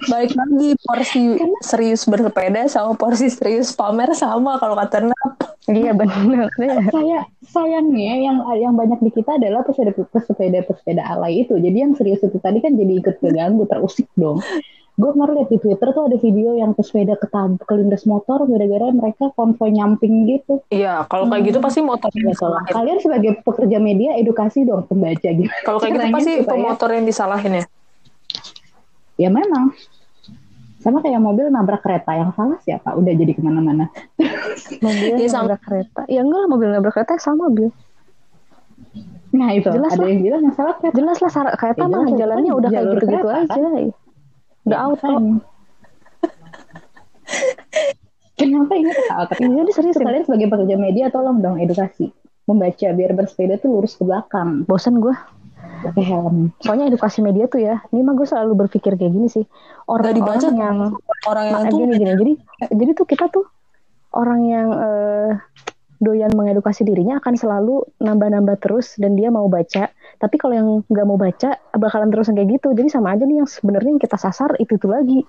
Baik 0.08 0.32
lagi 0.38 0.70
porsi 0.86 1.22
serius 1.66 2.06
bersepeda 2.06 2.70
sama 2.70 2.94
porsi 2.94 3.28
serius 3.34 3.74
pamer 3.74 4.14
sama 4.14 4.62
kalau 4.62 4.78
kata 4.78 5.10
Nap. 5.10 5.32
Iya 5.70 5.94
benar. 6.00 6.50
Iya. 6.58 6.78
saya 6.90 7.20
sayangnya 7.46 8.14
yang 8.18 8.38
yang 8.58 8.74
banyak 8.78 9.02
di 9.02 9.12
kita 9.14 9.38
adalah 9.42 9.66
pesepeda 9.66 9.94
pesepeda 10.10 10.60
pesepeda 10.66 11.02
alay 11.06 11.46
itu 11.46 11.58
jadi 11.58 11.90
yang 11.90 11.94
serius 11.98 12.22
itu 12.22 12.38
tadi 12.42 12.62
kan 12.62 12.74
jadi 12.78 13.02
ikut 13.02 13.22
keganggu 13.22 13.66
terusik 13.70 14.10
dong 14.18 14.42
gue 14.92 15.10
kemarin 15.10 15.34
lihat 15.36 15.50
di 15.50 15.58
twitter 15.58 15.88
tuh 15.90 16.04
ada 16.04 16.18
video 16.18 16.52
yang 16.54 16.72
pesepeda 16.72 17.16
ketab 17.16 17.58
kelindes 17.64 18.04
motor 18.04 18.44
gara-gara 18.44 18.92
mereka 18.92 19.32
konvoy 19.32 19.72
nyamping 19.72 20.28
gitu. 20.28 20.60
Iya, 20.68 21.08
kalau 21.08 21.26
kayak 21.26 21.48
gitu 21.48 21.58
pasti 21.58 21.80
motor 21.80 22.12
yang 22.12 22.30
disalahin. 22.30 22.70
kalian 22.70 22.98
sebagai 23.00 23.32
pekerja 23.40 23.78
media 23.78 24.14
edukasi 24.14 24.62
dong 24.62 24.84
pembaca 24.84 25.16
gitu 25.24 25.48
Kalau 25.66 25.80
kayak 25.80 25.96
gitu 25.96 26.08
pasti 26.12 26.32
supaya- 26.38 26.52
pemotor 26.52 26.90
yang 26.92 27.06
disalahin 27.06 27.54
ya. 27.56 27.66
ya 29.18 29.30
memang. 29.30 29.72
Sama 30.78 30.98
kayak 31.00 31.18
mobil 31.20 31.46
nabrak 31.48 31.80
kereta. 31.80 32.12
Yang 32.12 32.34
salah 32.34 32.58
siapa? 32.60 32.90
Udah 32.92 33.14
jadi 33.14 33.32
ke 33.32 33.40
mana-mana. 33.40 33.86
Mobil 34.82 35.14
Iya, 35.16 35.30
sama- 35.30 35.46
nabrak 35.48 35.62
kereta. 35.62 36.02
Ya 36.06 36.22
enggak 36.22 36.40
lah 36.42 36.50
mobil 36.50 36.68
nabrak 36.68 36.94
kereta 36.96 37.14
sama 37.18 37.48
bil. 37.48 37.70
nah 39.32 39.54
itu. 39.54 39.70
Jelas 39.70 39.94
ada 39.94 40.04
lah. 40.04 40.10
yang 40.10 40.22
bilang 40.22 40.42
yang 40.44 40.56
salah 40.58 40.74
kereta. 40.76 40.96
Jelas 40.98 41.18
lah 41.18 41.32
kereta 41.54 41.80
Ya, 41.80 41.88
mah 41.88 42.04
jalannya 42.12 42.50
kan 42.50 42.60
udah 42.60 42.70
kayak 42.70 42.86
gitu-gitu 42.92 43.28
aja. 43.30 43.62
Udah 44.64 44.74
Ya, 44.74 44.84
auto. 44.84 45.08
makanya. 45.08 45.40
Kenapa 48.38 48.74
ini 48.74 48.90
ketawa? 48.90 49.24
Tapi 49.30 49.42
Jadi 49.46 49.72
serius 49.72 49.98
ya. 49.98 50.06
kalian 50.06 50.24
sebagai 50.26 50.48
pekerja 50.50 50.76
media 50.76 51.06
tolong 51.14 51.40
dong 51.40 51.58
edukasi. 51.58 52.10
Membaca 52.50 52.88
biar 52.90 53.12
bersepeda 53.14 53.62
tuh 53.62 53.78
lurus 53.78 53.94
ke 53.94 54.04
belakang. 54.04 54.66
Bosan 54.66 54.98
gue. 54.98 55.14
Pakai 55.82 56.04
helm. 56.06 56.54
Soalnya 56.62 56.90
edukasi 56.90 57.22
media 57.22 57.46
tuh 57.46 57.62
ya. 57.62 57.82
Ini 57.90 58.02
mah 58.02 58.14
gue 58.14 58.26
selalu 58.26 58.66
berpikir 58.66 58.98
kayak 58.98 59.14
gini 59.14 59.28
sih. 59.30 59.46
Nggak 59.86 60.14
dibaca 60.18 60.48
Orang-orang 60.50 60.58
yang 60.58 60.78
orang 61.28 61.44
yang 61.46 61.54
Nah, 61.54 61.70
tuh 61.70 61.78
gini 61.78 61.94
gini 61.94 62.12
jadi 62.18 62.34
jadi 62.74 62.92
tuh 62.98 63.06
kita 63.06 63.26
tuh 63.30 63.46
orang 64.12 64.42
yang 64.44 64.68
eh, 64.74 65.30
doyan 66.02 66.34
mengedukasi 66.34 66.82
dirinya 66.82 67.22
akan 67.22 67.38
selalu 67.38 67.86
nambah-nambah 68.02 68.58
terus 68.58 68.98
dan 68.98 69.14
dia 69.14 69.30
mau 69.30 69.46
baca 69.46 69.94
tapi 70.18 70.36
kalau 70.42 70.54
yang 70.58 70.70
nggak 70.90 71.06
mau 71.06 71.16
baca 71.16 71.62
bakalan 71.78 72.10
terus 72.10 72.34
kayak 72.34 72.58
gitu 72.58 72.74
jadi 72.74 72.90
sama 72.90 73.14
aja 73.14 73.24
nih 73.24 73.46
yang 73.46 73.50
sebenarnya 73.50 73.90
yang 73.96 74.02
kita 74.02 74.18
sasar 74.18 74.58
itu 74.58 74.76
itu 74.76 74.90
lagi 74.90 75.22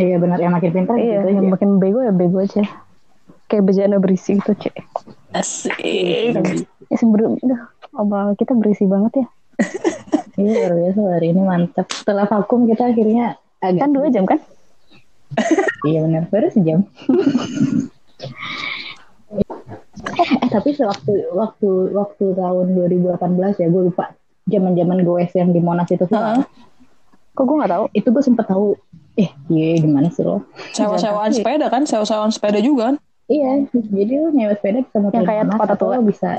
Iya 0.00 0.16
benar 0.16 0.40
yang 0.40 0.56
makin 0.56 0.70
pintar 0.72 0.96
iya 0.96 1.20
gitu 1.20 1.28
yang 1.36 1.44
aja. 1.44 1.54
makin 1.60 1.70
bego 1.76 2.00
ya 2.00 2.12
bego 2.16 2.40
aja 2.40 2.64
kayak 3.52 3.68
bejana 3.68 4.00
berisi 4.00 4.40
gitu 4.40 4.56
cek 4.56 4.74
asik. 5.36 5.76
ya 6.88 6.96
sebenernya 6.96 7.68
obrolan 7.92 8.32
kita 8.32 8.56
berisi 8.56 8.88
banget 8.88 9.22
ya 9.22 9.26
Iya 10.34 10.66
luar 10.66 10.72
biasa 10.74 11.00
hari 11.14 11.30
ini 11.30 11.42
mantap. 11.46 11.86
Setelah 11.94 12.26
vakum 12.26 12.66
kita 12.66 12.90
akhirnya 12.90 13.38
agak 13.62 13.86
Kan 13.86 13.94
dua 13.94 14.10
jam 14.10 14.26
kan? 14.26 14.42
Iya 15.86 16.02
benar, 16.02 16.26
baru 16.26 16.50
sejam. 16.50 16.82
eh 20.14 20.48
tapi 20.48 20.70
sewaktu 20.70 21.32
waktu 21.32 21.68
waktu 21.92 22.24
tahun 22.34 22.66
2018 22.76 23.18
ya 23.56 23.68
gue 23.68 23.82
lupa 23.88 24.12
zaman 24.44 24.76
zaman 24.76 24.98
gue 25.00 25.22
yang 25.32 25.50
di 25.50 25.60
Monas 25.60 25.88
itu 25.88 26.04
sih. 26.04 26.16
Kok 27.34 27.44
gue 27.44 27.56
gak 27.58 27.72
tahu? 27.72 27.84
Itu 27.90 28.08
gue 28.10 28.22
sempet 28.22 28.46
tahu. 28.46 28.78
Eh, 29.14 29.30
iya 29.48 29.78
gimana 29.78 30.06
sih 30.08 30.22
lo? 30.22 30.42
Sewa-sewaan 30.70 31.30
sepeda 31.30 31.66
kan, 31.66 31.82
sewa-sewaan 31.82 32.30
sepeda 32.30 32.58
juga 32.58 32.92
kan. 32.92 32.96
Iya, 33.24 33.64
jadi 33.72 34.12
lo 34.20 34.28
nyewa 34.30 34.54
sepeda 34.54 34.84
bisa 34.84 34.98
muter 35.00 35.16
Yang 35.16 35.26
kayak 35.26 35.44
kota 35.56 35.74
tua. 35.74 35.96
bisa. 35.98 36.30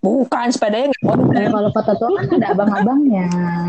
Bukan, 0.00 0.46
sepedanya 0.48 0.88
nggak 0.88 1.02
Nah, 1.02 1.12
konten. 1.12 1.44
kalau 1.50 1.70
kota 1.74 1.92
tua 1.92 2.08
kan 2.14 2.24
ada 2.30 2.46
abang-abangnya. 2.54 3.26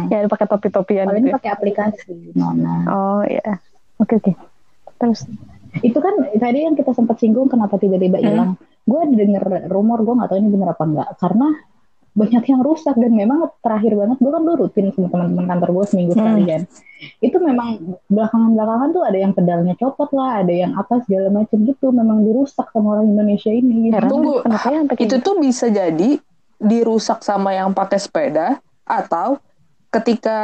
Ya 0.07 0.24
pakai 0.30 0.47
topi-topian 0.47 1.05
Kalau 1.09 1.17
gitu. 1.17 1.24
ini 1.24 1.30
ya. 1.32 1.36
pakai 1.36 1.51
aplikasi 1.51 2.13
Monas. 2.38 2.84
Oh 2.88 3.22
iya. 3.26 3.51
Oke 3.99 4.15
oke. 4.15 4.32
Terus 4.95 5.28
itu 5.80 5.95
kan 5.95 6.11
tadi 6.36 6.67
yang 6.67 6.76
kita 6.76 6.91
sempat 6.91 7.15
singgung 7.17 7.47
kenapa 7.47 7.80
tiba-tiba 7.80 8.19
Hmm. 8.19 8.28
hilang. 8.28 8.51
Gue 8.84 9.07
denger 9.07 9.72
rumor, 9.72 10.03
gue 10.03 10.13
nggak 10.19 10.30
tahu 10.30 10.38
ini 10.38 10.49
bener 10.51 10.69
apa 10.74 10.84
enggak. 10.84 11.09
Karena 11.15 11.47
banyak 12.11 12.43
yang 12.43 12.59
rusak 12.59 12.99
dan 12.99 13.15
memang 13.15 13.39
terakhir 13.63 13.95
banget 13.95 14.19
gue 14.19 14.28
kan 14.28 14.43
dulu 14.43 14.67
rutin 14.67 14.91
sama 14.91 15.07
teman-teman 15.07 15.47
kantor 15.47 15.69
gue 15.72 15.86
seminggu 15.88 16.11
Hmm. 16.11 16.19
sekali 16.19 16.43
kan. 16.43 16.61
Itu 17.24 17.38
memang 17.39 17.67
belakangan-belakangan 18.07 18.89
tuh 18.91 19.03
ada 19.07 19.17
yang 19.17 19.32
pedalnya 19.32 19.74
copot 19.80 20.11
lah, 20.11 20.43
ada 20.43 20.51
yang 20.51 20.76
apa 20.76 20.99
segala 21.07 21.32
macam 21.32 21.57
gitu. 21.63 21.88
Memang 21.89 22.28
dirusak 22.28 22.67
sama 22.67 22.99
orang 22.99 23.07
Indonesia 23.07 23.47
ini. 23.47 23.95
Heran. 23.95 24.11
Tunggu, 24.11 24.43
Kenapa 24.43 24.67
ya 24.67 24.80
kayak 24.86 24.99
itu 24.99 25.15
tuh 25.24 25.36
bisa 25.39 25.72
jadi 25.72 26.09
dirusak 26.59 27.24
sama 27.24 27.55
yang 27.55 27.72
pakai 27.72 27.97
sepeda 27.97 28.59
atau 28.84 29.39
ketika 29.89 30.38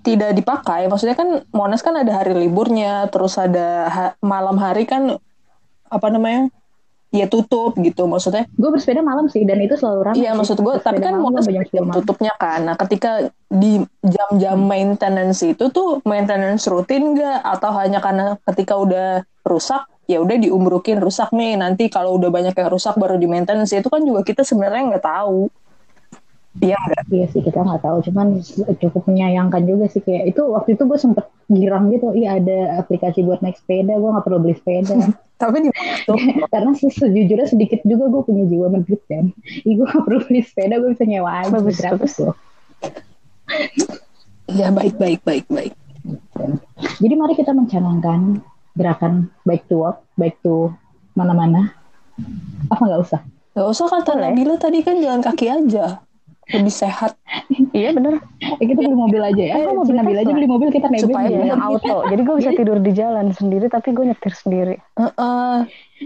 tidak 0.00 0.32
dipakai, 0.32 0.88
maksudnya 0.88 1.16
kan 1.16 1.44
Monas 1.52 1.84
kan 1.84 1.94
ada 1.96 2.12
hari 2.12 2.32
liburnya, 2.32 3.06
terus 3.12 3.36
ada 3.36 3.68
ha- 3.88 4.14
malam 4.20 4.56
hari 4.56 4.88
kan 4.88 5.16
apa 5.88 6.08
namanya? 6.08 6.48
Ya 7.10 7.26
tutup 7.26 7.74
gitu 7.74 8.06
maksudnya. 8.06 8.46
Gue 8.54 8.70
bersepeda 8.70 9.02
malam 9.02 9.26
sih 9.26 9.42
dan 9.42 9.58
itu 9.58 9.74
selalu 9.74 10.00
ramai. 10.06 10.22
Iya 10.22 10.30
maksud 10.38 10.62
gue, 10.62 10.74
tapi 10.78 11.02
kan 11.02 11.18
malam 11.18 11.34
Monas 11.34 11.42
sampai 11.42 11.58
jam 11.58 11.64
jam 11.66 11.66
10 11.74 11.82
malam. 11.90 11.96
tutupnya 11.98 12.32
kan. 12.38 12.60
Nah 12.62 12.76
ketika 12.78 13.10
di 13.50 13.82
jam-jam 14.06 14.58
maintenance 14.62 15.42
itu 15.42 15.64
tuh 15.74 15.98
maintenance 16.06 16.70
rutin 16.70 17.18
nggak 17.18 17.42
atau 17.42 17.70
hanya 17.74 17.98
karena 17.98 18.38
ketika 18.46 18.78
udah 18.78 19.08
rusak 19.42 19.90
ya 20.06 20.22
udah 20.22 20.38
diumbrukin 20.38 21.02
rusak 21.02 21.34
nih 21.34 21.58
nanti 21.58 21.90
kalau 21.90 22.14
udah 22.14 22.30
banyak 22.30 22.54
yang 22.54 22.70
rusak 22.70 22.94
baru 22.94 23.18
di 23.18 23.26
maintenance 23.26 23.74
itu 23.74 23.90
kan 23.90 24.02
juga 24.06 24.22
kita 24.22 24.46
sebenarnya 24.46 24.94
nggak 24.94 25.04
tahu. 25.06 25.50
Iya 26.58 26.74
nggak? 26.74 27.02
Iya 27.14 27.26
sih 27.30 27.40
kita 27.46 27.62
nggak 27.62 27.82
tahu, 27.86 28.02
cuman 28.10 28.42
cukup 28.82 29.02
menyayangkan 29.06 29.62
juga 29.70 29.86
sih 29.86 30.02
kayak 30.02 30.34
itu 30.34 30.42
waktu 30.50 30.74
itu 30.74 30.82
gue 30.82 30.98
sempet 30.98 31.30
girang 31.46 31.94
gitu, 31.94 32.10
iya 32.10 32.42
ada 32.42 32.82
aplikasi 32.82 33.22
buat 33.22 33.38
naik 33.38 33.54
sepeda, 33.62 33.94
gue 33.94 34.10
nggak 34.10 34.26
perlu 34.26 34.42
beli 34.42 34.58
sepeda. 34.58 34.98
Tapi 35.42 35.56
di 35.62 35.68
Karena 36.52 36.74
se- 36.74 36.90
sejujurnya 36.90 37.46
sedikit 37.46 37.80
juga 37.86 38.10
gue 38.10 38.22
punya 38.26 38.44
jiwa 38.50 38.66
medit 38.66 38.98
kan, 39.06 39.30
Ih, 39.62 39.78
gue 39.78 39.86
nggak 39.86 40.02
perlu 40.02 40.20
beli 40.26 40.42
sepeda, 40.42 40.74
gue 40.82 40.90
bisa 40.90 41.06
nyewa 41.06 41.30
aja 41.30 41.54
Bagus, 41.54 41.78
bagus. 41.78 42.12
loh. 42.18 42.34
ya 44.50 44.74
baik 44.74 44.98
baik 44.98 45.22
baik 45.22 45.46
baik. 45.46 45.74
Jadi 46.98 47.14
mari 47.14 47.38
kita 47.38 47.54
mencanangkan 47.54 48.42
gerakan 48.74 49.30
baik 49.46 49.70
to 49.70 49.86
work, 49.86 50.02
baik 50.18 50.34
to 50.42 50.74
mana-mana. 51.14 51.70
Apa 52.66 52.82
nggak 52.90 53.02
usah? 53.06 53.20
Gak 53.54 53.66
usah 53.70 53.86
kata 53.86 54.18
Nabila 54.18 54.58
tadi 54.58 54.82
kan 54.82 54.98
jalan 54.98 55.22
kaki 55.22 55.46
aja 55.46 56.02
lebih 56.52 56.70
sehat 56.70 57.14
Iya 57.70 57.90
bener. 57.92 58.18
Eh, 58.58 58.66
kita 58.66 58.80
beli 58.80 58.92
mobil 58.92 59.22
aja 59.22 59.38
ya. 59.40 59.54
Eh, 59.56 59.70
mau 59.70 59.82
beli 59.82 59.94
Nabil 59.96 60.16
aja 60.16 60.32
beli 60.32 60.44
mobil 60.44 60.68
kita 60.68 60.86
naik 60.86 61.02
Supaya 61.02 61.30
yang 61.30 61.58
auto. 61.60 62.02
Jadi 62.04 62.20
gue 62.20 62.34
bisa 62.36 62.50
tidur 62.52 62.78
di 62.78 62.90
jalan 62.90 63.30
sendiri 63.30 63.66
tapi 63.66 63.90
gue 63.90 64.04
nyetir 64.04 64.32
sendiri. 64.32 64.74
Heeh. 64.96 65.56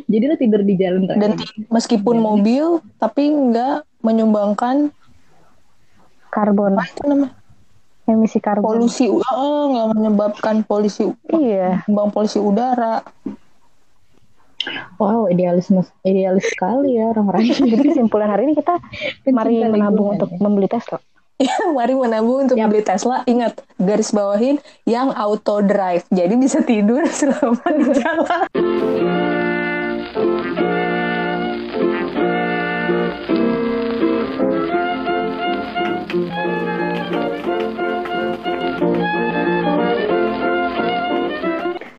Jadi 0.04 0.24
lo 0.26 0.36
tidur 0.36 0.60
di 0.60 0.74
jalan 0.74 1.00
dan 1.06 1.16
tadi. 1.32 1.40
ti- 1.40 1.64
meskipun 1.66 2.16
mobil 2.18 2.64
tapi 2.94 3.22
nggak 3.26 3.88
menyumbangkan 4.00 4.92
Karbon. 6.28 6.74
apa 6.74 7.02
namanya 7.04 7.32
Emisi 8.04 8.36
karbon. 8.36 8.68
polusi 8.76 9.08
oh, 9.08 9.62
nggak 9.70 9.86
menyebabkan 9.94 10.56
polusi 10.60 11.08
Iya. 11.30 11.80
bang 11.86 12.10
polusi 12.10 12.36
udara 12.36 13.00
Wow, 14.96 15.28
idealisme 15.28 15.84
idealis 16.04 16.48
sekali 16.50 16.96
ya 16.96 17.12
orang-orang. 17.12 17.48
Jadi 17.72 17.94
kesimpulan 17.94 18.30
hari 18.30 18.48
ini 18.50 18.54
kita 18.56 18.80
mari 19.32 19.60
Pencinta 19.60 19.72
menabung 19.72 20.12
lingkungan, 20.12 20.14
untuk 20.16 20.30
ya. 20.30 20.38
membeli 20.40 20.68
Tesla. 20.70 20.98
mari 21.76 21.94
menabung 21.98 22.46
untuk 22.46 22.56
beli 22.58 22.82
Tesla 22.82 23.26
ingat 23.26 23.62
garis 23.78 24.14
bawahin 24.14 24.62
yang 24.86 25.10
auto 25.10 25.58
drive 25.66 26.06
jadi 26.14 26.34
bisa 26.38 26.62
tidur 26.62 27.02
selama 27.18 27.66
di 27.74 27.86
jalan 27.98 28.46